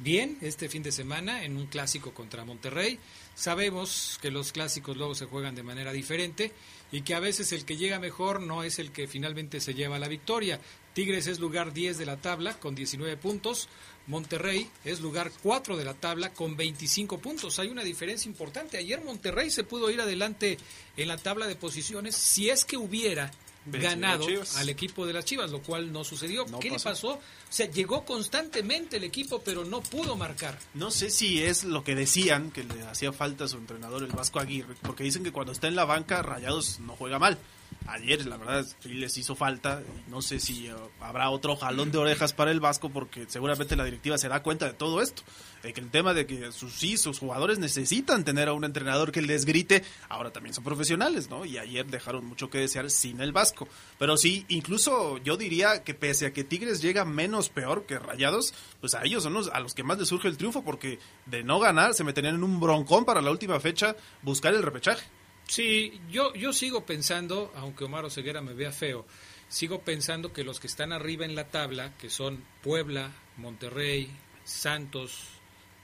bien 0.00 0.38
este 0.40 0.68
fin 0.68 0.82
de 0.82 0.92
semana 0.92 1.44
en 1.44 1.56
un 1.56 1.66
clásico 1.66 2.12
contra 2.12 2.44
Monterrey. 2.44 2.98
Sabemos 3.34 4.18
que 4.20 4.30
los 4.30 4.52
clásicos 4.52 4.96
luego 4.96 5.14
se 5.14 5.26
juegan 5.26 5.54
de 5.54 5.62
manera 5.62 5.92
diferente 5.92 6.52
y 6.90 7.02
que 7.02 7.14
a 7.14 7.20
veces 7.20 7.52
el 7.52 7.64
que 7.64 7.76
llega 7.76 7.98
mejor 7.98 8.40
no 8.40 8.62
es 8.62 8.78
el 8.78 8.92
que 8.92 9.06
finalmente 9.06 9.60
se 9.60 9.74
lleva 9.74 9.98
la 9.98 10.08
victoria. 10.08 10.60
Tigres 10.92 11.26
es 11.26 11.40
lugar 11.40 11.72
10 11.72 11.98
de 11.98 12.06
la 12.06 12.18
tabla 12.18 12.58
con 12.58 12.74
19 12.74 13.16
puntos. 13.16 13.68
Monterrey 14.06 14.68
es 14.84 15.00
lugar 15.00 15.30
4 15.42 15.76
de 15.76 15.84
la 15.84 15.94
tabla 15.94 16.32
con 16.32 16.56
25 16.56 17.18
puntos. 17.18 17.58
Hay 17.58 17.68
una 17.68 17.84
diferencia 17.84 18.28
importante. 18.28 18.76
Ayer 18.78 19.02
Monterrey 19.02 19.50
se 19.50 19.64
pudo 19.64 19.90
ir 19.90 20.00
adelante 20.00 20.58
en 20.96 21.08
la 21.08 21.16
tabla 21.16 21.46
de 21.46 21.56
posiciones 21.56 22.16
si 22.16 22.50
es 22.50 22.64
que 22.64 22.76
hubiera 22.76 23.30
ganado 23.66 24.26
al 24.56 24.68
equipo 24.68 25.06
de 25.06 25.12
las 25.12 25.24
Chivas, 25.24 25.50
lo 25.50 25.62
cual 25.62 25.92
no 25.92 26.04
sucedió. 26.04 26.44
No 26.46 26.58
¿Qué 26.58 26.70
pasó. 26.70 26.88
le 26.88 26.94
pasó? 26.94 27.08
O 27.12 27.20
sea, 27.48 27.70
llegó 27.70 28.04
constantemente 28.04 28.96
el 28.96 29.04
equipo, 29.04 29.40
pero 29.44 29.64
no 29.64 29.82
pudo 29.82 30.16
marcar. 30.16 30.58
No 30.74 30.90
sé 30.90 31.10
si 31.10 31.42
es 31.42 31.64
lo 31.64 31.84
que 31.84 31.94
decían, 31.94 32.50
que 32.50 32.64
le 32.64 32.82
hacía 32.82 33.12
falta 33.12 33.44
a 33.44 33.48
su 33.48 33.58
entrenador, 33.58 34.02
el 34.02 34.10
Vasco 34.10 34.40
Aguirre, 34.40 34.74
porque 34.82 35.04
dicen 35.04 35.22
que 35.22 35.32
cuando 35.32 35.52
está 35.52 35.68
en 35.68 35.76
la 35.76 35.84
banca, 35.84 36.22
Rayados 36.22 36.80
no 36.80 36.96
juega 36.96 37.18
mal. 37.18 37.38
Ayer, 37.86 38.24
la 38.26 38.36
verdad, 38.36 38.66
les 38.84 39.16
hizo 39.18 39.34
falta. 39.34 39.82
No 40.08 40.22
sé 40.22 40.38
si 40.38 40.70
uh, 40.70 40.76
habrá 41.00 41.30
otro 41.30 41.56
jalón 41.56 41.90
de 41.90 41.98
orejas 41.98 42.32
para 42.32 42.50
el 42.50 42.60
Vasco, 42.60 42.90
porque 42.90 43.26
seguramente 43.28 43.76
la 43.76 43.84
directiva 43.84 44.18
se 44.18 44.28
da 44.28 44.42
cuenta 44.42 44.66
de 44.66 44.72
todo 44.72 45.02
esto. 45.02 45.22
De 45.62 45.72
que 45.72 45.80
el 45.80 45.90
tema 45.90 46.14
de 46.14 46.26
que 46.26 46.52
sus, 46.52 46.72
sí, 46.72 46.96
sus 46.96 47.18
jugadores 47.18 47.58
necesitan 47.58 48.24
tener 48.24 48.48
a 48.48 48.52
un 48.52 48.64
entrenador 48.64 49.12
que 49.12 49.22
les 49.22 49.44
grite, 49.44 49.84
ahora 50.08 50.32
también 50.32 50.54
son 50.54 50.64
profesionales, 50.64 51.28
¿no? 51.28 51.44
Y 51.44 51.58
ayer 51.58 51.86
dejaron 51.86 52.24
mucho 52.24 52.50
que 52.50 52.58
desear 52.58 52.90
sin 52.90 53.20
el 53.20 53.32
Vasco. 53.32 53.68
Pero 53.98 54.16
sí, 54.16 54.44
incluso 54.48 55.18
yo 55.18 55.36
diría 55.36 55.84
que 55.84 55.94
pese 55.94 56.26
a 56.26 56.32
que 56.32 56.44
Tigres 56.44 56.82
llega 56.82 57.04
menos 57.04 57.48
peor 57.48 57.86
que 57.86 57.98
Rayados, 57.98 58.54
pues 58.80 58.94
a 58.94 59.04
ellos 59.04 59.22
son 59.22 59.34
los, 59.34 59.48
a 59.48 59.60
los 59.60 59.74
que 59.74 59.84
más 59.84 59.98
les 59.98 60.08
surge 60.08 60.28
el 60.28 60.36
triunfo, 60.36 60.62
porque 60.62 60.98
de 61.26 61.44
no 61.44 61.60
ganar 61.60 61.94
se 61.94 62.04
meterían 62.04 62.36
en 62.36 62.44
un 62.44 62.60
broncón 62.60 63.04
para 63.04 63.20
la 63.20 63.30
última 63.30 63.60
fecha 63.60 63.96
buscar 64.22 64.54
el 64.54 64.62
repechaje. 64.62 65.04
Sí, 65.52 66.00
yo, 66.10 66.32
yo 66.32 66.54
sigo 66.54 66.86
pensando, 66.86 67.52
aunque 67.54 67.84
Omar 67.84 68.06
Oseguera 68.06 68.40
me 68.40 68.54
vea 68.54 68.72
feo, 68.72 69.04
sigo 69.50 69.82
pensando 69.82 70.32
que 70.32 70.44
los 70.44 70.58
que 70.58 70.66
están 70.66 70.94
arriba 70.94 71.26
en 71.26 71.34
la 71.34 71.48
tabla, 71.48 71.94
que 71.98 72.08
son 72.08 72.42
Puebla, 72.62 73.12
Monterrey, 73.36 74.08
Santos, 74.44 75.28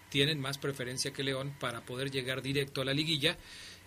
tienen 0.09 0.41
más 0.41 0.57
preferencia 0.57 1.13
que 1.13 1.23
León 1.23 1.55
para 1.61 1.83
poder 1.83 2.11
llegar 2.11 2.41
directo 2.41 2.81
a 2.81 2.87
la 2.87 2.95
liguilla, 2.95 3.37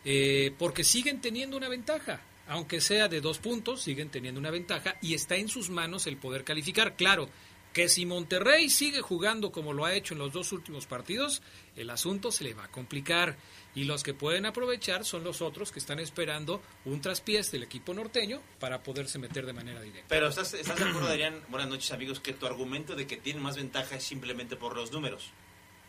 eh, 0.06 0.54
porque 0.60 0.84
siguen 0.84 1.20
teniendo 1.20 1.58
una 1.58 1.67
ventaja. 1.67 2.22
Aunque 2.48 2.80
sea 2.80 3.08
de 3.08 3.20
dos 3.20 3.39
puntos, 3.39 3.82
siguen 3.82 4.10
teniendo 4.10 4.39
una 4.39 4.52
ventaja 4.52 4.98
y 5.02 5.15
está 5.15 5.36
en 5.38 5.48
sus 5.48 5.72
manos 5.72 6.06
el 6.06 6.17
poder 6.17 6.44
calificar. 6.44 6.96
Claro, 6.96 7.28
que 7.73 7.88
si 7.88 8.05
Monterrey 8.05 8.69
sigue 8.69 9.01
jugando 9.01 9.51
como 9.51 9.73
lo 9.73 9.86
ha 9.86 9.93
hecho 9.93 10.13
en 10.13 10.19
los 10.19 10.34
dos 10.34 10.51
últimos 10.51 10.86
partidos, 10.86 11.41
el 11.75 11.89
asunto 11.89 12.31
se 12.31 12.43
le 12.43 12.53
va 12.53 12.65
a 12.65 12.71
complicar. 12.71 13.38
Y 13.73 13.86
los 13.86 14.03
que 14.03 14.13
pueden 14.13 14.45
aprovechar 14.45 15.05
son 15.05 15.23
los 15.23 15.41
otros 15.41 15.71
que 15.71 15.79
están 15.79 15.99
esperando 15.99 16.62
un 16.84 16.99
traspiés 16.99 17.51
del 17.51 17.63
equipo 17.63 17.93
norteño 17.93 18.41
para 18.60 18.84
poderse 18.84 19.17
meter 19.17 19.45
de 19.45 19.53
manera 19.53 19.81
directa. 19.81 20.07
Pero 20.10 20.27
¿estás, 20.27 20.53
estás 20.53 20.77
de 20.77 20.86
acuerdo, 20.86 21.07
Adrián? 21.07 21.41
Buenas 21.47 21.69
noches, 21.69 21.91
amigos, 21.93 22.19
que 22.19 22.34
tu 22.34 22.45
argumento 22.45 22.95
de 22.95 23.07
que 23.07 23.15
tienen 23.15 23.41
más 23.41 23.55
ventaja 23.55 23.95
es 23.95 24.03
simplemente 24.03 24.57
por 24.57 24.75
los 24.75 24.91
números. 24.91 25.29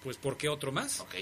Pues 0.04 0.16
¿por 0.16 0.36
qué 0.36 0.48
otro 0.48 0.70
más? 0.70 1.00
Ok. 1.00 1.14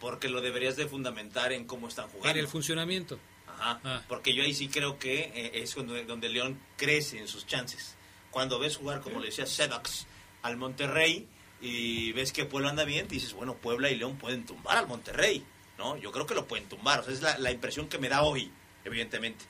Porque 0.00 0.28
lo 0.28 0.40
deberías 0.40 0.74
de 0.74 0.88
fundamentar 0.88 1.52
en 1.52 1.64
cómo 1.64 1.86
están 1.86 2.08
jugando. 2.08 2.30
En 2.30 2.38
el 2.38 2.48
funcionamiento. 2.48 3.20
Ajá. 3.46 3.80
Ah. 3.84 4.02
Porque 4.08 4.34
yo 4.34 4.42
ahí 4.42 4.54
sí 4.54 4.66
creo 4.66 4.98
que 4.98 5.20
eh, 5.20 5.62
es 5.62 5.72
donde, 5.76 6.04
donde 6.04 6.28
León 6.28 6.58
crece 6.76 7.18
en 7.18 7.28
sus 7.28 7.46
chances 7.46 7.96
cuando 8.32 8.58
ves 8.58 8.78
jugar, 8.78 9.00
como 9.00 9.20
le 9.20 9.26
decía 9.26 9.46
Sedox, 9.46 10.06
al 10.42 10.56
Monterrey 10.56 11.28
y 11.60 12.10
ves 12.12 12.32
que 12.32 12.44
Puebla 12.44 12.70
anda 12.70 12.84
bien, 12.84 13.06
dices, 13.06 13.34
bueno, 13.34 13.54
Puebla 13.54 13.88
y 13.90 13.94
León 13.94 14.16
pueden 14.16 14.44
tumbar 14.44 14.78
al 14.78 14.88
Monterrey, 14.88 15.44
¿no? 15.78 15.96
Yo 15.98 16.10
creo 16.10 16.26
que 16.26 16.34
lo 16.34 16.48
pueden 16.48 16.68
tumbar, 16.68 17.04
o 17.06 17.10
es 17.10 17.22
la, 17.22 17.50
impresión 17.52 17.88
que 17.88 17.98
me 17.98 18.08
da 18.08 18.22
hoy, 18.22 18.50
evidentemente. 18.84 19.44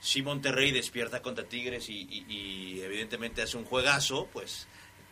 Si 0.00 0.22
Monterrey 0.22 0.72
despierta 0.72 1.22
contra 1.22 1.44
Tigres 1.44 1.88
y, 1.88 2.80
evidentemente 2.82 3.42
hace 3.42 3.56
un 3.56 3.64
juegazo, 3.64 4.28
pues 4.32 4.66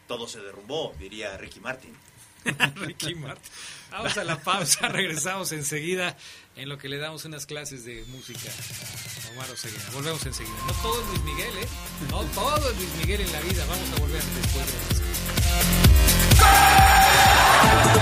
todo 0.08 0.26
se 0.26 0.40
derrumbó, 0.40 0.92
diría 0.98 1.36
Ricky 1.36 1.60
Martin. 1.60 1.96
Ricky 2.74 3.14
Martin. 3.14 3.52
Vamos 3.92 4.16
a 4.18 4.24
la 4.24 4.40
pausa, 4.40 4.88
regresamos 4.88 5.52
enseguida 5.52 6.16
en 6.56 6.68
lo 6.68 6.78
que 6.78 6.88
le 6.88 6.98
damos 6.98 7.24
unas 7.24 7.46
clases 7.46 7.84
de 7.84 8.04
música 8.08 8.50
a 8.50 9.32
Omar 9.32 9.50
Oseguera. 9.50 9.84
Volvemos 9.92 10.24
enseguida. 10.26 10.54
No 10.66 10.72
todo 10.82 11.00
es 11.00 11.06
Luis 11.08 11.22
Miguel, 11.22 11.56
¿eh? 11.60 11.68
No 12.10 12.22
todo 12.34 12.70
es 12.70 12.76
Luis 12.76 12.90
Miguel 13.00 13.20
en 13.22 13.32
la 13.32 13.40
vida. 13.40 13.64
Vamos 13.68 13.88
a 13.96 14.00
volver 14.00 14.22
después 14.22 14.66
de 14.66 15.02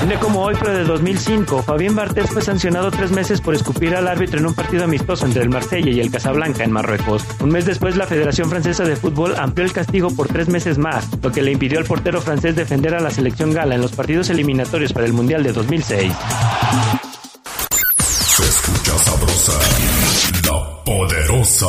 Un 0.03 0.19
como 0.19 0.43
hoy, 0.43 0.55
pero 0.59 0.73
de 0.73 0.85
2005, 0.85 1.63
Fabián 1.63 1.95
Bartés 1.95 2.31
fue 2.31 2.43
sancionado 2.43 2.91
tres 2.91 3.11
meses 3.13 3.41
por 3.41 3.55
escupir 3.55 3.95
al 3.95 4.09
árbitro 4.09 4.39
en 4.39 4.47
un 4.47 4.55
partido 4.55 4.85
amistoso 4.85 5.27
entre 5.27 5.43
el 5.43 5.51
Marsella 5.51 5.91
y 5.91 6.01
el 6.01 6.11
Casablanca 6.11 6.65
en 6.65 6.73
Marruecos. 6.73 7.25
Un 7.41 7.51
mes 7.51 7.67
después, 7.67 7.97
la 7.97 8.07
Federación 8.07 8.49
Francesa 8.49 8.85
de 8.85 8.97
Fútbol 8.97 9.37
amplió 9.37 9.67
el 9.67 9.73
castigo 9.73 10.11
por 10.11 10.29
tres 10.29 10.49
meses 10.49 10.79
más, 10.79 11.07
lo 11.23 11.31
que 11.31 11.43
le 11.43 11.53
impidió 11.53 11.79
al 11.79 11.85
portero 11.85 12.21
francés 12.23 12.57
defender 12.57 12.95
a 12.95 13.01
la 13.01 13.11
selección 13.11 13.53
gala 13.53 13.75
en 13.75 13.83
los 13.83 13.93
partidos 13.93 14.31
eliminatorios 14.31 14.93
para 14.93 15.07
el 15.07 15.13
Mundial 15.13 15.43
de 15.43 15.53
2006. 15.53 16.13
Poderosa. 20.85 21.69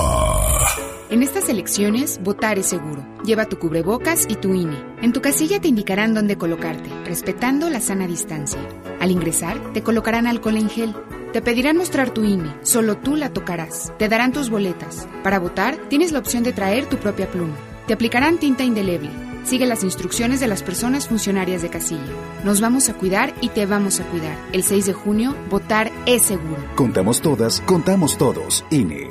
En 1.10 1.24
estas 1.24 1.50
elecciones, 1.50 2.20
votar 2.24 2.58
es 2.58 2.68
seguro. 2.68 3.06
Lleva 3.26 3.46
tu 3.46 3.60
cubrebocas 3.60 4.26
y 4.30 4.36
tu 4.36 4.54
INE. 4.54 4.78
En 5.02 5.12
tu 5.12 5.22
casilla 5.22 5.60
te 5.60 5.68
indicarán 5.68 6.14
dónde 6.14 6.38
colocarte, 6.38 6.90
respetando 7.06 7.70
la 7.70 7.82
sana 7.82 8.08
distancia. 8.08 8.60
Al 9.00 9.12
ingresar, 9.12 9.74
te 9.74 9.84
colocarán 9.84 10.28
alcohol 10.28 10.58
en 10.58 10.70
gel. 10.70 10.96
Te 11.34 11.42
pedirán 11.42 11.78
mostrar 11.78 12.12
tu 12.12 12.24
INE, 12.24 12.56
solo 12.62 12.98
tú 12.98 13.16
la 13.16 13.30
tocarás. 13.30 13.92
Te 13.98 14.08
darán 14.08 14.32
tus 14.32 14.50
boletas. 14.50 15.08
Para 15.24 15.40
votar, 15.40 15.78
tienes 15.90 16.12
la 16.12 16.20
opción 16.20 16.44
de 16.44 16.54
traer 16.54 16.88
tu 16.88 16.98
propia 16.98 17.30
pluma. 17.30 17.56
Te 17.88 17.94
aplicarán 17.94 18.38
tinta 18.38 18.64
indeleble. 18.64 19.31
Sigue 19.44 19.66
las 19.66 19.84
instrucciones 19.84 20.40
de 20.40 20.48
las 20.48 20.64
personas 20.64 21.08
funcionarias 21.08 21.62
de 21.62 21.70
casilla. 21.70 22.02
Nos 22.44 22.62
vamos 22.62 22.90
a 22.90 22.94
cuidar 22.94 23.34
y 23.42 23.50
te 23.50 23.66
vamos 23.66 24.00
a 24.00 24.06
cuidar. 24.06 24.38
El 24.54 24.64
6 24.64 24.86
de 24.86 24.94
junio, 24.94 25.36
votar 25.50 25.92
es 26.06 26.24
seguro. 26.24 26.64
Contamos 26.76 27.22
todas, 27.22 27.62
contamos 27.62 28.18
todos. 28.18 28.66
INE. 28.70 29.11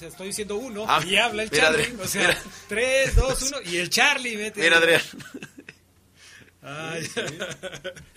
Estoy 0.02 0.28
diciendo 0.28 0.56
uno 0.56 0.84
ah, 0.88 1.02
y 1.06 1.16
habla 1.16 1.42
el 1.42 1.50
Charlie. 1.50 1.94
o 2.00 2.06
sea, 2.06 2.40
tres, 2.68 3.16
dos, 3.16 3.42
uno 3.42 3.58
y 3.64 3.76
el 3.76 3.90
Charlie 3.90 4.36
mete. 4.36 4.60
Mira, 4.60 4.78
Adrián. 4.78 5.02
Ay, 6.62 7.06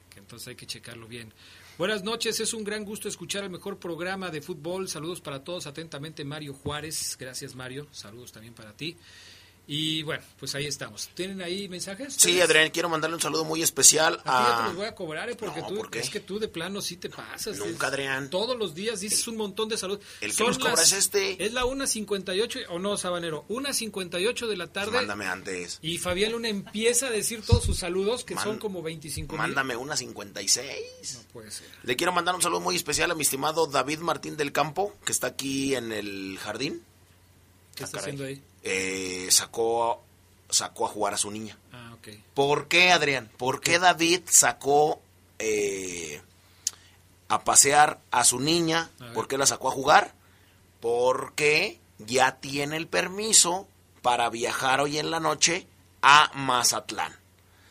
que 0.09 0.19
entonces 0.19 0.47
hay 0.49 0.55
que 0.55 0.65
checarlo 0.65 1.07
bien. 1.07 1.33
Buenas 1.77 2.03
noches, 2.03 2.39
es 2.39 2.53
un 2.53 2.63
gran 2.63 2.85
gusto 2.85 3.07
escuchar 3.07 3.43
el 3.43 3.49
mejor 3.49 3.77
programa 3.77 4.29
de 4.29 4.41
fútbol. 4.41 4.87
Saludos 4.87 5.21
para 5.21 5.43
todos, 5.43 5.67
atentamente 5.67 6.23
Mario 6.23 6.53
Juárez. 6.53 7.17
Gracias 7.19 7.55
Mario, 7.55 7.87
saludos 7.91 8.31
también 8.31 8.53
para 8.53 8.73
ti. 8.73 8.97
Y 9.69 10.01
bueno, 10.03 10.23
pues 10.39 10.55
ahí 10.55 10.65
estamos. 10.65 11.09
¿Tienen 11.13 11.41
ahí 11.41 11.67
mensajes? 11.67 12.13
Sí, 12.13 12.39
Adrián, 12.39 12.71
quiero 12.71 12.87
mandarle 12.87 13.15
un 13.15 13.21
saludo 13.21 13.43
muy 13.43 13.61
especial 13.61 14.21
a... 14.23 14.37
a... 14.37 14.49
Ya 14.49 14.57
te 14.57 14.63
los 14.69 14.75
voy 14.77 14.85
a 14.85 14.95
cobrar, 14.95 15.29
¿eh? 15.29 15.35
porque 15.35 15.61
tú, 15.61 15.85
es 15.91 16.09
que 16.09 16.21
tú 16.21 16.39
de 16.39 16.47
plano 16.47 16.81
sí 16.81 16.95
te 16.95 17.09
pasas. 17.09 17.57
Nunca, 17.57 17.87
es, 17.87 17.93
Adrián. 17.93 18.29
Todos 18.29 18.57
los 18.57 18.73
días 18.73 19.01
dices 19.01 19.27
un 19.27 19.35
montón 19.35 19.67
de 19.67 19.77
salud. 19.77 19.99
El 20.21 20.31
que 20.31 20.37
Son 20.37 20.47
nos 20.47 20.57
cobra 20.57 20.71
las, 20.71 20.93
es 20.93 20.99
este. 20.99 21.45
Es 21.45 21.51
la 21.51 21.65
1.58, 21.65 22.67
o 22.69 22.79
no, 22.79 22.95
Sabanero, 22.95 23.45
1.58 23.49 24.47
de 24.47 24.55
la 24.55 24.67
tarde. 24.67 24.91
Mándame 24.91 25.25
antes. 25.25 25.79
Y 25.81 25.97
Fabián 25.97 26.31
Luna 26.31 26.47
empieza 26.47 27.07
a 27.07 27.09
decir 27.09 27.41
todos 27.41 27.65
sus 27.65 27.77
saludos, 27.77 28.23
que 28.23 28.35
Man, 28.35 28.45
son 28.45 28.59
como 28.59 28.81
25 28.81 29.35
Mándame 29.35 29.75
una 29.75 29.97
56. 29.97 31.13
No 31.15 31.21
puede 31.33 31.51
ser. 31.51 31.67
Le 31.83 31.97
quiero 31.97 32.13
mandar 32.13 32.35
un 32.35 32.41
saludo 32.41 32.61
muy 32.61 32.77
especial 32.77 33.11
a 33.11 33.15
mi 33.15 33.23
estimado 33.23 33.67
David 33.67 33.99
Martín 33.99 34.37
del 34.37 34.53
Campo, 34.53 34.95
que 35.03 35.11
está 35.11 35.27
aquí 35.27 35.75
en 35.75 35.91
el 35.91 36.37
jardín. 36.39 36.81
¿Qué 37.77 37.83
está 37.83 37.99
haciendo 37.99 38.25
ahí? 38.25 38.41
Eh, 38.63 39.27
sacó 39.29 40.03
sacó 40.49 40.85
a 40.85 40.89
jugar 40.89 41.13
a 41.13 41.17
su 41.17 41.29
niña. 41.29 41.57
Ah, 41.71 41.93
okay. 41.99 42.23
¿Por 42.33 42.67
qué, 42.67 42.91
Adrián? 42.91 43.29
¿Por 43.37 43.61
qué 43.61 43.77
David 43.77 44.21
sacó 44.29 44.99
eh, 45.37 46.21
a 47.27 47.43
pasear 47.43 47.99
a 48.09 48.23
su 48.23 48.39
niña? 48.39 48.89
A 48.99 49.13
¿Por 49.13 49.27
qué 49.27 49.37
la 49.37 49.45
sacó 49.45 49.67
a 49.67 49.73
jugar? 49.73 50.13
Porque 50.79 51.79
ya 51.99 52.37
tiene 52.39 52.77
el 52.77 52.87
permiso 52.87 53.67
para 54.01 54.29
viajar 54.29 54.81
hoy 54.81 54.97
en 54.97 55.11
la 55.11 55.19
noche 55.19 55.67
a 56.01 56.31
Mazatlán. 56.33 57.15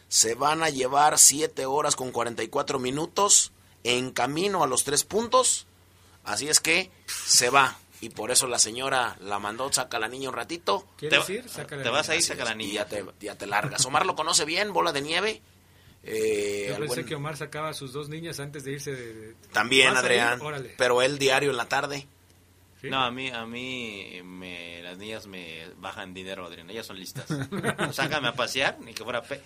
Se 0.09 0.35
van 0.35 0.63
a 0.63 0.71
llevar 0.71 1.19
7 1.19 1.67
horas 1.67 1.97
con 1.97 2.13
44 2.13 2.79
minutos 2.79 3.53
en 3.83 4.13
camino 4.13 4.63
a 4.63 4.69
los 4.69 4.85
tres 4.85 5.03
puntos. 5.03 5.67
Así 6.25 6.49
es 6.49 6.61
que 6.61 6.91
se 7.07 7.51
va 7.51 7.77
y 8.01 8.11
por 8.11 8.31
eso 8.31 8.47
la 8.47 8.59
señora 8.59 9.17
la 9.21 9.39
mandó, 9.39 9.73
saca 9.73 9.97
a 9.97 10.01
la 10.01 10.09
niña 10.09 10.29
un 10.29 10.35
ratito. 10.35 10.87
¿Quieres 10.99 11.21
decir? 11.21 11.49
Saca 11.49 11.77
la 11.77 11.83
Te 11.83 11.89
vas 11.91 12.07
niña. 12.09 12.13
a 12.15 12.17
ir, 12.17 12.23
saca 12.23 12.45
la 12.45 12.55
niña. 12.55 12.71
Y 12.71 12.75
ya 12.75 12.85
te, 12.87 13.05
ya 13.21 13.37
te 13.37 13.47
largas. 13.47 13.85
Omar 13.87 14.05
lo 14.07 14.15
conoce 14.15 14.45
bien, 14.45 14.73
bola 14.73 14.93
de 14.93 15.01
nieve. 15.03 15.43
Eh, 16.03 16.67
Yo 16.69 16.75
pensé 16.79 16.87
buen- 16.95 17.07
que 17.07 17.15
Omar 17.17 17.37
sacaba 17.37 17.71
a 17.71 17.75
sus 17.75 17.93
dos 17.93 18.09
niñas 18.09 18.39
antes 18.39 18.63
de 18.65 18.73
irse 18.73 18.93
de... 18.93 19.13
de- 19.15 19.35
También, 19.53 19.93
¿Vas 19.95 20.05
ir? 20.05 20.21
Adrián. 20.21 20.41
Pero 20.79 21.03
él 21.03 21.19
diario 21.19 21.51
en 21.51 21.57
la 21.57 21.67
tarde. 21.67 22.07
¿Sí? 22.81 22.91
No, 22.91 23.03
a 23.03 23.11
mí, 23.11 23.31
a 23.31 23.45
mí 23.47 24.21
me, 24.23 24.83
las 24.83 24.99
niñas 24.99 25.27
me 25.27 25.67
bajan 25.79 26.13
dinero, 26.15 26.45
Adrián. 26.47 26.69
Ellas 26.71 26.87
son 26.87 26.99
listas. 26.99 27.25
Sácame 27.93 28.29
a 28.29 28.35
pasear, 28.35 28.79
ni 28.81 28.93
que 28.93 29.03
fuera 29.03 29.23
pe. 29.23 29.41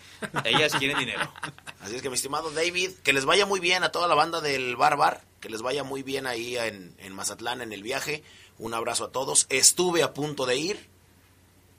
Ellas 0.45 0.75
quieren 0.75 0.99
dinero. 0.99 1.33
Así 1.81 1.95
es 1.97 2.03
que, 2.03 2.09
mi 2.11 2.17
estimado 2.17 2.51
David, 2.51 2.91
que 3.05 3.13
les 3.13 3.25
vaya 3.25 3.47
muy 3.47 3.61
bien 3.61 3.85
a 3.85 3.93
toda 3.93 4.09
la 4.09 4.15
banda 4.17 4.41
del 4.41 4.77
Bar 4.77 4.97
Bar. 4.97 5.23
Que 5.41 5.49
les 5.49 5.63
vaya 5.63 5.85
muy 5.85 6.03
bien 6.03 6.27
ahí 6.27 6.57
en, 6.57 6.95
en 6.99 7.13
Mazatlán 7.15 7.63
en 7.63 7.73
el 7.73 7.83
viaje. 7.83 8.23
Un 8.59 8.75
abrazo 8.75 9.05
a 9.05 9.13
todos. 9.13 9.47
Estuve 9.49 10.03
a 10.03 10.13
punto 10.13 10.45
de 10.47 10.57
ir, 10.57 10.87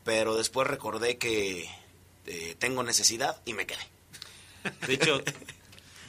pero 0.03 0.35
después 0.35 0.67
recordé 0.67 1.17
que 1.17 1.69
eh, 2.25 2.55
tengo 2.57 2.83
necesidad 2.83 3.39
y 3.45 3.53
me 3.53 3.67
quedé. 3.67 3.83
De 4.87 4.93
hecho, 4.93 5.21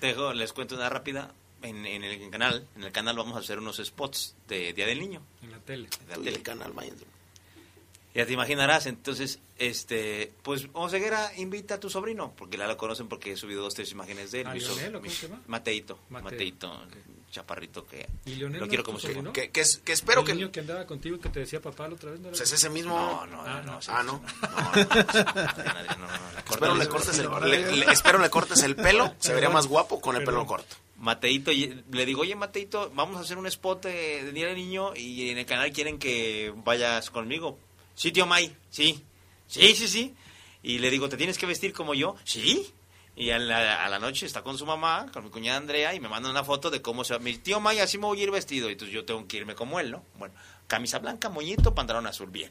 dejo, 0.01 0.33
les 0.33 0.53
cuento 0.53 0.75
una 0.75 0.88
rápida. 0.88 1.33
En, 1.62 1.87
en 1.87 2.03
el 2.03 2.29
canal, 2.31 2.67
en 2.75 2.83
el 2.83 2.91
canal 2.91 3.17
vamos 3.17 3.37
a 3.37 3.41
hacer 3.41 3.59
unos 3.59 3.77
spots 3.77 4.35
de 4.49 4.73
Día 4.73 4.87
del 4.87 4.99
Niño. 4.99 5.23
En 5.43 5.53
la 5.53 5.59
tele. 5.59 5.88
De 5.88 6.07
la 6.09 6.15
tele. 6.17 6.31
el 6.31 6.43
canal, 6.43 6.73
váyanse. 6.73 7.05
Ya 8.14 8.27
te 8.27 8.33
imaginarás, 8.35 8.85
entonces, 8.87 9.38
este, 9.57 10.33
pues 10.42 10.68
Oseguera 10.75 11.33
invita 11.38 11.75
a 11.77 11.81
tu 11.81 11.88
sobrino, 11.88 12.35
porque 12.37 12.59
ya 12.59 12.66
lo 12.66 12.77
conocen 12.77 13.09
porque 13.09 13.33
he 13.33 13.37
subido 13.37 13.62
dos, 13.62 13.75
tres 13.75 13.90
imágenes 13.92 14.31
de 14.33 14.42
él. 14.42 14.46
¿A 14.48 14.55
Lionel 14.55 14.96
o 14.96 15.01
mi- 15.01 15.09
cómo 15.09 15.18
se 15.20 15.29
llama? 15.29 15.42
Mateito, 15.46 15.98
Mateo. 16.11 16.31
Mateito, 16.31 16.83
chaparrito 17.31 17.87
que 17.87 18.07
¿Y 18.27 18.35
Lionel 18.35 18.61
lo 18.61 18.66
no 18.66 18.68
quiero 18.68 18.85
como 18.85 18.98
sobrino? 18.98 19.33
Que, 19.33 19.51
que, 19.51 19.62
es- 19.62 19.79
que 19.79 19.92
espero 19.92 20.20
¿El 20.20 20.27
que... 20.27 20.35
niño 20.35 20.53
que 20.53 20.61
andaba 20.61 20.87
contigo 20.87 21.16
y 21.16 21.20
que 21.20 21.31
te 21.31 21.40
decía 21.40 21.62
papá 21.62 21.88
la 21.88 21.94
otra 21.94 22.11
vez? 22.11 22.20
¿no 22.20 22.29
era? 22.29 22.37
Pues 22.37 22.42
es 22.42 22.53
ese 22.53 22.68
mismo. 22.68 22.94
No, 22.94 23.27
no, 23.27 23.42
Ah, 23.46 23.62
no, 23.64 23.72
no. 23.72 23.81
Ah, 23.88 24.03
¿no? 24.03 24.22
Adrián, 24.75 25.98
no, 25.98 26.07
no, 26.07 26.18
no, 26.18 26.33
la 26.35 26.40
Espero 26.40 26.75
le 26.75 26.88
cortes 26.88 27.18
el, 27.18 27.31
le- 27.51 27.77
le- 27.77 27.92
espero 27.92 28.18
le 28.18 28.29
cortes 28.31 28.62
el 28.62 28.77
pelo. 28.77 29.14
Se 29.20 29.33
vería 29.33 29.48
más 29.48 29.66
guapo 29.66 30.01
con 30.03 30.16
el 30.16 30.25
pelo 30.25 30.44
corto. 30.46 30.77
Mateito, 30.98 31.51
y- 31.51 31.83
le 31.90 32.07
digo, 32.07 32.20
oye 32.20 32.35
Mateito, 32.37 32.90
vamos 32.94 33.16
a 33.16 33.20
hacer 33.20 33.38
un 33.38 33.46
spot 33.46 33.85
de, 33.87 34.25
de 34.25 34.33
Día 34.33 34.46
del 34.48 34.57
Niño 34.57 34.94
y 34.94 35.31
en 35.31 35.38
el 35.38 35.46
canal 35.46 35.72
quieren 35.72 35.98
que 35.98 36.53
vayas 36.57 37.11
conmigo. 37.11 37.59
Sí, 38.03 38.11
tío 38.11 38.27
May, 38.27 38.53
sí, 38.69 39.01
sí, 39.47 39.77
sí, 39.77 39.87
sí. 39.87 40.15
Y 40.61 40.79
le 40.79 40.91
digo, 40.91 41.09
¿te 41.09 41.17
tienes 41.17 41.38
que 41.38 41.47
vestir 41.47 41.73
como 41.73 41.95
yo? 41.95 42.17
Sí. 42.25 42.69
Y 43.15 43.31
a 43.31 43.38
la, 43.38 43.85
a 43.85 43.88
la 43.88 44.01
noche 44.01 44.27
está 44.27 44.43
con 44.43 44.59
su 44.59 44.67
mamá, 44.67 45.07
con 45.12 45.23
mi 45.23 45.31
cuñada 45.31 45.59
Andrea, 45.59 45.95
y 45.95 46.01
me 46.01 46.09
manda 46.09 46.29
una 46.29 46.43
foto 46.43 46.69
de 46.69 46.83
cómo 46.83 47.05
se 47.05 47.15
va. 47.15 47.21
Mi 47.21 47.38
tío 47.38 47.61
May, 47.61 47.79
así 47.79 47.99
me 47.99 48.07
voy 48.07 48.19
a 48.19 48.25
ir 48.25 48.33
vestido. 48.33 48.69
Y 48.69 48.73
entonces 48.73 48.93
yo 48.93 49.05
tengo 49.05 49.25
que 49.29 49.37
irme 49.37 49.55
como 49.55 49.79
él, 49.79 49.93
¿no? 49.93 50.05
Bueno, 50.19 50.35
camisa 50.67 50.99
blanca, 50.99 51.29
moñito, 51.29 51.77
pantalón 51.77 52.09
azul, 52.09 52.29
bien. 52.29 52.51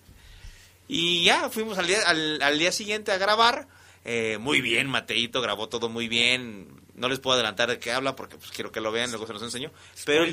Y 0.87 1.25
ya 1.25 1.49
fuimos 1.49 1.77
al 1.77 1.87
día, 1.87 1.99
al, 2.05 2.41
al 2.41 2.57
día 2.57 2.71
siguiente 2.71 3.11
a 3.11 3.17
grabar. 3.17 3.67
Eh, 4.05 4.37
muy 4.39 4.61
bien, 4.61 4.87
Mateito 4.87 5.41
grabó 5.41 5.67
todo 5.67 5.89
muy 5.89 6.07
bien. 6.07 6.81
No 6.95 7.09
les 7.09 7.19
puedo 7.19 7.33
adelantar 7.33 7.67
de 7.67 7.77
qué 7.77 7.91
habla 7.91 8.15
porque 8.15 8.37
pues, 8.37 8.51
quiero 8.51 8.71
que 8.71 8.79
lo 8.79 8.93
vean, 8.93 9.09
luego 9.09 9.27
se 9.27 9.33
los 9.33 9.43
enseño. 9.43 9.69
Pero 10.05 10.23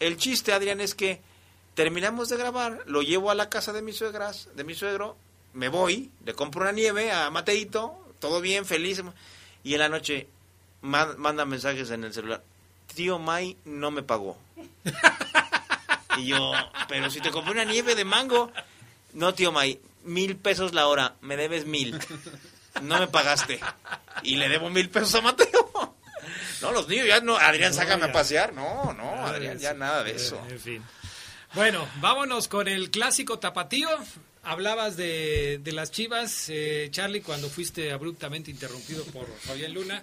el 0.00 0.16
chiste, 0.16 0.52
Adrián, 0.52 0.80
es 0.80 0.96
que 0.96 1.22
terminamos 1.74 2.28
de 2.28 2.36
grabar, 2.36 2.82
lo 2.86 3.02
llevo 3.02 3.30
a 3.30 3.34
la 3.34 3.48
casa 3.50 3.72
de 3.72 3.82
mis 3.82 3.96
suegras, 3.96 4.48
de 4.54 4.64
mi 4.64 4.74
suegro, 4.74 5.16
me 5.52 5.68
voy, 5.68 6.10
le 6.24 6.34
compro 6.34 6.62
una 6.62 6.72
nieve 6.72 7.12
a 7.12 7.30
Mateito, 7.30 7.94
todo 8.18 8.40
bien, 8.40 8.64
feliz. 8.64 9.02
Y 9.62 9.74
en 9.74 9.80
la 9.80 9.88
noche 9.88 10.26
ma- 10.82 11.14
manda 11.16 11.44
mensajes 11.44 11.90
en 11.90 12.04
el 12.04 12.12
celular. 12.14 12.42
Tío 12.94 13.18
May 13.18 13.56
no 13.64 13.90
me 13.90 14.02
pagó. 14.02 14.36
Y 16.16 16.26
yo, 16.26 16.52
pero 16.88 17.10
si 17.10 17.20
te 17.20 17.32
compré 17.32 17.50
una 17.52 17.64
nieve 17.64 17.96
de 17.96 18.04
mango. 18.04 18.52
No, 19.14 19.34
tío 19.34 19.50
May, 19.50 19.80
mil 20.04 20.36
pesos 20.36 20.72
la 20.72 20.86
hora, 20.86 21.14
me 21.22 21.36
debes 21.36 21.66
mil. 21.66 21.98
No 22.82 23.00
me 23.00 23.08
pagaste. 23.08 23.58
Y 24.22 24.36
le 24.36 24.48
debo 24.48 24.70
mil 24.70 24.88
pesos 24.90 25.14
a 25.16 25.20
Mateo. 25.22 25.50
No, 26.62 26.72
los 26.72 26.88
niños 26.88 27.06
ya 27.08 27.20
no, 27.20 27.36
Adrián, 27.36 27.72
No, 27.72 27.76
sácame 27.76 28.02
ya. 28.04 28.08
a 28.08 28.12
pasear. 28.12 28.52
No, 28.54 28.94
no, 28.94 29.26
Adrián, 29.26 29.58
ya 29.58 29.74
nada 29.74 30.02
de 30.02 30.12
eso. 30.12 30.40
En 30.48 30.58
fin. 30.58 30.82
Bueno, 31.54 31.86
vámonos 32.00 32.48
con 32.48 32.66
el 32.66 32.90
clásico 32.90 33.38
tapatío. 33.38 33.88
Hablabas 34.42 34.96
de, 34.96 35.60
de 35.62 35.72
las 35.72 35.92
chivas, 35.92 36.48
eh, 36.48 36.88
Charlie, 36.90 37.20
cuando 37.20 37.48
fuiste 37.48 37.92
abruptamente 37.92 38.50
interrumpido 38.50 39.04
por 39.04 39.26
Fabián 39.38 39.72
Luna. 39.72 40.02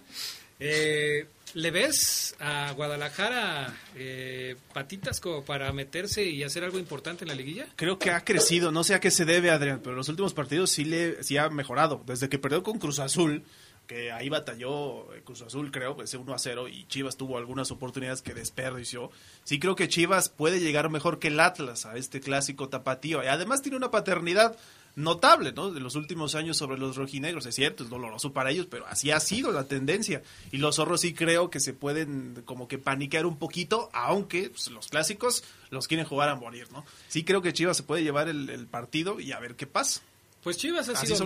Eh, 0.60 1.28
¿Le 1.54 1.72
ves 1.72 2.36
a 2.40 2.72
Guadalajara 2.72 3.76
eh, 3.98 4.56
patitas 4.74 5.20
como 5.20 5.44
para 5.44 5.74
meterse 5.74 6.24
y 6.24 6.44
hacer 6.44 6.64
algo 6.64 6.80
importante 6.80 7.26
en 7.26 7.28
la 7.28 7.36
liguilla? 7.36 7.68
Creo 7.76 8.00
que 8.00 8.12
ha 8.12 8.24
crecido, 8.24 8.72
no 8.72 8.86
sé 8.86 8.94
a 8.94 9.02
qué 9.02 9.12
se 9.12 9.26
debe, 9.26 9.50
Adrián, 9.50 9.82
pero 9.84 9.96
los 9.96 10.08
últimos 10.08 10.34
partidos 10.34 10.72
sí, 10.72 10.86
le, 10.86 11.22
sí 11.22 11.36
ha 11.36 11.50
mejorado. 11.50 12.02
Desde 12.06 12.30
que 12.30 12.40
perdió 12.40 12.64
con 12.64 12.80
Cruz 12.80 13.00
Azul, 13.00 13.44
que 13.92 14.10
ahí 14.10 14.30
batalló 14.30 15.10
Cruz 15.26 15.42
Azul, 15.42 15.70
creo, 15.70 16.02
ese 16.02 16.16
1 16.16 16.34
a 16.34 16.40
0, 16.40 16.70
y 16.70 16.86
Chivas 16.86 17.18
tuvo 17.18 17.38
algunas 17.38 17.72
oportunidades 17.72 18.22
que 18.22 18.34
desperdició. 18.34 19.12
Sí 19.44 19.60
creo 19.60 19.76
que 19.76 19.90
Chivas 19.90 20.30
puede 20.30 20.62
llegar 20.62 20.90
mejor 20.90 21.20
que 21.20 21.28
el 21.28 21.38
Atlas 21.42 21.86
a 21.86 21.98
este 21.98 22.22
clásico 22.22 22.70
tapatío. 22.70 23.22
Y 23.22 23.28
además 23.28 23.62
tiene 23.62 23.76
una 23.76 23.92
paternidad 23.92 24.56
notable, 24.96 25.52
¿no? 25.52 25.72
De 25.72 25.82
los 25.82 25.96
últimos 25.96 26.36
años 26.36 26.56
sobre 26.56 26.78
los 26.78 26.96
rojinegros, 26.96 27.46
es 27.46 27.56
cierto, 27.56 27.84
es 27.84 27.90
doloroso 27.90 28.32
para 28.32 28.52
ellos, 28.52 28.66
pero 28.72 28.88
así 28.88 29.12
ha 29.12 29.20
sido 29.20 29.52
la 29.52 29.66
tendencia. 29.66 30.24
Y 30.54 30.60
los 30.60 30.78
zorros 30.78 31.02
sí 31.02 31.14
creo 31.14 31.50
que 31.50 31.60
se 31.60 31.74
pueden 31.74 32.44
como 32.46 32.70
que 32.70 32.78
paniquear 32.78 33.26
un 33.26 33.36
poquito, 33.36 33.90
aunque 33.92 34.52
pues, 34.52 34.72
los 34.72 34.88
clásicos 34.88 35.44
los 35.70 35.90
quieren 35.90 36.06
jugar 36.06 36.30
a 36.30 36.36
morir, 36.36 36.72
¿no? 36.72 36.86
Sí 37.10 37.26
creo 37.26 37.42
que 37.42 37.52
Chivas 37.52 37.76
se 37.76 37.84
puede 37.84 38.04
llevar 38.04 38.30
el 38.30 38.68
partido 38.68 39.20
y 39.20 39.34
a 39.34 39.40
ver 39.40 39.58
qué 39.58 39.68
pasa. 39.68 40.02
Pues 40.44 40.58
Chivas 40.58 40.90
ha 40.90 40.96
sido, 40.96 41.26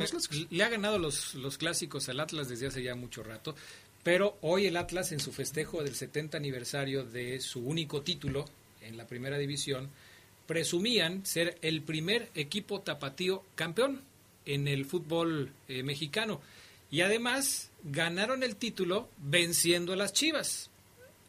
le 0.50 0.64
ha 0.64 0.70
ganado 0.70 1.00
los, 1.00 1.36
los 1.36 1.58
clásicos 1.58 2.10
al 2.10 2.20
Atlas 2.20 2.50
desde 2.50 2.68
hace 2.68 2.84
ya 2.84 2.96
mucho 2.96 3.24
rato, 3.24 3.56
pero 4.04 4.38
hoy 4.42 4.66
el 4.66 4.78
Atlas 4.78 5.12
en 5.12 5.20
su 5.20 5.32
festejo 5.32 5.84
del 5.84 5.96
70 5.96 6.38
aniversario 6.38 7.04
de 7.06 7.40
su 7.40 7.62
único 7.62 8.02
título 8.02 8.46
en 8.82 8.98
la 8.98 9.08
primera 9.08 9.38
división, 9.38 9.90
presumían 10.48 11.26
ser 11.26 11.58
el 11.62 11.82
primer 11.82 12.30
equipo 12.36 12.82
tapatío 12.82 13.44
campeón 13.56 14.02
en 14.46 14.68
el 14.68 14.86
fútbol 14.86 15.52
eh, 15.68 15.82
mexicano 15.84 16.42
y 16.92 17.02
además 17.02 17.72
ganaron 17.84 18.44
el 18.44 18.56
título 18.56 19.10
venciendo 19.18 19.94
a 19.94 19.96
las 19.96 20.14
Chivas. 20.14 20.70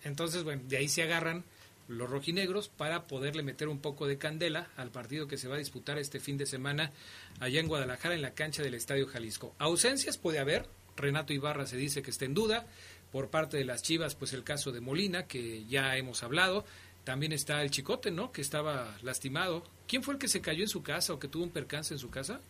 Entonces, 0.05 0.45
bueno, 0.45 0.63
de 0.69 0.77
ahí 0.77 0.89
se 0.89 1.03
agarran 1.03 1.45
los 1.89 2.11
rojinegros 2.11 2.69
para 2.69 3.07
poderle 3.07 3.43
meter 3.43 3.69
un 3.69 3.79
poco 3.81 4.07
de 4.07 4.19
candela 4.19 4.69
al 4.77 4.91
partido 4.91 5.29
que 5.29 5.39
se 5.39 5.49
va 5.49 5.55
a 5.55 5.59
disputar 5.59 5.99
este 5.99 6.19
fin 6.21 6.37
de 6.37 6.47
semana 6.47 6.93
allá 7.41 7.61
en 7.61 7.69
Guadalajara 7.69 8.15
en 8.15 8.23
la 8.23 8.33
cancha 8.35 8.63
del 8.63 8.75
Estadio 8.75 9.07
Jalisco. 9.07 9.55
Ausencias 9.59 10.19
puede 10.19 10.39
haber, 10.41 10.67
Renato 10.97 11.33
Ibarra 11.33 11.67
se 11.67 11.77
dice 11.77 12.03
que 12.03 12.11
está 12.11 12.25
en 12.25 12.35
duda, 12.35 12.67
por 13.13 13.31
parte 13.31 13.57
de 13.57 13.65
las 13.65 13.83
Chivas 13.83 14.15
pues 14.17 14.33
el 14.33 14.43
caso 14.45 14.73
de 14.73 14.81
Molina 14.81 15.27
que 15.27 15.65
ya 15.67 15.97
hemos 15.97 16.23
hablado, 16.23 16.65
también 17.05 17.33
está 17.33 17.63
el 17.63 17.71
Chicote, 17.71 18.11
¿no? 18.11 18.33
Que 18.33 18.41
estaba 18.43 18.99
lastimado. 19.03 19.63
¿Quién 19.87 20.03
fue 20.03 20.15
el 20.15 20.19
que 20.21 20.27
se 20.27 20.41
cayó 20.41 20.63
en 20.65 20.69
su 20.69 20.83
casa 20.83 21.13
o 21.13 21.21
que 21.21 21.29
tuvo 21.29 21.45
un 21.45 21.51
percance 21.51 21.95
en 21.95 22.01
su 22.01 22.11
casa? 22.11 22.41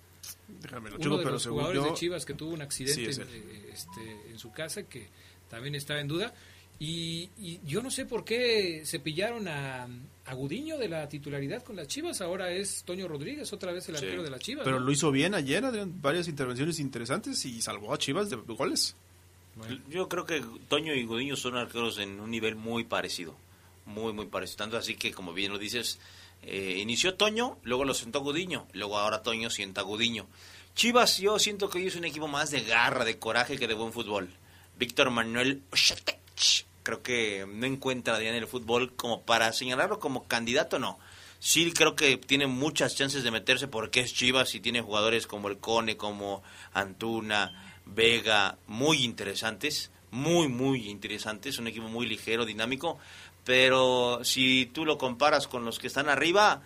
Déjame 0.49 0.89
lo 0.91 0.97
Uno 0.97 1.18
de 1.18 1.24
pero 1.24 1.32
los 1.34 1.47
jugadores 1.47 1.82
yo- 1.82 1.89
de 1.91 1.95
Chivas 1.95 2.24
que 2.24 2.32
tuvo 2.32 2.53
un 2.55 2.62
accidente 2.62 2.95
Sí, 3.05 3.11
es 3.11 3.18
en, 3.18 3.28
eh, 3.30 3.70
este, 3.70 4.30
en 4.30 4.39
su 4.39 4.51
casa 4.53 4.84
que 4.84 5.09
también 5.51 5.74
estaba 5.74 6.01
en 6.01 6.09
duda. 6.09 6.32
Y, 6.79 7.31
y 7.39 7.61
yo 7.64 7.83
no 7.83 7.91
sé 7.91 8.05
por 8.05 8.24
qué 8.24 8.83
se 8.85 8.99
pillaron 9.01 9.49
a, 9.49 9.89
a 10.27 10.35
Gudiño 10.35 10.77
de 10.77 10.89
la 10.89 11.09
titularidad 11.09 11.62
con 11.62 11.77
las 11.77 11.89
Chivas. 11.89 12.20
Ahora 12.20 12.51
es 12.51 12.83
Toño 12.85 13.09
Rodríguez, 13.09 13.53
otra 13.53 13.72
vez 13.72 13.89
el 13.89 13.97
arquero 13.97 14.22
de 14.22 14.31
las 14.31 14.41
Chivas. 14.41 14.64
Pero 14.64 14.79
¿no? 14.79 14.87
lo 14.87 14.93
hizo 14.93 15.11
bien 15.11 15.35
ayer, 15.35 15.64
Adrián, 15.64 16.01
varias 16.03 16.29
intervenciones 16.29 16.79
interesantes 16.79 17.45
y 17.47 17.62
salvó 17.62 17.95
a 17.95 17.99
Chivas 17.99 18.29
de 18.29 18.37
goles. 18.37 18.95
Yo 19.89 20.09
creo 20.09 20.27
que 20.27 20.45
Toño 20.68 20.95
y 20.95 21.05
Gudiño 21.05 21.35
son 21.35 21.57
arqueros 21.57 21.99
en 21.99 22.20
un 22.20 22.31
nivel 22.31 22.57
muy 22.57 22.85
parecido. 22.85 23.35
Muy, 23.87 24.12
muy 24.12 24.27
parecido. 24.27 24.59
Tanto 24.59 24.77
así 24.77 24.97
que, 24.97 25.12
como 25.12 25.33
bien 25.33 25.53
lo 25.53 25.59
dices, 25.59 25.99
eh, 26.43 26.79
inició 26.81 27.14
Toño, 27.14 27.57
luego 27.62 27.85
lo 27.85 27.95
sentó 27.95 28.20
Gudiño, 28.20 28.66
luego 28.74 28.99
ahora 28.99 29.22
Toño 29.22 29.49
sienta 29.49 29.81
a 29.81 29.85
Gudiño. 29.85 30.27
Chivas, 30.74 31.16
yo 31.18 31.39
siento 31.39 31.70
que 31.70 31.79
hoy 31.79 31.87
es 31.87 31.97
un 31.97 32.05
equipo 32.05 32.29
más 32.29 32.51
de 32.51 32.61
garra, 32.62 33.07
de 33.07 33.18
coraje 33.18 33.57
que 33.57 33.66
de 33.66 33.72
buen 33.72 33.95
fútbol. 33.95 34.29
Víctor 34.79 35.11
Manuel 35.11 35.62
creo 36.82 37.03
que 37.03 37.47
no 37.49 37.66
encuentra 37.66 38.12
a 38.12 38.16
Adrián 38.16 38.34
en 38.34 38.43
el 38.43 38.49
fútbol 38.49 38.95
como 38.95 39.22
para 39.22 39.53
señalarlo 39.53 39.99
como 39.99 40.28
candidato, 40.28 40.78
no. 40.78 40.99
Sí 41.39 41.72
creo 41.72 41.97
que 41.97 42.16
tiene 42.16 42.47
muchas 42.47 42.97
chances 42.97 43.22
de 43.22 43.30
meterse 43.30 43.68
porque 43.68 44.01
es 44.01 44.14
Chivas 44.14 44.55
y 44.55 44.61
tiene 44.61 44.80
jugadores 44.80 45.26
como 45.26 45.49
el 45.49 45.59
Cone, 45.59 45.97
como 45.97 46.43
Antuna, 46.72 47.80
Vega, 47.84 48.57
muy 48.66 49.05
interesantes, 49.05 49.91
muy, 50.11 50.49
muy 50.49 50.89
interesantes, 50.89 51.59
un 51.59 51.66
equipo 51.66 51.89
muy 51.89 52.07
ligero, 52.07 52.45
dinámico, 52.45 52.99
pero 53.45 54.20
si 54.24 54.66
tú 54.66 54.84
lo 54.84 54.99
comparas 54.99 55.47
con 55.47 55.64
los 55.64 55.78
que 55.78 55.87
están 55.87 56.09
arriba, 56.09 56.62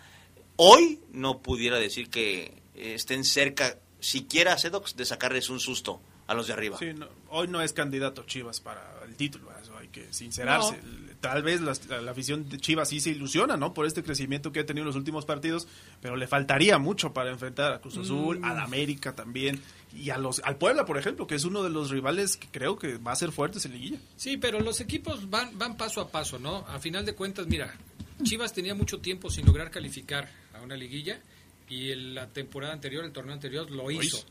hoy 0.56 1.00
no 1.12 1.38
pudiera 1.38 1.78
decir 1.78 2.08
que 2.08 2.62
estén 2.74 3.24
cerca, 3.24 3.78
siquiera 4.00 4.56
Sedox, 4.56 4.96
de 4.96 5.04
sacarles 5.04 5.50
un 5.50 5.60
susto 5.60 6.00
a 6.26 6.34
los 6.34 6.46
de 6.46 6.52
arriba. 6.52 6.78
Sí, 6.78 6.94
hoy 7.28 7.48
no 7.48 7.60
es 7.60 7.72
candidato 7.72 8.24
Chivas 8.24 8.60
para 8.60 9.02
el 9.04 9.16
título, 9.16 9.50
que 9.90 10.12
sincerarse. 10.12 10.78
Tal 11.20 11.42
vez 11.42 11.60
la, 11.60 11.74
la 12.00 12.12
afición 12.12 12.48
de 12.48 12.56
Chivas 12.58 12.88
sí 12.88 13.00
se 13.00 13.10
ilusiona, 13.10 13.56
¿no? 13.56 13.74
Por 13.74 13.84
este 13.86 14.02
crecimiento 14.02 14.52
que 14.52 14.60
ha 14.60 14.66
tenido 14.66 14.84
en 14.84 14.86
los 14.86 14.96
últimos 14.96 15.26
partidos, 15.26 15.68
pero 16.00 16.16
le 16.16 16.26
faltaría 16.26 16.78
mucho 16.78 17.12
para 17.12 17.30
enfrentar 17.30 17.72
a 17.72 17.80
Cruz 17.80 17.98
Azul, 17.98 18.38
Mm. 18.40 18.44
al 18.44 18.58
América 18.58 19.14
también 19.14 19.60
y 19.94 20.10
a 20.10 20.16
los 20.18 20.40
al 20.44 20.56
Puebla, 20.56 20.86
por 20.86 20.96
ejemplo, 20.96 21.26
que 21.26 21.34
es 21.34 21.44
uno 21.44 21.62
de 21.62 21.68
los 21.70 21.90
rivales 21.90 22.36
que 22.38 22.48
creo 22.50 22.78
que 22.78 22.96
va 22.96 23.12
a 23.12 23.16
ser 23.16 23.32
fuertes 23.32 23.64
en 23.66 23.72
liguilla. 23.72 23.98
Sí, 24.16 24.36
pero 24.38 24.60
los 24.60 24.80
equipos 24.80 25.28
van, 25.28 25.58
van 25.58 25.76
paso 25.76 26.00
a 26.00 26.08
paso, 26.10 26.38
¿no? 26.38 26.58
A 26.68 26.78
final 26.78 27.04
de 27.04 27.14
cuentas, 27.14 27.46
mira, 27.46 27.74
Chivas 28.22 28.52
tenía 28.54 28.74
mucho 28.74 29.00
tiempo 29.00 29.28
sin 29.30 29.44
lograr 29.44 29.70
calificar 29.70 30.30
a 30.54 30.62
una 30.62 30.76
liguilla 30.76 31.20
y 31.68 31.90
en 31.92 32.14
la 32.14 32.28
temporada 32.28 32.72
anterior, 32.72 33.04
el 33.04 33.12
torneo 33.12 33.34
anterior, 33.34 33.70
lo 33.70 33.90
hizo. 33.90 34.24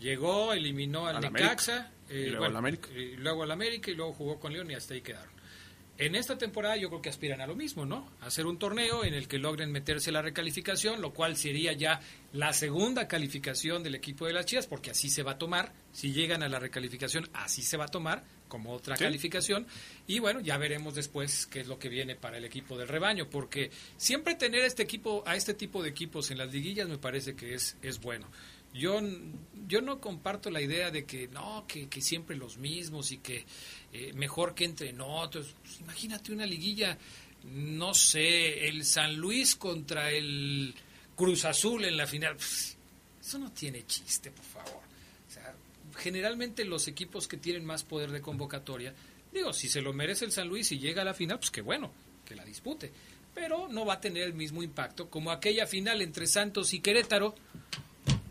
Llegó, 0.00 0.52
eliminó 0.54 1.06
al, 1.06 1.16
Al 1.16 1.22
Necaxa. 1.32 1.90
Eh, 2.10 2.24
Y 2.26 2.30
luego 2.30 2.38
bueno, 2.40 2.50
al 2.50 2.56
América. 2.64 2.88
y 2.94 3.16
luego 3.16 3.42
al 3.44 3.50
América 3.50 3.90
y 3.90 3.94
luego 3.94 4.12
jugó 4.12 4.38
con 4.40 4.52
León 4.52 4.70
y 4.70 4.74
hasta 4.74 4.94
ahí 4.94 5.00
quedaron. 5.00 5.40
En 5.98 6.14
esta 6.14 6.38
temporada 6.38 6.76
yo 6.78 6.88
creo 6.88 7.02
que 7.02 7.10
aspiran 7.10 7.42
a 7.42 7.46
lo 7.46 7.54
mismo, 7.54 7.84
¿no? 7.84 8.10
A 8.22 8.26
hacer 8.28 8.46
un 8.46 8.58
torneo 8.58 9.04
en 9.04 9.12
el 9.12 9.28
que 9.28 9.36
logren 9.38 9.70
meterse 9.70 10.10
la 10.10 10.22
recalificación, 10.22 11.02
lo 11.02 11.12
cual 11.12 11.36
sería 11.36 11.74
ya 11.74 12.00
la 12.32 12.54
segunda 12.54 13.06
calificación 13.06 13.82
del 13.82 13.96
equipo 13.96 14.24
de 14.26 14.32
las 14.32 14.46
Chivas, 14.46 14.66
porque 14.66 14.92
así 14.92 15.10
se 15.10 15.22
va 15.22 15.32
a 15.32 15.38
tomar. 15.38 15.74
Si 15.92 16.14
llegan 16.14 16.42
a 16.42 16.48
la 16.48 16.58
recalificación, 16.58 17.28
así 17.34 17.60
se 17.62 17.76
va 17.76 17.84
a 17.84 17.88
tomar 17.88 18.24
como 18.48 18.72
otra 18.72 18.96
Sí. 18.96 19.04
calificación. 19.04 19.66
Y 20.06 20.20
bueno, 20.20 20.40
ya 20.40 20.56
veremos 20.56 20.94
después 20.94 21.44
qué 21.46 21.60
es 21.60 21.66
lo 21.68 21.78
que 21.78 21.90
viene 21.90 22.16
para 22.16 22.38
el 22.38 22.46
equipo 22.46 22.78
del 22.78 22.88
rebaño, 22.88 23.28
porque 23.28 23.70
siempre 23.98 24.34
tener 24.36 24.62
a 24.62 24.66
este 24.66 24.82
equipo, 24.82 25.22
a 25.26 25.36
este 25.36 25.52
tipo 25.52 25.82
de 25.82 25.90
equipos 25.90 26.30
en 26.30 26.38
las 26.38 26.50
liguillas 26.50 26.88
me 26.88 26.96
parece 26.96 27.36
que 27.36 27.52
es, 27.52 27.76
es 27.82 28.00
bueno. 28.00 28.26
Yo, 28.72 29.00
yo 29.66 29.80
no 29.80 30.00
comparto 30.00 30.50
la 30.50 30.60
idea 30.60 30.90
de 30.90 31.04
que 31.04 31.28
no, 31.28 31.64
que, 31.66 31.88
que 31.88 32.00
siempre 32.00 32.36
los 32.36 32.56
mismos 32.56 33.10
y 33.10 33.18
que 33.18 33.44
eh, 33.92 34.12
mejor 34.14 34.54
que 34.54 34.64
entre 34.64 34.94
otros. 35.00 35.54
Pues, 35.62 35.80
imagínate 35.80 36.32
una 36.32 36.46
liguilla, 36.46 36.96
no 37.44 37.94
sé, 37.94 38.68
el 38.68 38.84
San 38.84 39.16
Luis 39.16 39.56
contra 39.56 40.10
el 40.10 40.74
Cruz 41.16 41.44
Azul 41.44 41.84
en 41.84 41.96
la 41.96 42.06
final. 42.06 42.36
Eso 43.20 43.38
no 43.38 43.52
tiene 43.52 43.84
chiste, 43.86 44.30
por 44.30 44.44
favor. 44.44 44.82
O 45.28 45.30
sea, 45.30 45.54
generalmente 45.96 46.64
los 46.64 46.86
equipos 46.88 47.26
que 47.26 47.36
tienen 47.36 47.64
más 47.64 47.84
poder 47.84 48.10
de 48.10 48.20
convocatoria, 48.20 48.94
digo, 49.32 49.52
si 49.52 49.68
se 49.68 49.82
lo 49.82 49.92
merece 49.92 50.24
el 50.24 50.32
San 50.32 50.48
Luis 50.48 50.70
y 50.72 50.78
llega 50.78 51.02
a 51.02 51.04
la 51.04 51.14
final, 51.14 51.38
pues 51.38 51.50
qué 51.50 51.60
bueno, 51.60 51.92
que 52.24 52.36
la 52.36 52.44
dispute. 52.44 52.92
Pero 53.34 53.68
no 53.68 53.84
va 53.84 53.94
a 53.94 54.00
tener 54.00 54.24
el 54.24 54.34
mismo 54.34 54.62
impacto 54.62 55.08
como 55.08 55.30
aquella 55.30 55.66
final 55.66 56.02
entre 56.02 56.26
Santos 56.26 56.72
y 56.74 56.80
Querétaro, 56.80 57.34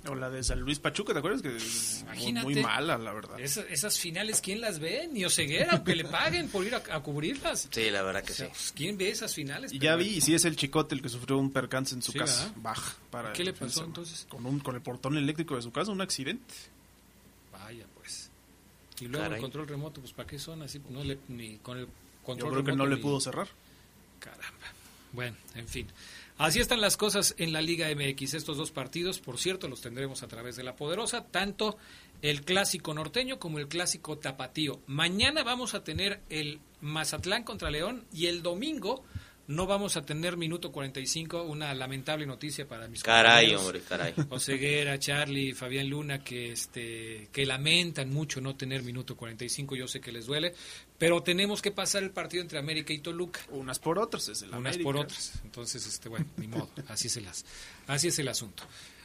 O 0.08 0.16
la 0.16 0.30
de 0.30 0.42
San 0.44 0.62
Luis 0.62 0.80
Pachuca, 0.80 1.12
¿te 1.12 1.20
acuerdas? 1.20 1.42
Que 1.42 1.56
es 1.58 2.04
muy, 2.06 2.14
Imagínate. 2.14 2.46
muy 2.46 2.56
mala, 2.64 2.98
la 2.98 3.12
verdad. 3.12 3.38
Esa- 3.40 3.64
esas 3.64 4.00
finales, 4.00 4.40
¿quién 4.40 4.62
las 4.62 4.80
ve? 4.80 5.10
Ni 5.12 5.26
Oseguera, 5.26 5.74
aunque 5.74 5.94
le 5.96 6.06
paguen 6.06 6.48
por 6.50 6.66
ir 6.66 6.74
a, 6.74 6.78
a 6.92 7.04
cubrirlas. 7.04 7.68
Sí, 7.70 7.90
la 7.92 8.02
verdad 8.02 8.24
que 8.24 8.32
O 8.32 8.36
sea, 8.36 8.46
sí. 8.46 8.52
pues, 8.54 8.72
¿Quién 8.76 8.98
ve 8.98 9.10
esas 9.10 9.36
finales? 9.36 9.74
Y 9.74 9.80
ya 9.80 9.96
vi, 9.98 10.08
y 10.08 10.22
sí 10.22 10.34
es 10.34 10.46
el 10.46 10.56
chicote 10.56 10.96
el 10.96 11.02
que 11.02 11.10
sufrió 11.10 11.38
un 11.38 11.52
percance 11.52 11.94
en 11.94 12.02
su 12.02 12.14
Sí, 12.14 12.20
casa. 12.20 12.52
Baja. 12.56 12.96
Para 13.12 13.34
¿Qué 13.34 13.42
el 13.42 13.48
le 13.48 13.54
pasó 13.54 13.84
entonces? 13.84 14.26
Con, 14.30 14.46
un, 14.46 14.60
con 14.62 14.76
el 14.76 14.82
portón 14.82 15.18
eléctrico 15.18 15.58
de 15.58 15.62
su 15.64 15.72
casa, 15.72 15.92
un 15.92 16.00
accidente. 16.02 16.54
Vaya, 17.52 17.86
pues. 17.96 18.30
Y 19.02 19.06
luego 19.08 19.24
Caray. 19.26 19.36
el 19.38 19.42
control 19.42 19.68
remoto, 19.68 20.00
pues 20.02 20.14
¿para 20.14 20.28
qué 20.30 20.40
son 20.40 20.62
así? 20.62 20.82
No 20.90 21.04
le, 21.04 21.20
ni 21.28 21.58
con 21.58 21.78
el 21.78 21.86
Yo 21.86 21.92
control 22.24 22.52
creo 22.54 22.64
que 22.64 22.76
no 22.76 22.86
le 22.86 22.96
ni- 22.96 23.02
pudo 23.02 23.20
cerrar. 23.20 23.48
Caramba. 24.20 24.68
Bueno, 25.12 25.36
en 25.56 25.68
fin. 25.68 25.88
Así 26.40 26.62
están 26.62 26.80
las 26.80 26.96
cosas 26.96 27.36
en 27.38 27.52
la 27.52 27.62
Liga 27.62 27.90
MX. 27.94 28.34
Estos 28.34 28.56
dos 28.56 28.72
partidos, 28.72 29.20
por 29.20 29.38
cierto, 29.38 29.68
los 29.68 29.82
tendremos 29.82 30.24
a 30.24 30.30
través 30.30 30.56
de 30.56 30.64
la 30.64 30.78
Poderosa, 30.78 31.26
tanto 31.26 31.78
el 32.22 32.44
clásico 32.46 32.94
norteño 32.94 33.40
como 33.40 33.60
el 33.60 33.68
clásico 33.68 34.18
tapatío. 34.18 34.80
Mañana 34.88 35.44
vamos 35.44 35.74
a 35.74 35.84
tener 35.84 36.22
el 36.30 36.62
Mazatlán 36.80 37.44
contra 37.44 37.70
León 37.70 38.06
y 38.14 38.28
el 38.28 38.42
domingo 38.42 39.04
no 39.50 39.66
vamos 39.66 39.98
a 39.98 40.04
tener 40.06 40.38
minuto 40.38 40.72
45, 40.72 41.42
una 41.42 41.74
lamentable 41.74 42.28
noticia 42.28 42.68
para 42.68 42.88
mis 42.88 43.02
Caray, 43.02 43.48
compañeros. 43.56 43.64
hombre, 43.64 43.82
caray. 43.82 44.14
Oseguera, 44.30 45.00
Charlie, 45.00 45.54
Fabián 45.54 45.90
Luna, 45.90 46.24
que 46.24 46.52
este 46.52 47.30
que 47.32 47.48
lamentan 47.48 48.12
mucho 48.12 48.42
no 48.42 48.56
tener 48.56 48.84
minuto 48.84 49.18
45, 49.18 49.76
yo 49.76 49.88
sé 49.88 50.00
que 50.00 50.12
les 50.12 50.28
duele, 50.28 50.54
pero 51.00 51.24
tenemos 51.24 51.64
que 51.64 51.72
pasar 51.72 52.04
el 52.04 52.12
partido 52.12 52.44
entre 52.44 52.60
América 52.60 52.94
y 52.94 53.00
Toluca. 53.00 53.40
Unas 53.50 53.80
por 53.80 53.98
otras, 53.98 54.28
es 54.30 54.44
el 54.44 54.50
Unas 54.50 54.60
América. 54.60 54.84
por 54.84 54.98
otras. 54.98 55.34
Entonces, 55.44 55.86
este, 55.88 56.10
bueno, 56.10 56.28
ni 56.38 56.48
modo, 56.48 56.70
así 56.88 57.10
se 57.10 57.20
las, 57.20 57.44
así 57.88 58.10
es 58.10 58.20
el 58.20 58.28
asunto. 58.28 58.64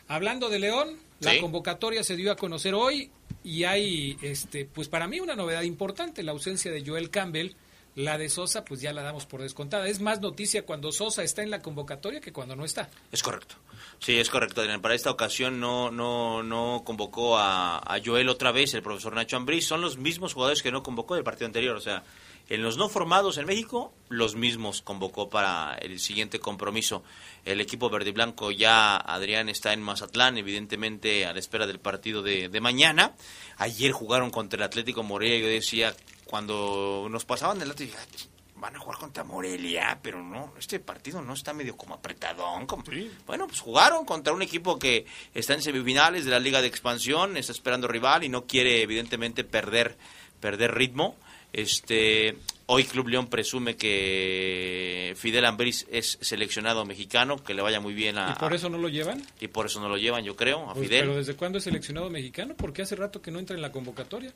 Hablando 0.08 0.50
de 0.50 0.58
León, 0.58 0.98
la 1.20 1.40
convocatoria 1.40 2.04
se 2.04 2.16
dio 2.16 2.30
a 2.30 2.36
conocer 2.36 2.74
hoy 2.74 3.10
y 3.42 3.64
hay, 3.64 4.18
este, 4.20 4.66
pues 4.66 4.88
para 4.88 5.08
mí 5.08 5.20
una 5.20 5.34
novedad 5.34 5.62
importante, 5.62 6.22
la 6.22 6.32
ausencia 6.32 6.70
de 6.70 6.84
Joel 6.84 7.08
Campbell. 7.08 7.52
La 7.96 8.18
de 8.18 8.28
Sosa, 8.28 8.64
pues 8.64 8.80
ya 8.80 8.92
la 8.92 9.02
damos 9.02 9.24
por 9.26 9.40
descontada. 9.40 9.86
Es 9.86 10.00
más 10.00 10.20
noticia 10.20 10.66
cuando 10.66 10.90
Sosa 10.90 11.22
está 11.22 11.42
en 11.42 11.50
la 11.50 11.62
convocatoria 11.62 12.20
que 12.20 12.32
cuando 12.32 12.56
no 12.56 12.64
está. 12.64 12.90
Es 13.12 13.22
correcto. 13.22 13.54
Sí, 14.00 14.18
es 14.18 14.28
correcto. 14.30 14.62
Para 14.82 14.94
esta 14.94 15.10
ocasión 15.10 15.60
no, 15.60 15.90
no, 15.90 16.42
no 16.42 16.82
convocó 16.84 17.38
a, 17.38 17.78
a 17.78 18.00
Joel 18.04 18.28
otra 18.28 18.50
vez 18.50 18.74
el 18.74 18.82
profesor 18.82 19.14
Nacho 19.14 19.36
Ambriz. 19.36 19.66
Son 19.66 19.80
los 19.80 19.96
mismos 19.96 20.34
jugadores 20.34 20.62
que 20.62 20.72
no 20.72 20.82
convocó 20.82 21.14
del 21.14 21.24
partido 21.24 21.46
anterior. 21.46 21.76
O 21.76 21.80
sea, 21.80 22.02
en 22.48 22.62
los 22.62 22.76
no 22.76 22.88
formados 22.88 23.38
en 23.38 23.46
México, 23.46 23.94
los 24.08 24.36
mismos 24.36 24.82
convocó 24.82 25.30
para 25.30 25.76
el 25.80 25.98
siguiente 25.98 26.40
compromiso. 26.40 27.02
El 27.44 27.60
equipo 27.60 27.88
verde 27.88 28.10
y 28.10 28.12
blanco 28.12 28.50
ya, 28.50 28.96
Adrián, 28.96 29.48
está 29.48 29.72
en 29.72 29.82
Mazatlán, 29.82 30.36
evidentemente 30.36 31.26
a 31.26 31.32
la 31.32 31.38
espera 31.38 31.66
del 31.66 31.80
partido 31.80 32.22
de, 32.22 32.48
de 32.48 32.60
mañana. 32.60 33.14
Ayer 33.56 33.92
jugaron 33.92 34.30
contra 34.30 34.58
el 34.58 34.62
Atlético 34.62 35.02
Morelia. 35.02 35.38
Yo 35.40 35.48
decía, 35.48 35.94
cuando 36.26 37.06
nos 37.10 37.24
pasaban 37.24 37.60
el 37.62 37.70
Atlético, 37.70 37.98
dije, 38.12 38.28
van 38.56 38.76
a 38.76 38.78
jugar 38.78 38.98
contra 38.98 39.24
Morelia, 39.24 39.98
pero 40.02 40.22
no, 40.22 40.54
este 40.58 40.80
partido 40.80 41.20
no 41.20 41.34
está 41.34 41.52
medio 41.52 41.76
como 41.76 41.94
apretadón. 41.94 42.66
Como... 42.66 42.82
Bueno, 43.26 43.46
pues 43.46 43.60
jugaron 43.60 44.04
contra 44.04 44.32
un 44.32 44.42
equipo 44.42 44.78
que 44.78 45.06
está 45.34 45.54
en 45.54 45.62
semifinales 45.62 46.24
de 46.24 46.30
la 46.30 46.38
Liga 46.38 46.62
de 46.62 46.68
Expansión, 46.68 47.36
está 47.36 47.52
esperando 47.52 47.88
rival 47.88 48.24
y 48.24 48.28
no 48.28 48.46
quiere 48.46 48.82
evidentemente 48.82 49.44
perder, 49.44 49.98
perder 50.40 50.74
ritmo. 50.74 51.16
Este, 51.56 52.36
hoy 52.66 52.82
Club 52.82 53.06
León 53.06 53.28
presume 53.28 53.76
que 53.76 55.14
Fidel 55.16 55.44
Ambriz 55.44 55.86
es 55.88 56.18
seleccionado 56.20 56.84
mexicano, 56.84 57.36
que 57.44 57.54
le 57.54 57.62
vaya 57.62 57.78
muy 57.78 57.94
bien 57.94 58.18
a... 58.18 58.32
¿Y 58.32 58.40
por 58.40 58.52
eso 58.54 58.68
no 58.68 58.76
lo 58.76 58.88
llevan? 58.88 59.24
y 59.40 59.46
por 59.46 59.66
eso 59.66 59.80
no 59.80 59.88
lo 59.88 59.96
llevan, 59.96 60.24
yo 60.24 60.34
creo, 60.34 60.68
a 60.68 60.74
Pues, 60.74 60.88
Fidel. 60.88 61.02
pero 61.02 61.16
¿desde 61.16 61.36
cuándo 61.36 61.58
es 61.58 61.64
seleccionado 61.64 62.10
mexicano? 62.10 62.56
Porque 62.56 62.82
hace 62.82 62.96
rato 62.96 63.22
que 63.22 63.30
no 63.30 63.38
entra 63.38 63.54
en 63.54 63.62
la 63.62 63.70
convocatoria. 63.70 64.32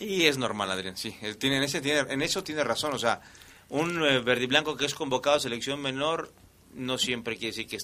Y 0.00 0.22
es 0.22 0.38
normal, 0.38 0.70
Adrián, 0.70 0.96
sí. 0.96 1.14
Tiene, 1.38 1.58
en, 1.58 1.64
ese, 1.64 1.82
tiene, 1.82 2.00
en 2.10 2.22
eso 2.22 2.42
tiene 2.42 2.64
razón. 2.64 2.94
O 2.94 2.98
sea, 2.98 3.20
un 3.68 4.02
eh, 4.02 4.20
verde 4.20 4.44
y 4.44 4.46
blanco 4.46 4.74
que 4.74 4.86
es 4.86 4.94
convocado 4.94 5.36
a 5.36 5.40
selección 5.40 5.78
menor, 5.82 6.32
no 6.74 6.96
siempre 6.98 7.36
quiere 7.36 7.54
decir 7.56 7.66
que 7.66 7.78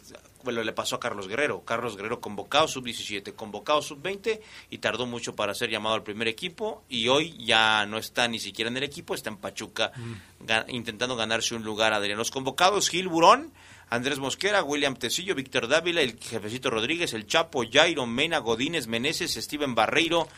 bueno, 0.44 0.62
le 0.62 0.72
pasó 0.72 0.96
a 0.96 1.00
Carlos 1.00 1.28
Guerrero. 1.28 1.62
Carlos 1.64 1.96
Guerrero 1.96 2.20
convocado 2.20 2.68
sub-17, 2.68 3.34
convocado 3.34 3.82
sub-20 3.82 4.40
y 4.70 4.78
tardó 4.78 5.06
mucho 5.06 5.34
para 5.36 5.54
ser 5.54 5.70
llamado 5.70 5.94
al 5.94 6.02
primer 6.02 6.28
equipo 6.28 6.82
y 6.88 7.08
hoy 7.08 7.36
ya 7.44 7.84
no 7.86 7.98
está 7.98 8.28
ni 8.28 8.38
siquiera 8.38 8.70
en 8.70 8.76
el 8.76 8.82
equipo, 8.84 9.14
está 9.14 9.28
en 9.30 9.36
Pachuca 9.36 9.92
ga- 10.44 10.64
intentando 10.68 11.16
ganarse 11.16 11.54
un 11.54 11.64
lugar. 11.64 11.92
Adrián, 11.92 12.16
los 12.18 12.30
convocados 12.30 12.88
Gil 12.88 13.08
Burón, 13.08 13.52
Andrés 13.90 14.18
Mosquera, 14.18 14.62
William 14.62 14.96
Tecillo, 14.96 15.34
Víctor 15.34 15.68
Dávila, 15.68 16.00
el 16.02 16.18
Jefecito 16.18 16.70
Rodríguez, 16.70 17.12
el 17.14 17.26
Chapo, 17.26 17.64
Jairo, 17.70 18.06
Mena, 18.06 18.38
Godínez, 18.38 18.86
Meneses, 18.86 19.34
Steven 19.34 19.74
Barreiro, 19.74 20.28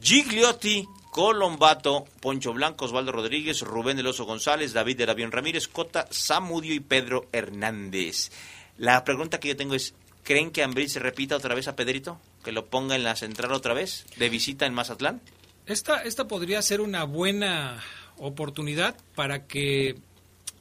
Gigliotti, 0.00 0.86
Colombato, 1.12 2.06
Poncho 2.20 2.54
Blanco, 2.54 2.86
Osvaldo 2.86 3.12
Rodríguez, 3.12 3.60
Rubén 3.60 3.98
del 3.98 4.06
Oso 4.06 4.24
González, 4.24 4.72
David 4.72 4.96
del 4.96 5.10
Avión 5.10 5.30
Ramírez, 5.30 5.68
Cota, 5.68 6.08
Samudio 6.10 6.72
y 6.72 6.80
Pedro 6.80 7.28
Hernández. 7.32 8.30
La 8.78 9.04
pregunta 9.04 9.38
que 9.38 9.48
yo 9.48 9.56
tengo 9.56 9.74
es, 9.74 9.92
¿creen 10.22 10.50
que 10.50 10.62
Ambriz 10.62 10.92
se 10.92 11.00
repita 11.00 11.36
otra 11.36 11.54
vez 11.54 11.68
a 11.68 11.76
Pedrito? 11.76 12.18
¿Que 12.42 12.50
lo 12.50 12.64
ponga 12.64 12.96
en 12.96 13.04
la 13.04 13.14
central 13.14 13.52
otra 13.52 13.74
vez? 13.74 14.06
¿De 14.16 14.30
visita 14.30 14.64
en 14.64 14.72
Mazatlán? 14.72 15.20
Esta, 15.66 16.02
esta 16.02 16.26
podría 16.26 16.62
ser 16.62 16.80
una 16.80 17.04
buena 17.04 17.82
oportunidad 18.16 18.96
para 19.14 19.46
que 19.46 19.96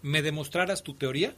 me 0.02 0.22
demostraras 0.22 0.84
tu 0.84 0.95
teoría, 0.95 1.34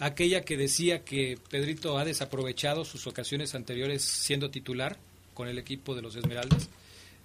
aquella 0.00 0.40
que 0.40 0.56
decía 0.56 1.04
que 1.04 1.38
Pedrito 1.48 1.96
ha 1.96 2.04
desaprovechado 2.04 2.84
sus 2.84 3.06
ocasiones 3.06 3.54
anteriores 3.54 4.02
siendo 4.02 4.50
titular 4.50 4.96
con 5.32 5.46
el 5.46 5.58
equipo 5.58 5.94
de 5.94 6.02
los 6.02 6.16
Esmeraldas. 6.16 6.68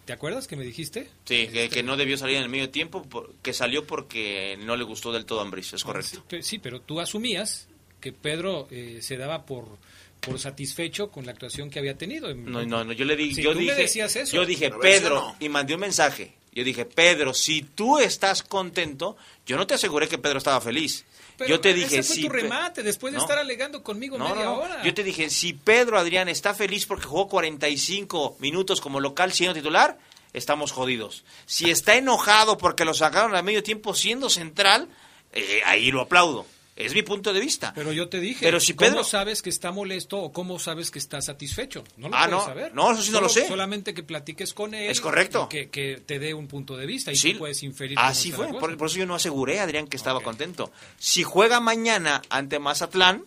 ¿Te 0.06 0.14
acuerdas 0.14 0.47
que 0.47 0.56
me 0.56 0.64
dijiste? 0.66 1.10
Sí, 1.26 1.47
que, 1.47 1.70
que 1.70 1.82
no 1.84 1.95
debió 1.95 2.18
salir 2.18 2.38
en 2.38 2.43
el 2.43 2.49
medio 2.49 2.70
tiempo, 2.70 3.04
por- 3.04 3.34
que 3.41 3.54
salió 3.54 3.86
porque 3.88 4.58
no 4.62 4.76
le 4.76 4.84
gustó 4.84 5.12
del 5.14 5.26
todo 5.26 5.39
a 5.39 5.43
Ambriz, 5.43 5.72
es 5.74 5.84
correcto. 5.84 6.24
Sí, 6.30 6.43
sí, 6.43 6.60
pero 6.60 6.82
tú 6.82 6.99
asumías 6.99 7.68
que 8.01 8.12
Pedro 8.12 8.68
eh, 8.70 8.99
se 9.01 9.16
daba 9.16 9.45
por, 9.45 9.78
por 10.20 10.39
satisfecho 10.39 11.10
con 11.10 11.26
la 11.26 11.32
actuación 11.32 11.70
que 11.70 11.80
había 11.80 11.97
tenido. 11.97 12.34
No, 12.36 12.66
no, 12.66 12.84
no, 12.84 12.91
yo 12.91 13.06
le 13.06 13.16
di, 13.16 13.34
yo 13.34 13.51
tú 13.54 13.60
me 13.60 13.64
dije, 13.64 13.82
decías 13.84 14.14
eso. 14.18 14.36
yo 14.36 14.45
dije, 14.45 14.72
Pedro, 14.82 15.36
y 15.39 15.47
mandé 15.47 15.74
un 15.74 15.80
mensaje. 15.80 16.34
Yo 16.51 16.64
dije, 16.64 16.86
Pedro, 16.86 17.34
si 17.34 17.64
tú 17.64 17.97
estás 17.97 18.43
contento, 18.43 19.16
yo 19.45 19.56
no 19.58 19.66
te 19.66 19.74
aseguré 19.74 20.08
que 20.08 20.18
Pedro 20.20 20.38
estaba 20.38 20.60
feliz. 20.62 21.06
Pero 21.46 21.56
yo 21.58 21.62
te 21.62 21.74
dije, 21.74 22.00
ese 22.00 22.04
fue 22.04 22.16
si 22.16 22.22
tu 22.24 22.30
Pe- 22.30 22.41
remate, 22.41 22.84
después 22.84 23.14
de 23.14 23.18
No. 23.18 23.24
estar 23.24 23.38
alegando 23.38 23.84
conmigo 23.84 24.18
No, 24.18 24.30
media 24.30 24.46
no. 24.46 24.60
hora. 24.60 24.84
Yo 24.84 24.94
te 24.94 25.04
dije, 25.04 25.30
si 25.30 25.54
Pedro 25.54 25.98
Adrián 26.00 26.30
está 26.30 26.54
feliz 26.54 26.86
porque 26.86 27.06
jugó 27.06 27.28
45 27.28 28.38
minutos 28.39 28.82
como 28.82 29.00
local 29.00 29.32
siendo 29.34 29.54
titular, 29.54 29.98
estamos 30.34 30.72
jodidos. 30.72 31.24
Si 31.46 31.70
está 31.70 31.96
enojado 31.96 32.58
porque 32.58 32.86
lo 32.86 32.94
sacaron 32.94 33.36
a 33.36 33.41
medio 33.41 33.62
tiempo 33.64 33.94
siendo 33.94 34.30
central, 34.30 34.89
eh, 35.32 35.62
ahí 35.66 35.91
lo 35.91 36.02
aplaudo. 36.02 36.46
Es 36.76 36.93
mi 36.95 37.03
punto 37.03 37.32
de 37.34 37.39
vista. 37.39 37.71
Pero 37.76 37.91
yo 37.91 38.09
te 38.09 38.19
dije, 38.19 38.43
Pero 38.43 38.59
si 38.59 38.74
¿cómo 38.74 38.89
Pedro- 38.89 39.03
sabes 39.03 39.43
que 39.43 39.49
está 39.51 39.71
molesto 39.71 40.17
o 40.17 40.32
cómo 40.34 40.57
sabes 40.57 40.89
que 40.89 40.97
está 40.97 41.21
satisfecho? 41.21 41.84
No 41.97 42.09
lo 42.09 42.15
Ah, 42.15 42.21
puedes 42.26 42.32
no, 42.32 42.45
saber. 42.45 42.74
no, 42.74 42.91
eso 42.91 43.01
sí 43.03 43.11
no 43.11 43.21
lo 43.21 43.30
Solo- 43.30 43.41
sé. 43.43 43.47
Solamente 43.47 43.93
que 43.93 44.01
platiques 44.01 44.55
con 44.55 44.74
él. 44.74 44.89
Es 44.89 44.99
correcto. 44.99 45.47
y 45.51 45.53
Que, 45.55 45.69
que 45.69 46.01
te 46.03 46.17
dé 46.17 46.34
un 46.34 46.47
punto 46.47 46.76
de 46.76 46.88
vista 46.88 47.11
y 47.11 47.15
Sí, 47.15 47.34
tú 47.34 47.39
puedes 47.39 47.61
inferir. 47.61 47.95
cómo 47.97 48.07
Así 48.07 48.32
fue, 48.32 48.47
por, 48.59 48.74
eso 48.88 48.97
yo 48.97 49.05
no 49.05 49.13
aseguré, 49.13 49.59
Adrián, 49.59 49.88
que 49.88 49.97
estaba 49.97 50.21
contento. 50.21 50.71
Si 50.97 51.21
juega 51.21 51.59
mañana 51.59 52.24
ante 52.30 52.57
Mazatlán, 52.57 53.24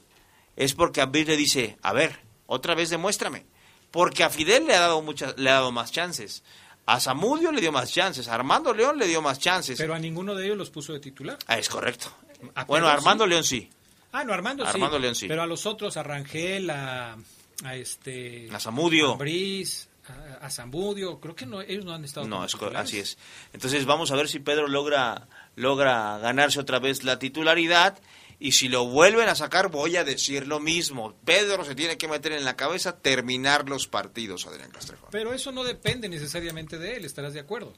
es 0.57 0.75
porque 0.75 1.01
Ambriz 1.01 1.29
le 1.29 1.37
dice, 1.37 1.77
a 1.83 1.93
ver, 1.93 2.19
otra 2.47 2.75
vez 2.75 2.91
demuéstrame. 2.91 3.47
Porque 3.93 4.25
a 4.25 4.31
Fidel 4.31 4.67
le 4.67 4.75
ha 4.75 4.81
dado 4.81 5.01
muchas, 5.03 5.39
le 5.39 5.51
ha 5.51 5.55
dado 5.55 5.71
más 5.71 5.93
chances. 5.93 6.43
A 6.87 7.01
Zamudio 7.01 7.51
le 7.51 7.61
dio 7.61 7.73
más 7.73 7.93
chances. 7.93 8.29
A 8.29 8.35
Armando 8.35 8.73
León 8.73 8.97
le 8.99 9.07
dio 9.07 9.21
más 9.21 9.39
chances. 9.39 9.77
Pero 9.77 9.95
a 9.95 9.99
ninguno 9.99 10.35
de 10.35 10.47
ellos 10.47 10.57
los 10.57 10.71
puso 10.71 10.93
de 10.93 11.01
titular. 11.01 11.37
Ah, 11.47 11.59
es 11.59 11.69
correcto. 11.69 12.13
A 12.55 12.65
Bueno, 12.65 12.87
a 12.87 12.93
Armando 12.93 13.25
sí. 13.25 13.31
León 13.31 13.45
sí. 13.45 13.71
Ah, 14.13 14.25
no, 14.25 14.33
Armando, 14.33 14.65
sí. 14.65 14.71
Armando 14.71 14.99
León 14.99 15.15
sí. 15.15 15.27
Pero 15.27 15.43
a 15.43 15.47
los 15.47 15.67
otros, 15.67 15.97
a 15.97 16.03
Rangel, 16.03 16.71
a, 16.71 17.17
a 17.65 17.75
este... 17.75 18.49
A 18.53 18.61
Zamudio. 18.61 19.11
A 19.11 19.13
Ambriz, 19.13 19.89
a, 20.09 20.47
a 20.47 20.51
Zamudio, 20.51 21.19
creo 21.21 21.35
que 21.35 21.45
no, 21.45 21.61
ellos 21.61 21.85
no 21.85 21.93
han 21.93 22.05
estado 22.05 22.27
No, 22.27 22.45
es 22.45 22.55
así 22.75 22.99
es. 23.01 23.19
Entonces 23.53 23.85
vamos 23.85 24.13
a 24.13 24.17
ver 24.17 24.29
si 24.29 24.39
Pedro 24.39 24.69
logra, 24.69 25.27
logra 25.57 26.19
ganarse 26.19 26.61
otra 26.61 26.79
vez 26.79 27.03
la 27.05 27.19
titularidad. 27.19 27.99
Y 28.39 28.53
si 28.53 28.69
lo 28.69 28.85
vuelven 28.87 29.29
a 29.29 29.35
sacar, 29.35 29.69
voy 29.71 29.97
a 29.97 30.05
decir 30.05 30.47
lo 30.47 30.61
mismo. 30.61 31.15
Pedro 31.25 31.65
se 31.65 31.75
tiene 31.75 31.97
que 31.97 32.07
meter 32.07 32.33
en 32.33 32.45
la 32.45 32.55
cabeza 32.57 32.97
terminar 32.99 33.69
los 33.69 33.87
partidos, 33.87 34.47
Adrián 34.47 34.71
Castrejón. 34.71 35.09
Pero 35.11 35.33
eso 35.33 35.53
no 35.53 35.65
depende 35.65 36.09
necesariamente 36.09 36.79
de 36.79 36.97
él, 36.97 37.05
estarás 37.07 37.33
de 37.33 37.41
acuerdo. 37.41 37.73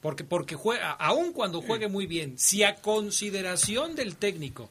Porque, 0.00 0.24
porque 0.24 0.54
juega, 0.54 0.92
aun 0.92 1.32
cuando 1.32 1.60
juegue 1.60 1.88
muy 1.88 2.06
bien, 2.06 2.38
si 2.38 2.62
a 2.62 2.76
consideración 2.76 3.96
del 3.96 4.16
técnico 4.16 4.70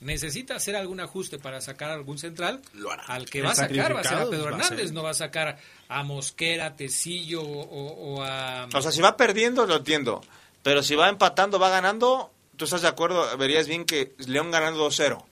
necesita 0.00 0.56
hacer 0.56 0.76
algún 0.76 1.00
ajuste 1.00 1.38
para 1.38 1.62
sacar 1.62 1.90
algún 1.90 2.18
central, 2.18 2.60
al 3.06 3.24
que 3.30 3.40
va 3.40 3.52
a 3.52 3.54
sacar 3.54 3.94
va 3.96 4.00
a 4.00 4.04
ser 4.04 4.18
a 4.18 4.28
Pedro 4.28 4.44
va 4.44 4.50
a 4.50 4.52
ser. 4.64 4.72
Hernández, 4.72 4.92
no 4.92 5.02
va 5.02 5.10
a 5.10 5.14
sacar 5.14 5.58
a 5.88 6.02
Mosquera, 6.02 6.76
Tecillo 6.76 7.40
o, 7.40 7.60
o- 7.62 8.16
o 8.16 8.22
a... 8.22 8.66
O 8.74 8.82
sea, 8.82 8.92
si 8.92 9.00
va 9.00 9.16
perdiendo, 9.16 9.64
lo 9.64 9.76
entiendo. 9.76 10.20
Pero 10.62 10.82
si 10.82 10.94
va 10.94 11.08
empatando, 11.08 11.58
va 11.58 11.70
ganando, 11.70 12.32
tú 12.56 12.64
estás 12.64 12.82
de 12.82 12.88
acuerdo, 12.88 13.36
verías 13.36 13.66
bien 13.68 13.84
que 13.84 14.14
León 14.26 14.50
ganando 14.50 14.86
2-0. 14.88 15.24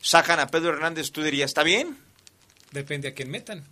Sacan 0.00 0.40
a 0.40 0.46
Pedro 0.46 0.70
Hernández, 0.72 1.10
tú 1.12 1.22
dirías, 1.22 1.50
¿está 1.50 1.62
bien? 1.62 1.96
Depende 2.72 3.08
a 3.08 3.14
quién 3.14 3.30
metan. 3.30 3.64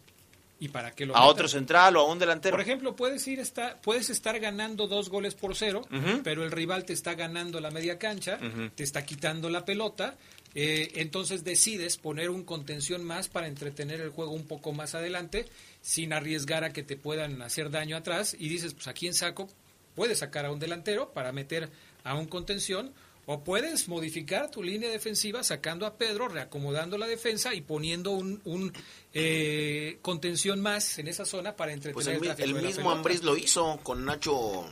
¿Y 0.60 0.68
para 0.70 0.90
qué 0.90 1.06
lo 1.06 1.14
A 1.16 1.20
metan. 1.20 1.30
otro 1.30 1.48
central 1.48 1.96
o 1.96 2.00
a 2.00 2.06
un 2.12 2.18
delantero. 2.18 2.52
Por 2.56 2.60
ejemplo, 2.60 2.96
puedes 2.96 3.26
ir 3.28 3.38
esta- 3.38 3.76
puedes 3.80 4.10
estar 4.10 4.38
ganando 4.40 4.88
dos 4.88 5.08
goles 5.08 5.34
por 5.36 5.54
cero, 5.54 5.86
pero 6.24 6.42
el 6.44 6.50
rival 6.50 6.84
te 6.84 6.92
está 6.92 7.14
ganando 7.14 7.60
la 7.60 7.70
media 7.70 7.96
cancha, 7.98 8.38
te 8.74 8.82
está 8.82 9.04
quitando 9.06 9.50
la 9.50 9.64
pelota, 9.64 10.16
eh, 10.56 10.90
entonces 10.96 11.44
decides 11.44 11.96
poner 11.96 12.28
un 12.30 12.42
contención 12.42 13.04
más 13.04 13.28
para 13.28 13.46
entretener 13.46 14.00
el 14.00 14.10
juego 14.10 14.32
un 14.32 14.48
poco 14.48 14.72
más 14.72 14.96
adelante, 14.96 15.46
sin 15.80 16.12
arriesgar 16.12 16.64
a 16.64 16.72
que 16.72 16.82
te 16.82 16.96
puedan 16.96 17.40
hacer 17.40 17.70
daño 17.70 17.96
atrás, 17.96 18.34
y 18.36 18.48
dices, 18.48 18.74
pues 18.74 18.88
a 18.88 18.94
quién 18.94 19.14
saco, 19.14 19.48
puedes 19.94 20.18
sacar 20.18 20.44
a 20.44 20.50
un 20.50 20.58
delantero 20.58 21.12
para 21.12 21.30
meter 21.30 21.70
a 22.04 22.14
un 22.14 22.26
contención, 22.26 22.92
o 23.26 23.44
puedes 23.44 23.88
modificar 23.88 24.50
tu 24.50 24.62
línea 24.62 24.88
defensiva 24.90 25.42
sacando 25.42 25.84
a 25.86 25.96
Pedro, 25.98 26.28
reacomodando 26.28 26.96
la 26.96 27.06
defensa 27.06 27.54
y 27.54 27.60
poniendo 27.60 28.12
un, 28.12 28.40
un, 28.44 28.72
eh, 29.12 29.98
contención 30.02 30.60
más 30.60 30.98
en 30.98 31.08
esa 31.08 31.24
zona 31.26 31.54
para 31.54 31.72
entretener 31.72 31.94
Pues 31.94 32.06
el, 32.06 32.20
tráfico 32.20 32.48
el 32.48 32.54
de 32.54 32.62
mismo. 32.68 32.90
Ambriz 32.90 33.22
lo 33.22 33.36
hizo 33.36 33.78
con 33.82 34.04
Nacho, 34.06 34.66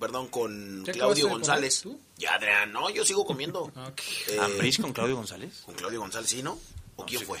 perdón, 0.00 0.26
con 0.28 0.84
¿Ya 0.84 0.92
Claudio 0.92 1.28
González. 1.28 1.82
comer 1.82 1.98
Ya, 2.16 2.34
Adrián, 2.34 2.72
no, 2.72 2.90
yo 2.90 3.04
sigo 3.04 3.24
comiendo. 3.24 3.72
Eh, 4.28 4.38
¿Ambriz 4.40 4.78
con 4.78 4.92
Claudio 4.92 5.14
González? 5.16 5.62
Con 5.66 5.74
Claudio 5.76 6.00
González, 6.00 6.30
¿sí, 6.30 6.42
no? 6.42 6.58
¿O 6.96 7.04
quién 7.06 7.22
fue? 7.22 7.38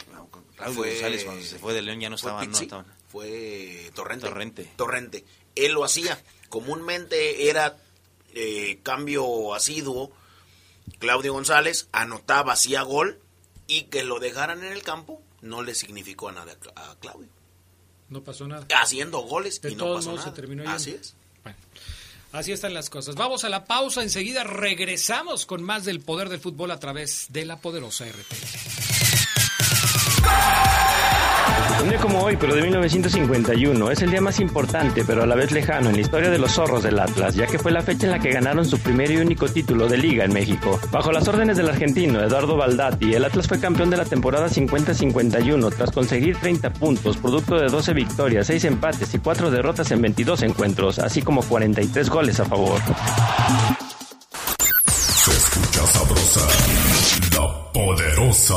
Claudio 0.56 0.74
Fue- 0.74 0.90
González 0.92 1.24
cuando 1.24 1.42
se 1.44 1.58
fue 1.58 1.74
de 1.74 1.82
León 1.82 2.00
ya 2.00 2.08
no 2.10 2.16
¿Fue 2.16 2.30
estaba, 2.30 2.44
no 2.44 2.50
Pizzi? 2.50 2.64
estaban. 2.64 2.86
Fue 3.08 3.90
Torrente. 3.94 4.26
Torrente. 4.28 4.70
Torrente. 4.76 5.24
Él 5.56 5.72
lo 5.72 5.84
hacía. 5.84 6.18
Comúnmente 6.48 7.48
era 7.50 7.76
eh, 8.34 8.80
cambio 8.82 9.54
asiduo. 9.54 10.12
Claudio 10.98 11.32
González 11.32 11.88
anotaba, 11.92 12.52
hacía 12.54 12.82
gol 12.82 13.20
y 13.66 13.84
que 13.84 14.02
lo 14.02 14.18
dejaran 14.18 14.64
en 14.64 14.72
el 14.72 14.82
campo 14.82 15.22
no 15.42 15.62
le 15.62 15.74
significó 15.74 16.30
nada 16.32 16.56
a 16.76 16.96
Claudio. 17.00 17.28
No 18.08 18.22
pasó 18.22 18.46
nada. 18.48 18.66
Haciendo 18.74 19.20
goles 19.20 19.60
De 19.60 19.70
y 19.70 19.76
no 19.76 19.94
pasó 19.94 20.12
nada. 20.12 20.24
se 20.24 20.32
terminó 20.32 20.62
yendo. 20.62 20.76
Así 20.76 20.90
es. 20.90 21.14
Así 22.32 22.52
están 22.52 22.74
las 22.74 22.90
cosas. 22.90 23.16
Vamos 23.16 23.44
a 23.44 23.48
la 23.48 23.64
pausa. 23.64 24.02
Enseguida 24.02 24.44
regresamos 24.44 25.46
con 25.46 25.62
más 25.62 25.84
del 25.84 26.00
poder 26.00 26.28
del 26.28 26.40
fútbol 26.40 26.70
a 26.70 26.78
través 26.78 27.26
de 27.30 27.44
la 27.44 27.56
poderosa 27.60 28.04
RT. 28.06 28.34
Un 31.82 31.88
día 31.88 31.98
como 31.98 32.20
hoy, 32.20 32.36
pero 32.36 32.54
de 32.54 32.60
1951, 32.62 33.90
es 33.90 34.02
el 34.02 34.10
día 34.10 34.20
más 34.20 34.38
importante, 34.38 35.02
pero 35.06 35.22
a 35.22 35.26
la 35.26 35.34
vez 35.34 35.50
lejano 35.50 35.88
en 35.88 35.94
la 35.94 36.02
historia 36.02 36.28
de 36.28 36.38
los 36.38 36.52
zorros 36.52 36.82
del 36.82 36.98
Atlas, 36.98 37.34
ya 37.34 37.46
que 37.46 37.58
fue 37.58 37.72
la 37.72 37.80
fecha 37.80 38.04
en 38.06 38.12
la 38.12 38.18
que 38.18 38.30
ganaron 38.30 38.66
su 38.66 38.78
primer 38.78 39.10
y 39.10 39.16
único 39.16 39.48
título 39.48 39.88
de 39.88 39.96
liga 39.96 40.24
en 40.24 40.32
México. 40.32 40.78
Bajo 40.90 41.10
las 41.10 41.26
órdenes 41.26 41.56
del 41.56 41.70
argentino 41.70 42.20
Eduardo 42.20 42.56
Baldati, 42.56 43.14
el 43.14 43.24
Atlas 43.24 43.48
fue 43.48 43.58
campeón 43.58 43.88
de 43.88 43.96
la 43.96 44.04
temporada 44.04 44.48
50-51 44.48 45.74
tras 45.74 45.90
conseguir 45.90 46.36
30 46.36 46.70
puntos, 46.74 47.16
producto 47.16 47.56
de 47.56 47.68
12 47.68 47.94
victorias, 47.94 48.46
6 48.46 48.64
empates 48.66 49.14
y 49.14 49.18
4 49.18 49.50
derrotas 49.50 49.90
en 49.90 50.02
22 50.02 50.42
encuentros, 50.42 50.98
así 50.98 51.22
como 51.22 51.42
43 51.42 52.10
goles 52.10 52.40
a 52.40 52.44
favor. 52.44 52.78
Se 54.86 55.30
escucha 55.30 55.86
sabrosa, 55.86 56.46
la 57.32 57.72
poderosa. 57.72 58.56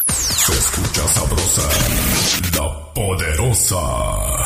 Se 0.07 0.53
escucha 0.53 1.07
sabrosa, 1.07 1.69
la 2.57 2.93
poderosa. 2.93 4.40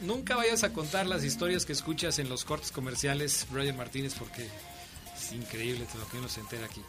Nunca 0.00 0.36
vayas 0.36 0.64
a 0.64 0.72
contar 0.72 1.06
las 1.06 1.24
historias 1.24 1.66
que 1.66 1.72
escuchas 1.72 2.18
en 2.18 2.28
los 2.28 2.44
cortes 2.44 2.72
comerciales, 2.72 3.46
Brian 3.50 3.76
Martínez, 3.76 4.14
porque 4.18 4.48
es 5.14 5.32
increíble 5.32 5.86
todo 5.90 6.02
lo 6.02 6.08
que 6.08 6.18
uno 6.18 6.28
se 6.28 6.40
entera 6.40 6.66
aquí. 6.66 6.80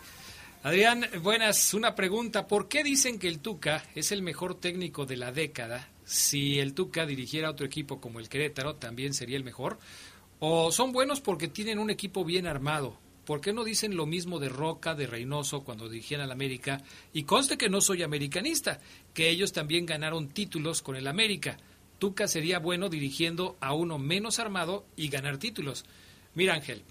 Adrián, 0.63 1.05
buenas. 1.21 1.73
Una 1.73 1.93
pregunta. 1.93 2.47
¿Por 2.47 2.67
qué 2.67 2.83
dicen 2.83 3.19
que 3.19 3.27
el 3.27 3.39
Tuca 3.39 3.83
es 3.93 4.11
el 4.11 4.21
mejor 4.23 4.59
técnico 4.59 5.05
de 5.05 5.17
la 5.17 5.31
década? 5.31 5.89
Si 6.05 6.59
el 6.59 6.73
Tuca 6.73 7.05
dirigiera 7.05 7.51
otro 7.51 7.65
equipo 7.65 8.01
como 8.01 8.19
el 8.19 8.29
Querétaro, 8.29 8.75
¿también 8.75 9.13
sería 9.13 9.37
el 9.37 9.43
mejor? 9.43 9.77
¿O 10.39 10.71
son 10.71 10.91
buenos 10.91 11.21
porque 11.21 11.47
tienen 11.47 11.77
un 11.77 11.89
equipo 11.89 12.25
bien 12.25 12.47
armado? 12.47 12.97
¿Por 13.25 13.41
qué 13.41 13.53
no 13.53 13.63
dicen 13.63 13.95
lo 13.95 14.05
mismo 14.05 14.39
de 14.39 14.49
Roca, 14.49 14.93
de 14.95 15.07
Reynoso 15.07 15.63
cuando 15.63 15.89
dirigían 15.89 16.21
al 16.21 16.31
América? 16.31 16.81
Y 17.13 17.23
conste 17.23 17.57
que 17.57 17.69
no 17.69 17.81
soy 17.81 18.03
americanista, 18.03 18.79
que 19.13 19.29
ellos 19.29 19.51
también 19.51 19.85
ganaron 19.85 20.29
títulos 20.29 20.81
con 20.81 20.95
el 20.95 21.07
América. 21.07 21.57
Tuca 21.99 22.27
sería 22.27 22.59
bueno 22.59 22.89
dirigiendo 22.89 23.57
a 23.61 23.73
uno 23.73 23.97
menos 23.97 24.39
armado 24.39 24.85
y 24.95 25.09
ganar 25.09 25.37
títulos. 25.37 25.85
Mira 26.33 26.53
Ángel, 26.53 26.83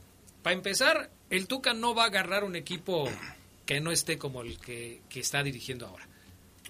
para 0.42 0.56
empezar, 0.56 1.10
el 1.30 1.46
Tuca 1.46 1.74
no 1.74 1.94
va 1.94 2.04
a 2.04 2.06
agarrar 2.06 2.44
un 2.44 2.56
equipo 2.56 3.08
que 3.66 3.80
no 3.80 3.90
esté 3.90 4.18
como 4.18 4.42
el 4.42 4.58
que, 4.58 5.00
está 5.14 5.42
dirigiendo 5.42 5.86
ahora. 5.86 6.06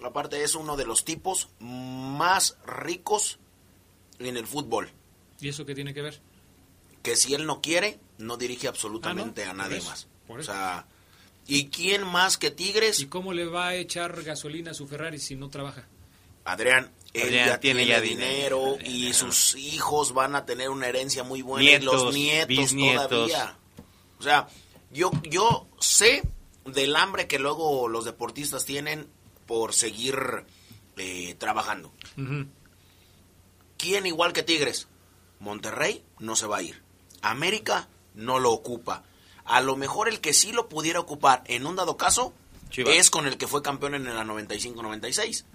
Aparte 0.03 0.43
es 0.43 0.55
uno 0.55 0.75
de 0.75 0.85
los 0.85 1.05
tipos 1.05 1.49
más 1.59 2.57
ricos 2.65 3.39
en 4.19 4.37
el 4.37 4.47
fútbol. 4.47 4.89
¿Y 5.39 5.49
eso 5.49 5.65
qué 5.65 5.75
tiene 5.75 5.93
que 5.93 6.01
ver? 6.01 6.19
Que 7.03 7.15
si 7.15 7.33
él 7.33 7.45
no 7.45 7.61
quiere, 7.61 7.99
no 8.17 8.37
dirige 8.37 8.67
absolutamente 8.67 9.43
ah, 9.43 9.51
a 9.51 9.53
nadie 9.53 9.81
más. 9.81 10.07
O 10.27 10.41
sea, 10.41 10.87
¿y 11.47 11.67
quién 11.67 12.05
más 12.05 12.37
que 12.37 12.51
Tigres? 12.51 12.99
¿Y 12.99 13.07
cómo 13.07 13.33
le 13.33 13.45
va 13.45 13.67
a 13.67 13.75
echar 13.75 14.23
gasolina 14.23 14.71
a 14.71 14.73
su 14.73 14.87
Ferrari 14.87 15.19
si 15.19 15.35
no 15.35 15.49
trabaja? 15.49 15.87
Adrián, 16.45 16.91
él 17.15 17.33
ya 17.33 17.59
tiene, 17.59 17.85
ya 17.85 18.01
dinero, 18.01 18.77
y 18.83 19.13
sus 19.13 19.55
hijos 19.55 20.13
van 20.13 20.35
a 20.35 20.45
tener 20.45 20.69
una 20.69 20.87
herencia 20.87 21.23
muy 21.23 21.41
buena 21.41 21.69
y 21.69 21.79
los 21.79 22.13
nietos 22.13 22.75
todavía. 22.75 23.57
O 24.19 24.23
sea, 24.23 24.47
yo, 24.91 25.11
yo 25.23 25.67
sé 25.79 26.23
del 26.65 26.95
hambre 26.95 27.27
que 27.27 27.39
luego 27.39 27.87
los 27.87 28.05
deportistas 28.05 28.65
tienen 28.65 29.07
por 29.45 29.73
seguir 29.73 30.45
eh, 30.97 31.35
trabajando. 31.37 31.93
¿Quién 33.77 34.05
igual 34.05 34.33
que 34.33 34.43
Tigres? 34.43 34.87
Monterrey 35.39 36.03
no 36.19 36.35
se 36.35 36.47
va 36.47 36.57
a 36.57 36.63
ir. 36.63 36.81
América 37.21 37.87
no 38.13 38.39
lo 38.39 38.51
ocupa. 38.51 39.03
A 39.43 39.61
lo 39.61 39.75
mejor 39.75 40.09
el 40.09 40.21
que 40.21 40.33
sí 40.33 40.51
lo 40.51 40.69
pudiera 40.69 40.99
ocupar 40.99 41.43
en 41.45 41.65
un 41.65 41.75
dado 41.75 41.97
caso 41.97 42.33
es 42.71 43.09
con 43.09 43.27
el 43.27 43.37
que 43.37 43.47
fue 43.47 43.61
campeón 43.61 43.95
en 43.95 44.05
la 44.05 44.23
95-96 44.23 45.45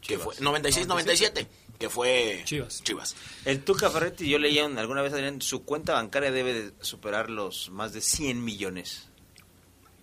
que 0.00 0.18
fue 0.18 0.34
96-97, 0.36 1.46
que 1.78 1.88
fue 1.90 2.42
Chivas. 2.44 2.82
Chivas. 2.82 3.16
El 3.44 3.62
Tuca 3.62 3.90
Ferretti, 3.90 4.28
yo 4.28 4.38
leía 4.38 4.66
alguna 4.66 5.02
vez, 5.02 5.12
Adrián, 5.12 5.40
su 5.40 5.64
cuenta 5.64 5.94
bancaria 5.94 6.30
debe 6.30 6.54
de 6.54 6.72
superar 6.80 7.30
los 7.30 7.70
más 7.70 7.92
de 7.92 8.00
100 8.00 8.42
millones. 8.44 9.08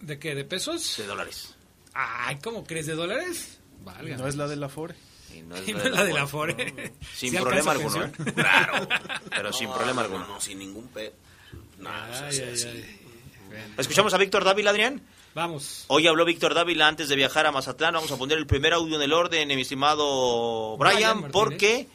¿De 0.02 0.20
qué? 0.20 0.36
¿De 0.36 0.44
pesos? 0.44 0.96
De 0.98 1.06
dólares. 1.06 1.56
Ay, 1.94 2.38
¿cómo 2.44 2.64
crees? 2.64 2.86
¿De 2.86 2.94
dólares? 2.94 3.60
No 4.18 4.28
es 4.28 4.36
la 4.36 4.48
de 4.48 4.56
la 4.56 4.70
Fore. 4.70 4.96
Y 5.36 5.42
no 5.42 5.56
es, 5.56 5.68
la, 5.92 6.04
de 6.04 6.14
la, 6.14 6.28
Fore. 6.28 6.94
Sin 7.16 7.34
problema 7.36 7.72
alguno. 7.72 8.06
¿eh? 8.06 8.12
Claro. 8.36 8.88
Pero 9.30 9.54
sin 9.54 9.72
problema 9.72 10.02
alguno. 10.02 10.28
No, 10.28 10.42
sin 10.42 10.60
ningún 10.60 10.88
pe... 10.88 11.14
No, 11.80 11.90
¿Escuchamos 13.78 14.14
a 14.14 14.18
Víctor 14.18 14.44
Dávila, 14.44 14.72
Adrián? 14.72 15.02
Vamos. 15.38 15.86
Hoy 15.86 16.08
habló 16.08 16.26
Víctor 16.26 16.56
Dávila 16.56 16.88
antes 16.88 17.10
de 17.10 17.16
viajar 17.16 17.46
a 17.46 17.52
Mazatlán. 17.52 17.94
Vamos 17.94 18.12
a 18.12 18.18
poner 18.18 18.40
el 18.40 18.48
primer 18.48 18.74
audio 18.74 18.96
en 18.96 19.04
el 19.04 19.14
orden, 19.14 19.48
mi 19.50 19.62
estimado 19.62 20.76
Brian, 20.78 21.30
porque 21.32 21.86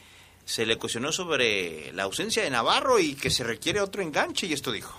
se 0.45 0.65
le 0.65 0.77
cuestionó 0.77 1.11
sobre 1.11 1.91
la 1.93 2.05
ausencia 2.05 2.45
de 2.45 2.51
Navarro 2.51 3.01
y 3.01 3.15
que 3.15 3.31
se 3.31 3.43
requiere 3.43 3.81
otro 3.81 4.01
enganche 4.01 4.47
y 4.47 4.53
esto 4.53 4.71
dijo. 4.71 4.97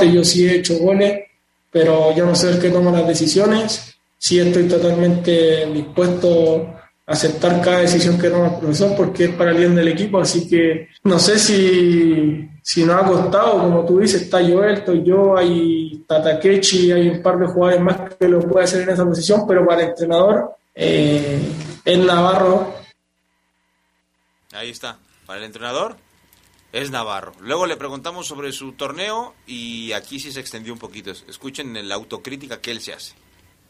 Yo 0.00 0.24
sí 0.24 0.48
he 0.48 0.56
hecho 0.56 0.78
goles, 0.78 1.28
pero 1.70 2.12
yo 2.16 2.26
no 2.26 2.34
sé 2.34 2.50
el 2.50 2.58
que 2.58 2.70
toma 2.70 2.90
las 2.90 3.06
decisiones. 3.06 4.00
Sí 4.18 4.40
estoy 4.40 4.66
totalmente 4.66 5.66
dispuesto 5.66 6.74
aceptar 7.06 7.62
cada 7.62 7.78
decisión 7.82 8.18
que 8.18 8.30
toma 8.30 8.48
el 8.48 8.58
profesor 8.58 8.96
porque 8.96 9.26
es 9.26 9.30
para 9.36 9.52
el 9.52 9.58
bien 9.58 9.76
del 9.76 9.86
equipo, 9.86 10.18
así 10.18 10.48
que 10.48 10.88
no 11.04 11.20
sé 11.20 11.38
si, 11.38 12.48
si 12.66 12.82
nos 12.82 12.96
ha 12.96 13.06
costado, 13.06 13.58
como 13.58 13.84
tú 13.84 13.98
dices, 13.98 14.22
está 14.22 14.38
Joel, 14.38 14.78
estoy 14.78 15.04
yo, 15.04 15.36
hay 15.36 16.02
Tatakechi, 16.08 16.92
hay 16.92 17.10
un 17.10 17.22
par 17.22 17.38
de 17.38 17.46
jugadores 17.46 17.82
más 17.82 18.14
que 18.18 18.26
lo 18.26 18.40
puede 18.40 18.64
hacer 18.64 18.84
en 18.84 18.88
esa 18.88 19.04
posición, 19.04 19.46
pero 19.46 19.66
para 19.66 19.82
el 19.82 19.90
entrenador 19.90 20.56
eh, 20.74 21.42
es 21.84 21.98
Navarro. 21.98 22.72
Ahí 24.52 24.70
está, 24.70 24.96
para 25.26 25.40
el 25.40 25.44
entrenador 25.44 25.96
es 26.72 26.90
Navarro. 26.90 27.32
Luego 27.40 27.66
le 27.66 27.76
preguntamos 27.76 28.26
sobre 28.26 28.50
su 28.50 28.72
torneo 28.72 29.34
y 29.46 29.92
aquí 29.92 30.18
sí 30.18 30.32
se 30.32 30.40
extendió 30.40 30.72
un 30.72 30.78
poquito. 30.78 31.10
Escuchen 31.10 31.86
la 31.86 31.96
autocrítica 31.96 32.62
que 32.62 32.70
él 32.70 32.80
se 32.80 32.94
hace. 32.94 33.12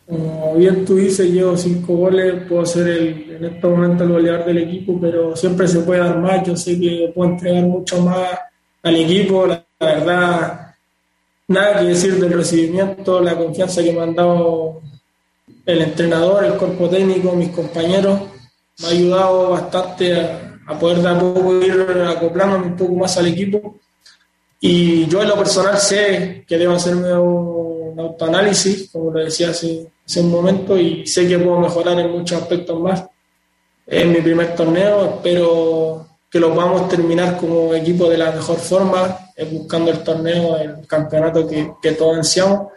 Como 0.06 0.54
bien 0.54 0.84
tú 0.84 0.94
dices, 0.94 1.28
llevo 1.32 1.56
cinco 1.56 1.94
goles, 1.94 2.44
puedo 2.48 2.64
ser 2.64 2.86
el, 2.86 3.38
en 3.38 3.44
este 3.44 3.66
momento 3.66 4.04
el 4.04 4.12
goleador 4.12 4.44
del 4.44 4.58
equipo, 4.58 5.00
pero 5.00 5.34
siempre 5.34 5.66
se 5.66 5.80
puede 5.80 5.98
dar 5.98 6.16
más. 6.20 6.46
Yo 6.46 6.56
sé 6.56 6.78
que 6.78 7.10
puedo 7.12 7.30
entregar 7.30 7.64
mucho 7.64 8.00
más 8.00 8.38
al 8.84 8.96
equipo. 8.96 9.46
La, 9.46 9.64
verdad, 9.80 10.74
nada 11.48 11.80
que 11.80 11.86
decir 11.86 12.20
del 12.20 12.32
recibimiento, 12.32 13.20
la 13.20 13.36
confianza 13.36 13.82
que 13.82 13.92
me 13.92 14.02
han 14.02 14.14
dado 14.14 14.80
el 15.66 15.82
entrenador, 15.82 16.44
el 16.44 16.54
cuerpo 16.54 16.88
técnico, 16.88 17.32
mis 17.32 17.50
compañeros. 17.50 18.20
Me 18.80 18.86
ha 18.86 18.90
ayudado 18.90 19.50
bastante 19.50 20.14
a, 20.66 20.78
poder 20.78 20.98
de 20.98 21.08
a 21.08 21.18
poco 21.18 21.60
ir 21.60 21.86
acoplándome 22.08 22.66
un 22.66 22.76
poco 22.76 22.94
más 22.94 23.18
al 23.18 23.26
equipo 23.26 23.76
Y 24.58 25.06
yo 25.06 25.20
en 25.22 25.28
lo 25.28 25.36
personal 25.36 25.76
sé 25.78 26.44
que 26.48 26.58
debo 26.58 26.72
hacerme 26.74 27.12
un 27.14 28.00
autoanálisis, 28.00 28.90
como 28.90 29.10
lo 29.10 29.20
decía 29.20 29.50
hace, 29.50 29.86
hace 30.04 30.20
un 30.20 30.30
momento, 30.30 30.78
y 30.78 31.06
sé 31.06 31.28
que 31.28 31.38
puedo 31.38 31.60
mejorar 31.60 32.00
en 32.00 32.10
muchos 32.10 32.40
aspectos 32.40 32.80
más. 32.80 33.04
En 33.86 34.12
mi 34.12 34.20
primer 34.20 34.54
torneo 34.56 35.16
espero 35.16 36.13
que 36.34 36.40
lo 36.40 36.52
podamos 36.52 36.88
terminar 36.88 37.36
como 37.36 37.72
equipo 37.74 38.10
de 38.10 38.18
la 38.18 38.32
mejor 38.32 38.56
forma, 38.56 39.30
eh, 39.36 39.44
buscando 39.44 39.92
el 39.92 40.02
torneo, 40.02 40.56
el 40.56 40.84
campeonato 40.84 41.46
que, 41.46 41.74
que 41.80 41.92
todos 41.92 42.16
ansiamos. 42.16 42.72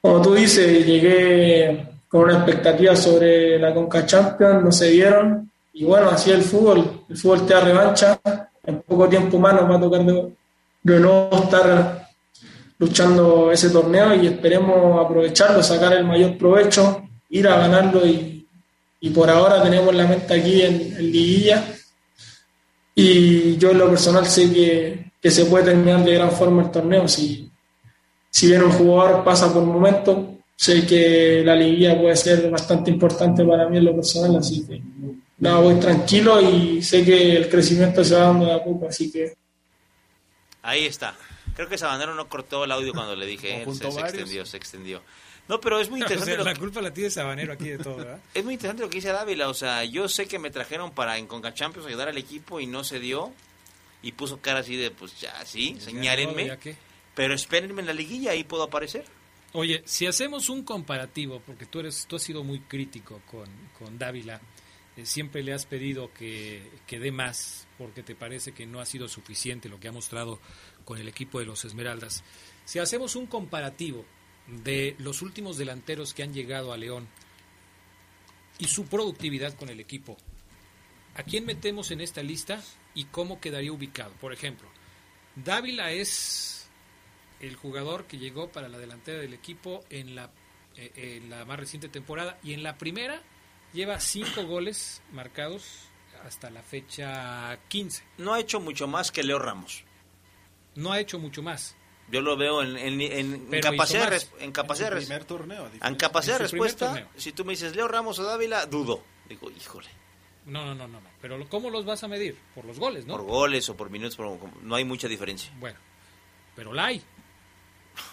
Como 0.00 0.22
tú 0.22 0.34
dices, 0.34 0.86
llegué 0.86 1.84
con 2.08 2.20
una 2.20 2.34
expectativa 2.34 2.94
sobre 2.94 3.58
la 3.58 3.74
Conca 3.74 4.06
Champions, 4.06 4.62
no 4.62 4.70
se 4.70 4.88
dieron, 4.88 5.50
y 5.72 5.82
bueno, 5.82 6.10
así 6.10 6.30
el 6.30 6.42
fútbol, 6.42 7.02
el 7.08 7.16
fútbol 7.16 7.44
te 7.44 7.54
da 7.54 7.60
revancha, 7.60 8.20
en 8.64 8.82
poco 8.82 9.08
tiempo 9.08 9.40
más 9.40 9.54
nos 9.54 9.68
va 9.68 9.74
a 9.74 9.80
tocar 9.80 10.04
de, 10.04 10.32
de 10.84 11.00
nuevo 11.00 11.42
estar 11.42 12.08
luchando 12.78 13.50
ese 13.50 13.70
torneo 13.70 14.14
y 14.14 14.28
esperemos 14.28 15.04
aprovecharlo, 15.04 15.60
sacar 15.60 15.94
el 15.94 16.04
mayor 16.04 16.38
provecho, 16.38 17.02
ir 17.30 17.48
a 17.48 17.58
ganarlo 17.58 18.06
y, 18.06 18.46
y 19.00 19.10
por 19.10 19.28
ahora 19.28 19.60
tenemos 19.60 19.92
la 19.92 20.06
mente 20.06 20.32
aquí 20.32 20.62
en, 20.62 20.74
en 20.96 21.10
Liguilla 21.10 21.64
y 23.00 23.56
yo 23.56 23.70
en 23.70 23.78
lo 23.78 23.88
personal 23.88 24.26
sé 24.26 24.52
que, 24.52 25.12
que, 25.20 25.30
se 25.30 25.46
puede 25.46 25.64
terminar 25.64 26.04
de 26.04 26.14
gran 26.14 26.30
forma 26.30 26.62
el 26.62 26.70
torneo. 26.70 27.08
Si, 27.08 27.50
si 28.28 28.46
bien 28.46 28.62
un 28.62 28.72
jugador 28.72 29.24
pasa 29.24 29.52
por 29.52 29.62
momentos, 29.62 30.18
sé 30.54 30.86
que 30.86 31.42
la 31.42 31.56
liguilla 31.56 31.98
puede 31.98 32.14
ser 32.16 32.50
bastante 32.50 32.90
importante 32.90 33.42
para 33.44 33.68
mí 33.68 33.78
en 33.78 33.86
lo 33.86 33.94
personal, 33.96 34.36
así 34.36 34.66
que 34.66 34.82
nada, 35.38 35.60
voy 35.60 35.76
tranquilo 35.76 36.40
y 36.42 36.82
sé 36.82 37.02
que 37.02 37.36
el 37.36 37.48
crecimiento 37.48 38.04
se 38.04 38.14
va 38.14 38.26
dando 38.26 38.44
de 38.44 38.52
a 38.52 38.62
poco, 38.62 38.88
así 38.88 39.10
que... 39.10 39.32
Ahí 40.62 40.84
está. 40.84 41.16
Creo 41.54 41.68
que 41.68 41.78
Sabanero 41.78 42.14
no 42.14 42.28
cortó 42.28 42.64
el 42.64 42.72
audio 42.72 42.92
cuando 42.92 43.16
le 43.16 43.24
dije, 43.24 43.64
se, 43.64 43.90
se 43.90 44.00
extendió, 44.00 44.44
se 44.44 44.58
extendió. 44.58 45.00
No, 45.50 45.60
pero 45.60 45.80
es 45.80 45.90
muy 45.90 46.00
interesante. 46.00 46.30
O 46.40 46.44
sea, 46.44 46.52
la 46.52 46.58
culpa 46.58 46.80
la 46.80 46.94
tiene 46.94 47.10
Sabanero 47.10 47.52
aquí 47.52 47.70
de 47.70 47.78
todo, 47.78 47.96
¿verdad? 47.96 48.20
es 48.34 48.44
muy 48.44 48.54
interesante 48.54 48.84
lo 48.84 48.88
que 48.88 48.98
dice 48.98 49.08
Dávila. 49.08 49.48
O 49.48 49.54
sea, 49.54 49.84
yo 49.84 50.08
sé 50.08 50.26
que 50.26 50.38
me 50.38 50.50
trajeron 50.50 50.92
para 50.92 51.18
en 51.18 51.26
Conca 51.26 51.52
Champions 51.52 51.88
ayudar 51.88 52.08
al 52.08 52.16
equipo 52.16 52.60
y 52.60 52.66
no 52.66 52.84
se 52.84 53.00
dio. 53.00 53.32
Y 54.00 54.12
puso 54.12 54.40
cara 54.40 54.60
así 54.60 54.76
de, 54.76 54.92
pues 54.92 55.18
ya, 55.20 55.44
sí, 55.44 55.76
señálenme. 55.80 56.46
Ya, 56.46 56.56
¿qué? 56.56 56.76
Pero 57.16 57.34
espérenme 57.34 57.80
en 57.80 57.88
la 57.88 57.92
liguilla, 57.92 58.30
ahí 58.30 58.44
puedo 58.44 58.62
aparecer. 58.62 59.04
Oye, 59.52 59.82
si 59.84 60.06
hacemos 60.06 60.48
un 60.48 60.62
comparativo, 60.62 61.42
porque 61.44 61.66
tú 61.66 61.80
eres 61.80 62.06
tú 62.06 62.16
has 62.16 62.22
sido 62.22 62.44
muy 62.44 62.60
crítico 62.60 63.20
con, 63.28 63.48
con 63.76 63.98
Dávila, 63.98 64.40
eh, 64.96 65.04
siempre 65.04 65.42
le 65.42 65.52
has 65.52 65.66
pedido 65.66 66.14
que, 66.14 66.70
que 66.86 67.00
dé 67.00 67.10
más, 67.10 67.66
porque 67.76 68.04
te 68.04 68.14
parece 68.14 68.52
que 68.52 68.66
no 68.66 68.80
ha 68.80 68.86
sido 68.86 69.08
suficiente 69.08 69.68
lo 69.68 69.80
que 69.80 69.88
ha 69.88 69.92
mostrado 69.92 70.38
con 70.84 70.96
el 70.98 71.08
equipo 71.08 71.40
de 71.40 71.46
los 71.46 71.64
Esmeraldas. 71.64 72.22
Si 72.64 72.78
hacemos 72.78 73.16
un 73.16 73.26
comparativo 73.26 74.06
de 74.46 74.96
los 74.98 75.22
últimos 75.22 75.56
delanteros 75.56 76.14
que 76.14 76.22
han 76.22 76.34
llegado 76.34 76.72
a 76.72 76.76
León 76.76 77.08
y 78.58 78.66
su 78.66 78.86
productividad 78.86 79.54
con 79.54 79.68
el 79.68 79.80
equipo, 79.80 80.16
¿a 81.14 81.22
quién 81.22 81.46
metemos 81.46 81.90
en 81.90 82.00
esta 82.00 82.22
lista 82.22 82.62
y 82.94 83.04
cómo 83.04 83.40
quedaría 83.40 83.72
ubicado? 83.72 84.12
Por 84.20 84.32
ejemplo, 84.32 84.68
Dávila 85.36 85.92
es 85.92 86.68
el 87.40 87.56
jugador 87.56 88.04
que 88.06 88.18
llegó 88.18 88.50
para 88.50 88.68
la 88.68 88.78
delantera 88.78 89.18
del 89.18 89.32
equipo 89.32 89.84
en 89.88 90.14
la, 90.14 90.30
eh, 90.76 90.92
en 90.94 91.30
la 91.30 91.44
más 91.44 91.58
reciente 91.58 91.88
temporada 91.88 92.38
y 92.42 92.52
en 92.52 92.62
la 92.62 92.76
primera 92.76 93.22
lleva 93.72 93.98
cinco 94.00 94.44
goles 94.44 95.02
marcados 95.12 95.90
hasta 96.24 96.50
la 96.50 96.62
fecha 96.62 97.58
15. 97.68 98.04
No 98.18 98.34
ha 98.34 98.40
hecho 98.40 98.60
mucho 98.60 98.86
más 98.86 99.10
que 99.10 99.22
Leo 99.22 99.38
Ramos. 99.38 99.84
No 100.74 100.92
ha 100.92 101.00
hecho 101.00 101.18
mucho 101.18 101.42
más. 101.42 101.76
Yo 102.10 102.20
lo 102.20 102.36
veo 102.36 102.62
en, 102.62 102.76
en, 102.76 103.00
en, 103.00 103.48
en 103.54 103.60
capacidad, 103.60 104.10
de, 104.10 104.20
en 104.40 104.52
capacidad, 104.52 104.92
en 104.92 104.98
primer 104.98 105.24
torneo, 105.24 105.70
en 105.82 105.94
capacidad 105.94 106.38
de 106.38 106.44
respuesta. 106.44 107.08
Si 107.16 107.32
tú 107.32 107.44
me 107.44 107.52
dices 107.52 107.76
Leo 107.76 107.88
Ramos 107.88 108.18
o 108.18 108.24
Dávila, 108.24 108.66
dudo. 108.66 109.02
Digo, 109.28 109.50
híjole. 109.50 109.88
No, 110.46 110.64
no, 110.64 110.74
no, 110.74 110.88
no, 110.88 111.00
no. 111.00 111.10
Pero 111.20 111.48
¿cómo 111.48 111.70
los 111.70 111.84
vas 111.84 112.02
a 112.02 112.08
medir? 112.08 112.36
Por 112.54 112.64
los 112.64 112.78
goles, 112.78 113.06
¿no? 113.06 113.16
Por 113.16 113.26
goles 113.26 113.68
o 113.68 113.76
por 113.76 113.90
minutos, 113.90 114.16
por, 114.16 114.38
no 114.62 114.74
hay 114.74 114.84
mucha 114.84 115.06
diferencia. 115.06 115.52
Bueno, 115.60 115.78
pero 116.56 116.72
la 116.72 116.86
hay. 116.86 117.02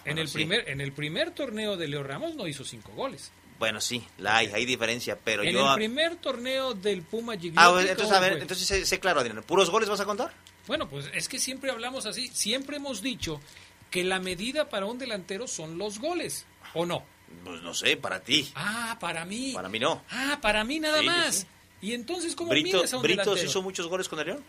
En, 0.05 0.17
el 0.17 0.27
sí. 0.27 0.35
primer, 0.35 0.69
en 0.69 0.81
el 0.81 0.91
primer 0.91 1.31
torneo 1.31 1.77
de 1.77 1.87
Leo 1.87 2.03
Ramos 2.03 2.35
no 2.35 2.47
hizo 2.47 2.63
cinco 2.63 2.91
goles. 2.91 3.31
Bueno, 3.57 3.81
sí, 3.81 4.05
la 4.19 4.37
hay, 4.37 4.51
hay 4.53 4.65
diferencia, 4.65 5.17
pero 5.17 5.41
en 5.41 5.53
yo... 5.53 5.67
el 5.67 5.75
primer 5.75 6.17
torneo 6.17 6.75
del 6.75 7.01
Puma 7.01 7.33
Gigliotti... 7.33 7.57
Ah, 7.57 7.81
entonces, 7.81 8.15
a 8.15 8.19
ver, 8.19 8.33
fue? 8.33 8.41
entonces 8.41 8.67
sé, 8.67 8.85
sé 8.85 8.99
claro, 8.99 9.21
Adrián, 9.21 9.41
¿puros 9.41 9.71
goles 9.71 9.89
vas 9.89 9.99
a 9.99 10.05
contar? 10.05 10.31
Bueno, 10.67 10.87
pues 10.87 11.09
es 11.13 11.27
que 11.27 11.39
siempre 11.39 11.71
hablamos 11.71 12.05
así, 12.05 12.27
siempre 12.27 12.77
hemos 12.77 13.01
dicho 13.01 13.41
que 13.91 14.03
la 14.03 14.19
medida 14.19 14.69
para 14.69 14.85
un 14.85 14.97
delantero 14.97 15.47
son 15.47 15.77
los 15.77 15.99
goles, 15.99 16.45
¿o 16.73 16.85
no? 16.85 17.03
Pues 17.43 17.61
no 17.61 17.73
sé, 17.73 17.97
para 17.97 18.21
ti. 18.21 18.51
Ah, 18.55 18.97
para 18.99 19.25
mí. 19.25 19.51
Para 19.53 19.69
mí 19.69 19.79
no. 19.79 20.03
Ah, 20.09 20.39
para 20.41 20.63
mí 20.63 20.79
nada 20.79 20.99
Sí, 20.99 21.05
más. 21.05 21.35
sí. 21.35 21.47
¿Y 21.81 21.93
entonces 21.93 22.35
cómo 22.35 22.49
Brito, 22.49 22.77
mides 22.77 22.93
a 22.93 22.97
un 22.97 23.03
Britos 23.03 23.25
delantero? 23.25 23.49
hizo 23.49 23.61
muchos 23.61 23.87
goles 23.87 24.07
con 24.09 24.19
el 24.19 24.25
León. 24.27 24.43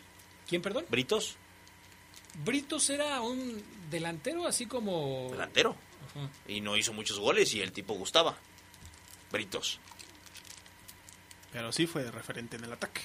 ¿Quién, 0.49 0.63
perdón? 0.63 0.87
Britos, 0.89 1.37
Britos 2.45 2.89
era 2.91 3.21
un 3.21 3.63
delantero 3.91 4.47
así 4.47 4.67
como... 4.67 5.29
delantero. 5.31 5.77
Ajá. 6.11 6.31
Y 6.47 6.61
no 6.61 6.77
hizo 6.77 6.93
muchos 6.93 7.19
goles 7.19 7.53
y 7.55 7.61
el 7.61 7.73
tipo 7.73 7.95
gustaba. 7.95 8.37
Britos. 9.31 9.79
Pero 11.53 11.73
sí 11.73 11.87
fue 11.87 12.11
referente 12.11 12.57
en 12.57 12.65
el 12.65 12.73
ataque. 12.73 13.01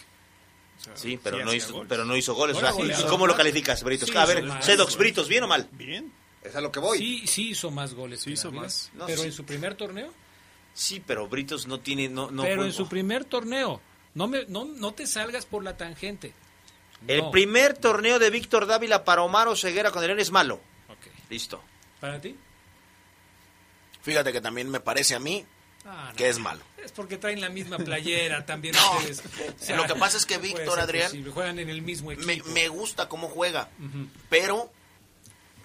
O 0.80 0.84
sea, 0.84 0.98
Sí, 0.98 1.20
pero, 1.22 1.38
no, 1.40 1.46
hacía 1.46 1.56
hizo, 1.58 1.74
goles. 1.74 1.90
pero 1.90 2.06
no 2.06 2.16
hizo 2.16 2.34
goles. 2.34 2.56
Bueno, 2.56 2.70
O 2.70 2.72
sea, 2.74 2.80
¿Y 2.80 2.88
goleador. 2.88 3.10
cómo 3.10 3.28
lo 3.28 3.36
calificas, 3.36 3.84
Britos? 3.84 4.10
Sí, 4.10 4.18
a 4.18 4.26
ver, 4.26 4.46
Sedox. 4.64 4.98
Britos, 4.98 5.28
¿bien 5.28 5.44
o 5.44 5.48
mal? 5.48 5.68
Bien. 5.74 6.12
Es 6.44 6.56
a 6.56 6.62
lo 6.62 6.72
que 6.72 6.80
voy. 6.80 6.98
Sí, 6.98 7.28
sí 7.28 7.50
hizo 7.52 7.72
más 7.72 7.94
goles. 7.94 8.20
Sí 8.22 8.26
que 8.26 8.34
hizo 8.34 8.52
más. 8.52 8.92
No, 8.94 9.06
pero 9.06 9.22
sí. 9.22 9.28
en 9.28 9.34
su 9.34 9.46
primer 9.46 9.76
torneo. 9.76 10.12
Sí, 10.74 11.02
pero 11.06 11.28
Britos 11.28 11.68
no 11.68 11.80
tiene... 11.80 12.10
No, 12.10 12.32
no 12.32 12.44
pero 12.44 12.56
jugó. 12.56 12.66
en 12.66 12.74
su 12.74 12.88
primer 12.90 13.26
torneo. 13.26 13.80
No, 14.16 14.28
me, 14.28 14.46
no, 14.48 14.66
no 14.66 14.94
te 14.94 15.08
salgas 15.08 15.46
por 15.46 15.64
la 15.64 15.78
tangente. 15.78 16.34
El 17.08 17.22
No. 17.22 17.32
primer 17.32 17.78
torneo 17.78 18.18
de 18.20 18.30
Víctor 18.30 18.66
Dávila 18.66 19.04
para 19.04 19.22
Omar 19.24 19.48
Ceguera 19.58 19.92
con 19.92 20.02
el 20.04 20.08
León 20.08 20.20
es 20.20 20.32
malo. 20.32 20.56
Ok. 20.90 21.08
Listo. 21.30 21.62
¿Para 22.00 22.20
ti? 22.20 22.36
Fíjate 24.02 24.32
que 24.34 24.42
también 24.42 24.70
me 24.70 24.80
parece 24.80 25.16
a 25.16 25.20
mí 25.20 25.46
Ah, 25.86 26.08
no. 26.12 26.16
que 26.16 26.30
es 26.30 26.40
malo. 26.40 26.64
Es 26.84 26.92
porque 26.94 27.18
traen 27.18 27.42
la 27.42 27.50
misma 27.50 27.78
playera 27.78 28.46
también 28.46 28.74
No, 28.76 28.98
ustedes. 28.98 29.22
O 29.62 29.64
sea, 29.64 29.76
lo 29.78 29.86
que 29.86 29.96
pasa 29.96 30.18
es 30.18 30.26
que 30.26 30.38
Víctor 30.38 30.80
Adrián 30.80 31.08
posible. 31.10 31.32
Juegan 31.32 31.60
en 31.60 31.70
el 31.70 31.82
mismo 31.82 32.12
equipo. 32.12 32.26
Me, 32.28 32.42
me 32.54 32.68
gusta 32.70 33.08
cómo 33.10 33.28
juega, 33.28 33.70
pero 34.30 34.72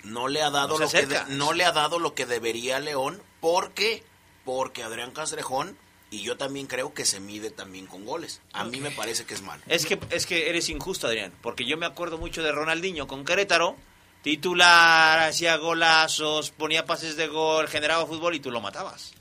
no 0.05 0.29
le 0.29 0.43
ha 0.43 0.51
dado 0.51 0.79
No 0.79 0.85
lo 0.85 0.91
que 0.91 1.07
de- 1.07 1.25
no 1.29 1.53
le 1.53 1.65
ha 1.65 1.73
dado 1.73 1.99
lo 1.99 2.15
que 2.15 2.27
debería 2.27 2.77
a 2.77 2.81
León, 2.81 3.23
porque 3.41 4.05
porque 4.45 4.83
Adrián 4.83 5.11
Castrejón 5.11 5.77
y 6.11 6.23
yo 6.23 6.39
también 6.39 6.67
creo 6.67 6.95
que 6.95 7.05
se 7.05 7.21
mide 7.21 7.51
también 7.51 7.87
con 7.87 8.07
goles. 8.07 8.41
A 8.55 8.65
mí 8.65 8.81
me 8.81 8.91
parece 8.91 9.27
que 9.27 9.35
es 9.35 9.43
malo. 9.43 9.63
Es 9.67 9.85
que, 9.85 9.99
es 10.11 10.25
que 10.25 10.49
eres 10.49 10.71
injusto, 10.71 11.07
Adrián, 11.07 11.35
porque 11.43 11.67
yo 11.67 11.77
me 11.77 11.85
acuerdo 11.85 12.17
mucho 12.17 12.43
de 12.43 12.51
Ronaldinho 12.51 13.07
con 13.07 13.27
Querétaro, 13.27 13.77
titular, 14.23 15.19
hacía 15.21 15.57
golazos, 15.57 16.51
ponía 16.51 16.85
pases 16.87 17.17
de 17.17 17.27
gol, 17.29 17.67
generaba 17.69 18.07
fútbol 18.07 18.35
y 18.35 18.41
tú 18.41 18.51
lo 18.51 18.61
matabas. 18.61 19.13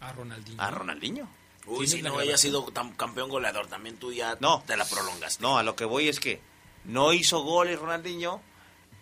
A 0.00 0.12
Ronaldinho. 0.12 0.62
A 0.62 0.70
Ronaldinho. 0.70 1.28
Uy, 1.66 1.86
¿Tienes 1.86 1.90
si 1.90 2.02
no 2.02 2.18
haya 2.18 2.36
sido 2.36 2.62
tan- 2.72 2.92
campeón 2.92 3.28
goleador, 3.28 3.66
también 3.66 3.96
tú 3.96 4.12
ya 4.12 4.36
No. 4.40 4.62
te 4.66 4.76
la 4.76 4.84
prolongaste. 4.84 5.42
No, 5.42 5.58
a 5.58 5.62
lo 5.62 5.74
que 5.74 5.84
voy 5.84 6.08
es 6.08 6.20
que 6.20 6.40
no 6.84 7.12
hizo 7.12 7.40
goles 7.42 7.78
Ronaldinho, 7.78 8.40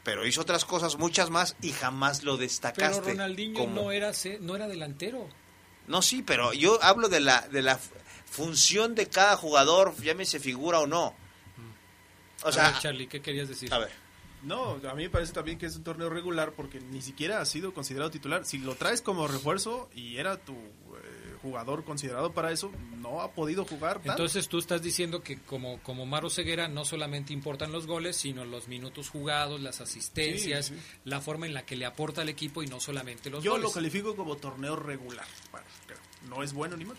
pero 0.04 0.26
hizo 0.26 0.42
otras 0.42 0.64
cosas, 0.64 0.98
muchas 0.98 1.30
más, 1.30 1.56
y 1.62 1.72
jamás 1.72 2.22
lo 2.22 2.32
Pero 2.32 2.42
destacaste. 2.42 3.10
Ronaldinho 3.12 3.58
como- 3.58 3.82
no 3.82 3.90
era 3.90 4.12
no 4.40 4.54
era 4.56 4.68
delantero. 4.68 5.28
No, 5.86 6.00
sí, 6.02 6.22
pero 6.22 6.52
yo 6.52 6.78
hablo 6.82 7.08
de 7.08 7.20
la, 7.20 7.40
de 7.48 7.62
la 7.62 7.78
función 8.26 8.94
de 8.94 9.08
cada 9.08 9.36
jugador, 9.36 9.94
llámese 10.02 10.38
figura 10.40 10.80
o 10.80 10.86
no. 10.86 11.14
O 12.42 12.48
A 12.48 12.52
sea, 12.52 12.70
ver, 12.70 12.80
Charlie, 12.80 13.06
¿qué 13.06 13.20
querías 13.22 13.48
decir? 13.48 13.72
a 13.72 13.78
ver. 13.78 13.90
No, 14.42 14.72
a 14.88 14.94
mí 14.94 15.04
me 15.04 15.10
parece 15.10 15.32
también 15.32 15.56
que 15.58 15.64
es 15.64 15.74
un 15.76 15.84
torneo 15.84 16.10
regular 16.10 16.52
porque 16.52 16.78
ni 16.78 17.00
siquiera 17.00 17.40
ha 17.40 17.46
sido 17.46 17.72
considerado 17.72 18.10
titular. 18.10 18.44
Si 18.44 18.58
lo 18.58 18.74
traes 18.74 19.00
como 19.00 19.26
refuerzo 19.26 19.88
y 19.94 20.18
era 20.18 20.36
tu 20.36 20.54
jugador 21.44 21.84
considerado 21.84 22.32
para 22.32 22.50
eso, 22.50 22.72
no 22.96 23.20
ha 23.22 23.30
podido 23.32 23.64
jugar. 23.64 23.98
tanto. 23.98 24.10
Entonces 24.10 24.48
tú 24.48 24.58
estás 24.58 24.82
diciendo 24.82 25.22
que 25.22 25.38
como, 25.38 25.78
como 25.82 26.06
Maro 26.06 26.28
Ceguera 26.30 26.66
no 26.66 26.84
solamente 26.84 27.32
importan 27.32 27.70
los 27.70 27.86
goles, 27.86 28.16
sino 28.16 28.44
los 28.44 28.66
minutos 28.66 29.10
jugados, 29.10 29.60
las 29.60 29.80
asistencias, 29.80 30.66
Sí, 30.66 30.74
sí. 30.74 30.80
la 31.04 31.20
forma 31.20 31.46
en 31.46 31.54
la 31.54 31.64
que 31.64 31.76
le 31.76 31.84
aporta 31.86 32.22
al 32.22 32.28
equipo 32.28 32.62
y 32.62 32.66
no 32.66 32.80
solamente 32.80 33.30
los 33.30 33.44
Yo 33.44 33.52
goles. 33.52 33.64
lo 33.66 33.72
califico 33.72 34.16
como 34.16 34.36
torneo 34.36 34.74
regular. 34.74 35.26
Bueno, 35.52 35.66
pero 35.86 36.00
no 36.28 36.42
es 36.42 36.52
bueno 36.52 36.76
ni 36.76 36.84
mal. 36.86 36.96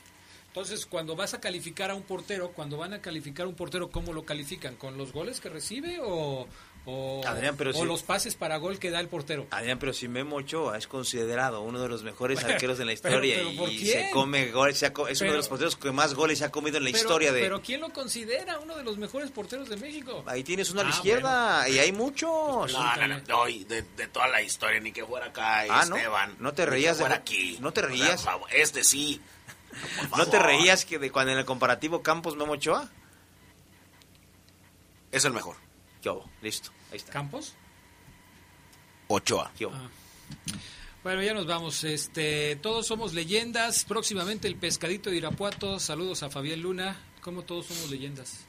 Entonces, 0.48 0.86
cuando 0.86 1.18
vas 1.18 1.34
a 1.34 1.42
calificar 1.42 1.92
a 1.92 1.96
un 1.96 2.04
portero, 2.04 2.52
cuando 2.54 2.78
van 2.78 2.94
a 2.94 3.02
calificar 3.02 3.46
a 3.46 3.50
un 3.50 3.56
portero, 3.56 3.90
¿cómo 3.90 4.14
lo 4.14 4.24
califican? 4.24 4.78
¿Con 4.78 4.98
los 4.98 5.12
goles 5.12 5.42
que 5.42 5.50
recibe 5.50 6.00
o, 6.02 6.48
o, 6.88 7.22
Adrián, 7.26 7.56
pero 7.58 7.72
o 7.72 7.74
sí. 7.74 7.84
los 7.84 8.04
pases 8.04 8.36
para 8.36 8.58
gol 8.58 8.78
que 8.78 8.92
da 8.92 9.00
el 9.00 9.08
portero. 9.08 9.48
Adrián, 9.50 9.80
pero 9.80 9.92
si 9.92 10.08
Memo 10.08 10.36
Ochoa 10.36 10.78
es 10.78 10.88
considerado 10.88 11.62
uno 11.62 11.82
de 11.82 11.90
los 11.90 12.04
mejores 12.04 12.40
Pero- 12.42 12.54
arqueros 12.54 12.78
de 12.78 12.86
la 12.86 12.94
historia 12.94 13.38
pero 13.38 13.56
¿por 13.58 13.70
y 13.72 13.78
quién? 13.80 14.06
se 14.08 14.12
come 14.12 14.52
goles, 14.52 14.78
se 14.78 14.86
ha 14.86 14.94
co- 14.94 15.08
es 15.08 15.20
uno 15.22 15.32
de 15.32 15.38
los 15.38 15.48
porteros 15.48 15.76
que 15.76 15.92
más 15.92 16.14
goles 16.14 16.38
se 16.40 16.46
ha 16.46 16.52
comido 16.52 16.78
en 16.78 16.84
la 16.84 16.92
Pero- 16.92 17.02
historia 17.02 17.32
de... 17.32 17.42
Pero 17.42 17.62
¿quién 17.62 17.82
lo 17.82 17.90
considera 17.92 18.60
uno 18.60 18.76
de 18.78 18.84
los 18.84 18.98
mejores 18.98 19.32
porteros 19.32 19.68
de 19.68 19.78
México? 19.78 20.24
Ahí 20.28 20.44
tienes 20.44 20.70
uno 20.70 20.82
a 20.82 20.84
la 20.84 20.90
Ah, 20.92 20.94
izquierda 20.94 21.70
y 21.70 21.80
hay 21.80 21.92
muchos. 21.92 22.72
No, 22.72 22.96
no, 22.98 23.08
no, 23.08 23.20
no, 23.28 23.46
de, 23.46 23.82
de 23.82 24.08
toda 24.08 24.28
la 24.28 24.42
historia, 24.44 24.80
ni 24.80 24.92
que 24.92 25.04
fuera 25.06 25.26
acá 25.28 25.62
Ah, 25.70 25.86
¿no? 25.90 25.96
Esteban. 25.96 26.36
No 26.40 26.54
te 26.54 26.66
reías 26.68 26.98
de- 26.98 27.04
fuera 27.04 27.16
aquí. 27.16 27.58
no 27.62 27.72
te 27.74 27.80
O 27.82 27.84
sea, 27.84 27.90
reías. 27.90 28.22
por 28.22 28.32
favor, 28.32 28.50
Este 28.54 28.84
sí. 28.84 29.20
¿No 30.18 30.28
te 30.28 30.38
reías 30.40 30.86
que 30.86 31.00
de 31.00 31.12
cuando 31.12 31.32
en 31.34 31.40
el 31.40 31.46
comparativo 31.46 32.02
Campos 32.04 32.36
Memo 32.36 32.54
Ochoa? 32.54 32.90
Es 35.12 35.26
el 35.26 35.34
mejor. 35.34 35.56
Listo, 36.44 36.70
ahí 36.92 36.98
está. 36.98 37.12
¿Campos? 37.12 37.54
Ochoa. 39.08 39.52
Ah. 39.74 39.90
Bueno, 41.04 41.22
ya 41.22 41.34
nos 41.34 41.46
vamos. 41.46 41.84
Este, 41.84 42.56
todos 42.58 42.88
somos 42.88 43.14
leyendas. 43.14 43.86
Próximamente 43.86 44.48
el 44.48 44.56
pescadito 44.56 45.10
de 45.10 45.18
Irapuato. 45.18 45.80
Saludos 45.80 46.24
a 46.24 46.30
Fabián 46.30 46.62
Luna. 46.62 47.00
¿Cómo 47.22 47.44
todos 47.44 47.68
somos 47.68 47.90
leyendas? 47.92 48.46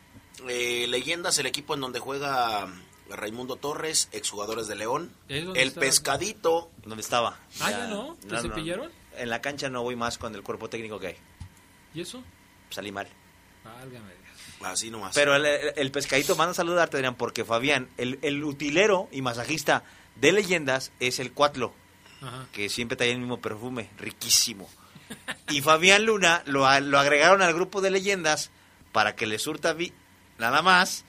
Eh, 0.48 0.86
leyendas, 0.88 1.38
el 1.38 1.46
equipo 1.46 1.74
en 1.74 1.80
donde 1.80 1.98
juega 1.98 2.66
Raimundo 3.10 3.56
Torres, 3.56 4.08
exjugadores 4.12 4.68
de 4.68 4.74
León. 4.76 5.12
¿Y 5.28 5.34
ahí 5.34 5.42
dónde 5.44 5.60
El 5.62 5.68
estaba? 5.68 5.86
pescadito. 5.86 6.70
¿Dónde 6.84 7.02
estaba? 7.02 7.38
Ah, 7.60 7.70
¿ya 7.70 7.86
no? 7.88 8.16
¿Te 8.26 8.40
cepillaron? 8.40 8.90
En 9.16 9.30
la 9.30 9.40
cancha 9.40 9.68
no 9.70 9.82
voy 9.82 9.96
más 9.96 10.18
con 10.18 10.34
el 10.34 10.42
cuerpo 10.42 10.68
técnico 10.70 10.98
que 10.98 11.08
hay. 11.08 11.16
¿Y 11.94 12.00
eso? 12.02 12.22
Salí 12.70 12.92
mal. 12.92 13.08
Válgame. 13.64 14.12
Así 14.62 14.90
nomás. 14.90 15.14
Pero 15.14 15.34
el, 15.36 15.44
el- 15.46 15.72
el 15.76 15.90
pescadito 15.90 16.34
manda 16.36 16.52
a 16.52 16.54
saludarte, 16.54 16.96
Adrián, 16.96 17.14
porque 17.14 17.44
Fabián, 17.44 17.88
el, 17.98 18.18
el 18.22 18.42
utilero 18.44 19.08
y 19.12 19.22
masajista 19.22 19.84
de 20.16 20.32
leyendas 20.32 20.92
es 21.00 21.18
el 21.20 21.32
Cuatlo, 21.32 21.74
Ajá. 22.22 22.46
que 22.52 22.68
siempre 22.68 22.96
trae 22.96 23.12
el 23.12 23.18
mismo 23.18 23.40
perfume, 23.40 23.90
riquísimo. 23.98 24.68
Y 25.50 25.60
Fabián 25.60 26.04
Luna 26.06 26.42
lo, 26.46 26.68
lo 26.80 26.98
agregaron 26.98 27.42
al 27.42 27.54
grupo 27.54 27.80
de 27.80 27.90
leyendas 27.90 28.50
para 28.92 29.14
que 29.14 29.26
le 29.26 29.38
surta 29.38 29.72
vi- 29.72 29.92
nada 30.38 30.62
más. 30.62 31.04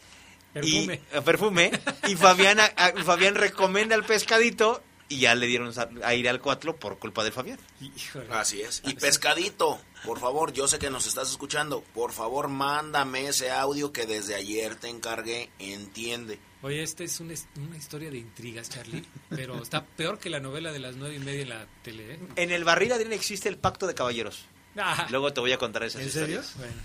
Perfume. 0.54 1.02
Y, 1.14 1.18
eh, 1.18 1.22
perfume. 1.24 1.72
Y 2.08 2.16
Fabián, 2.16 2.60
a- 2.60 2.66
a- 2.76 3.04
Fabián 3.04 3.36
recomienda 3.36 3.96
al 3.96 4.04
pescadito 4.06 4.84
y 5.10 5.20
ya 5.20 5.36
le 5.36 5.48
dieron 5.48 5.72
aire 6.04 6.30
al 6.30 6.42
Cuatlo 6.42 6.76
por 6.76 7.00
culpa 7.00 7.24
del 7.24 7.34
Fabián. 7.34 7.60
Híjole. 7.82 8.28
Así 8.32 8.62
es. 8.62 8.82
Y 8.86 8.94
pescadito, 8.96 9.80
por 10.06 10.20
favor, 10.20 10.54
yo 10.54 10.68
sé 10.68 10.80
que 10.80 10.90
nos 10.90 11.08
estás 11.08 11.30
escuchando. 11.32 11.82
Por 11.94 12.12
favor, 12.12 12.48
mándame 12.50 13.28
ese 13.28 13.52
audio 13.52 13.92
que 13.92 14.06
desde 14.06 14.36
ayer 14.36 14.76
te 14.76 14.90
encargué. 14.90 15.50
Entiende. 15.60 16.40
Oye, 16.62 16.84
esta 16.84 17.04
es 17.04 17.20
una, 17.20 17.34
una 17.58 17.78
historia 17.78 18.10
de 18.10 18.18
intrigas, 18.18 18.70
Charlie. 18.70 19.06
Pero 19.30 19.62
está 19.62 19.86
peor 19.86 20.20
que 20.20 20.30
la 20.30 20.40
novela 20.40 20.72
de 20.72 20.80
las 20.80 20.96
nueve 20.96 21.16
y 21.16 21.20
media 21.20 21.42
en 21.44 21.50
la 21.50 21.68
tele. 21.84 22.14
¿eh? 22.16 22.20
En 22.36 22.52
el 22.52 22.64
barril, 22.64 22.92
Adrián, 22.92 23.14
existe 23.14 23.48
el 23.48 23.58
pacto 23.58 23.88
de 23.88 23.94
caballeros. 23.94 24.46
Ah. 24.76 25.08
Luego 25.10 25.32
te 25.34 25.40
voy 25.40 25.52
a 25.52 25.58
contar 25.58 25.84
esas 25.84 26.02
¿En 26.02 26.12
serio? 26.12 26.40
historias. 26.42 26.58
Bueno. 26.58 26.82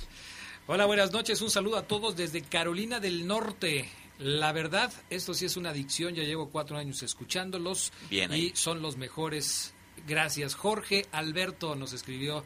Hola, 0.68 0.86
buenas 0.86 1.10
noches. 1.10 1.40
Un 1.42 1.50
saludo 1.50 1.76
a 1.76 1.82
todos 1.88 2.16
desde 2.16 2.42
Carolina 2.42 3.00
del 3.00 3.26
Norte. 3.26 3.88
La 4.22 4.52
verdad, 4.52 4.92
esto 5.10 5.34
sí 5.34 5.46
es 5.46 5.56
una 5.56 5.70
adicción. 5.70 6.14
Ya 6.14 6.22
llevo 6.22 6.48
cuatro 6.48 6.76
años 6.76 7.02
escuchándolos. 7.02 7.92
Bien 8.08 8.30
y 8.30 8.34
ahí. 8.34 8.52
son 8.54 8.80
los 8.80 8.96
mejores. 8.96 9.74
Gracias. 10.06 10.54
Jorge 10.54 11.06
Alberto 11.10 11.74
nos 11.74 11.92
escribió 11.92 12.44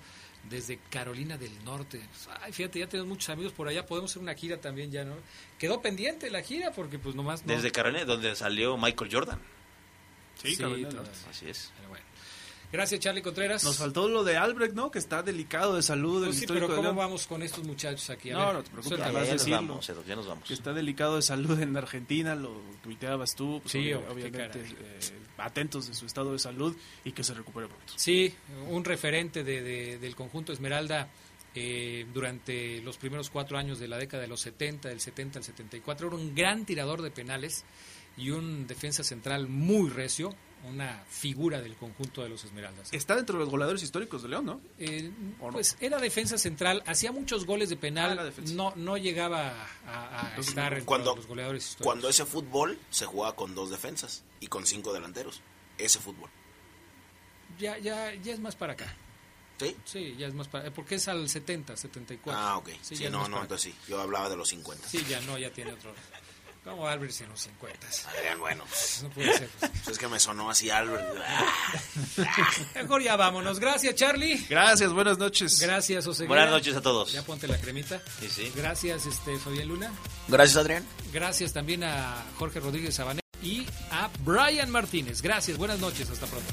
desde 0.49 0.79
Carolina 0.91 1.37
del 1.37 1.53
Norte. 1.65 2.01
Ay, 2.41 2.53
fíjate, 2.53 2.79
ya 2.79 2.89
tenemos 2.89 3.09
muchos 3.09 3.29
amigos 3.29 3.53
por 3.53 3.69
allá. 3.69 3.85
Podemos 3.85 4.11
hacer 4.11 4.23
una 4.23 4.35
gira 4.35 4.59
también 4.59 4.91
ya, 4.91 5.05
¿no? 5.05 5.17
Quedó 5.59 5.83
pendiente 5.83 6.31
la 6.31 6.43
gira 6.43 6.73
porque 6.73 6.99
pues 6.99 7.15
nomás 7.15 7.45
no. 7.45 7.53
Desde 7.53 7.71
Carolina, 7.71 8.05
donde 8.05 8.35
salió 8.35 8.77
Michael 8.79 9.11
Jordan. 9.13 9.41
Sí, 10.43 10.57
Carolina 10.57 10.89
del 10.89 10.97
todo. 10.97 11.07
Norte. 11.07 11.31
Así 11.31 11.49
es. 11.49 11.73
Pero 11.77 11.89
bueno. 11.91 12.05
Gracias, 12.73 13.01
Charlie 13.01 13.23
Contreras. 13.23 13.63
Nos 13.65 13.79
faltó 13.79 14.09
lo 14.09 14.25
de 14.25 14.37
Albrecht, 14.37 14.75
¿no? 14.75 14.91
Que 14.91 14.99
está 14.99 15.23
delicado 15.23 15.77
de 15.77 15.83
salud. 15.83 16.19
Pues 16.25 16.31
el 16.31 16.35
sí, 16.35 16.41
histórico 16.45 16.67
pero 16.67 16.77
¿cómo 16.83 16.95
vamos 16.95 17.27
con 17.27 17.43
estos 17.43 17.65
muchachos 17.65 18.11
aquí? 18.11 18.31
A 18.31 18.35
No, 18.35 18.47
ver, 18.47 18.55
no 18.57 18.63
te 18.65 18.71
preocupes. 18.71 18.99
Ya, 18.99 19.13
ya 19.13 19.33
nos 19.35 19.49
vamos, 19.51 19.89
Edo, 19.89 20.05
ya 20.05 20.17
nos 20.17 20.27
vamos. 20.27 20.45
Que 20.49 20.55
está 20.55 20.73
delicado 20.73 21.17
de 21.17 21.23
salud 21.23 21.59
en 21.61 21.77
Argentina, 21.77 22.35
lo 22.35 22.61
tuiteabas 22.83 23.35
tú. 23.35 23.61
pues, 23.63 23.73
Sí, 23.73 23.93
obviamente 23.93 24.61
eh, 24.61 24.99
atentos 25.39 25.87
de 25.89 25.95
su 25.95 26.07
estado 26.07 26.33
de 26.33 26.39
salud 26.39 26.77
y 27.05 27.13
que 27.13 27.23
se 27.25 27.35
recupere 27.35 27.69
pronto. 27.69 27.93
Sí, 27.97 28.35
un 28.69 28.85
referente 28.85 29.45
de, 29.45 29.63
de- 29.63 29.99
del 29.99 30.17
conjunto 30.17 30.53
Esmeralda 30.53 31.09
eh, 31.55 32.05
durante 32.13 32.81
los 32.83 32.99
primeros 32.99 33.31
cuatro 33.31 33.57
años 33.57 33.79
de 33.79 33.89
la 33.89 33.97
década 33.97 34.23
de 34.23 34.29
los 34.29 34.41
70, 34.41 34.89
del 34.89 35.01
70 35.01 35.39
al 35.39 35.45
74. 35.45 36.09
Era 36.09 36.17
un 36.17 36.35
gran 36.35 36.67
tirador 36.67 37.01
de 37.01 37.11
penales 37.11 37.65
y 38.19 38.31
un 38.31 38.67
defensa 38.67 39.05
central 39.05 39.47
muy 39.49 39.89
recio, 39.89 40.35
una 40.67 41.05
figura 41.09 41.61
del 41.61 41.75
conjunto 41.77 42.23
de 42.23 42.29
los 42.29 42.45
Esmeraldas. 42.45 42.93
Está 42.93 43.17
dentro 43.17 43.35
de 43.39 43.41
los 43.45 43.51
goleadores 43.51 43.83
históricos 43.83 44.23
de 44.23 44.29
León, 44.29 44.45
¿no? 44.47 44.61
Eh, 44.79 45.11
¿O 45.41 45.47
no? 45.47 45.53
pues 45.53 45.77
era 45.81 45.99
defensa 45.99 46.37
central, 46.39 46.83
hacía 46.87 47.13
muchos 47.13 47.47
goles 47.47 47.69
de 47.69 47.77
Ah, 47.77 47.81
penal, 47.81 48.17
defensa. 48.25 48.55
no, 48.55 48.73
no 48.77 48.97
llegaba 48.97 49.53
a, 49.87 50.21
a 50.25 50.29
Entonces, 50.31 50.49
estar 50.49 50.73
entre 50.73 50.85
cuando- 50.85 51.17
los 51.17 51.27
goleadores 51.27 51.65
históricos. 51.65 51.87
Cuando 51.87 52.09
ese 52.09 52.25
fútbol 52.27 52.79
se 52.91 53.07
jugaba 53.07 53.35
con 53.37 53.55
dos 53.55 53.71
defensas 53.71 54.25
y 54.41 54.47
con 54.49 54.67
cinco 54.67 54.93
delanteros. 54.93 55.41
Ese 55.79 55.99
fútbol. 56.01 56.31
Ya, 57.59 57.79
ya, 57.79 58.15
ya 58.15 58.33
es 58.35 58.41
más 58.41 58.57
para 58.57 58.75
acá. 58.75 58.95
¿Sí? 59.59 59.75
Sí, 59.87 60.15
ya 60.19 60.27
es 60.27 60.35
más 60.35 60.49
para 60.49 60.71
porque 60.71 60.97
es 60.97 61.09
al 61.09 61.29
70, 61.31 61.77
74. 61.79 62.39
Ah, 62.39 62.59
ok. 62.59 62.69
Sí, 62.83 62.95
Sí, 62.97 63.05
no, 63.09 63.27
no, 63.27 63.41
entonces 63.41 63.73
sí. 63.73 63.79
Yo 63.89 63.99
hablaba 64.01 64.29
de 64.29 64.37
los 64.37 64.49
50. 64.51 64.87
Sí, 64.87 65.03
ya 65.09 65.19
no, 65.23 65.39
ya 65.39 65.51
tiene 65.51 65.73
otro. 65.73 65.95
Como 66.67 66.89
Albert 66.89 67.21
en 67.21 67.29
los 67.29 67.41
50. 67.41 67.87
Adrián, 68.11 68.41
bueno, 68.41 68.65
pues, 68.69 69.01
No 69.05 69.11
puede 69.11 69.39
ser. 69.39 69.49
pues. 69.61 69.71
pues 69.71 69.89
es 69.89 69.99
que 69.99 70.09
me 70.09 70.19
sonó 70.19 70.51
así 70.51 70.69
Albert. 70.69 71.07
Mejor 72.75 73.03
ya 73.03 73.15
vámonos. 73.15 73.61
Gracias, 73.61 73.95
Charlie. 73.95 74.45
Gracias, 74.49 74.93
buenas 74.93 75.17
noches. 75.17 75.61
Gracias, 75.61 76.05
José. 76.05 76.27
Buenas 76.27 76.51
noches 76.51 76.75
a 76.75 76.81
todos. 76.83 77.13
Ya 77.13 77.23
ponte 77.23 77.47
la 77.47 77.57
cremita. 77.59 78.03
Sí, 78.19 78.29
sí. 78.29 78.53
Gracias, 78.57 79.07
este 79.07 79.39
Fabián 79.39 79.69
Luna. 79.69 79.93
Gracias, 80.27 80.57
Adrián. 80.57 80.85
Gracias 81.13 81.53
también 81.53 81.85
a 81.85 82.25
Jorge 82.37 82.59
Rodríguez 82.59 82.97
Sabané 82.97 83.21
y 83.43 83.65
a 83.93 84.11
Brian 84.25 84.69
Martínez. 84.71 85.23
Gracias, 85.23 85.57
buenas 85.59 85.79
noches, 85.79 86.11
hasta 86.11 86.27
pronto. 86.27 86.53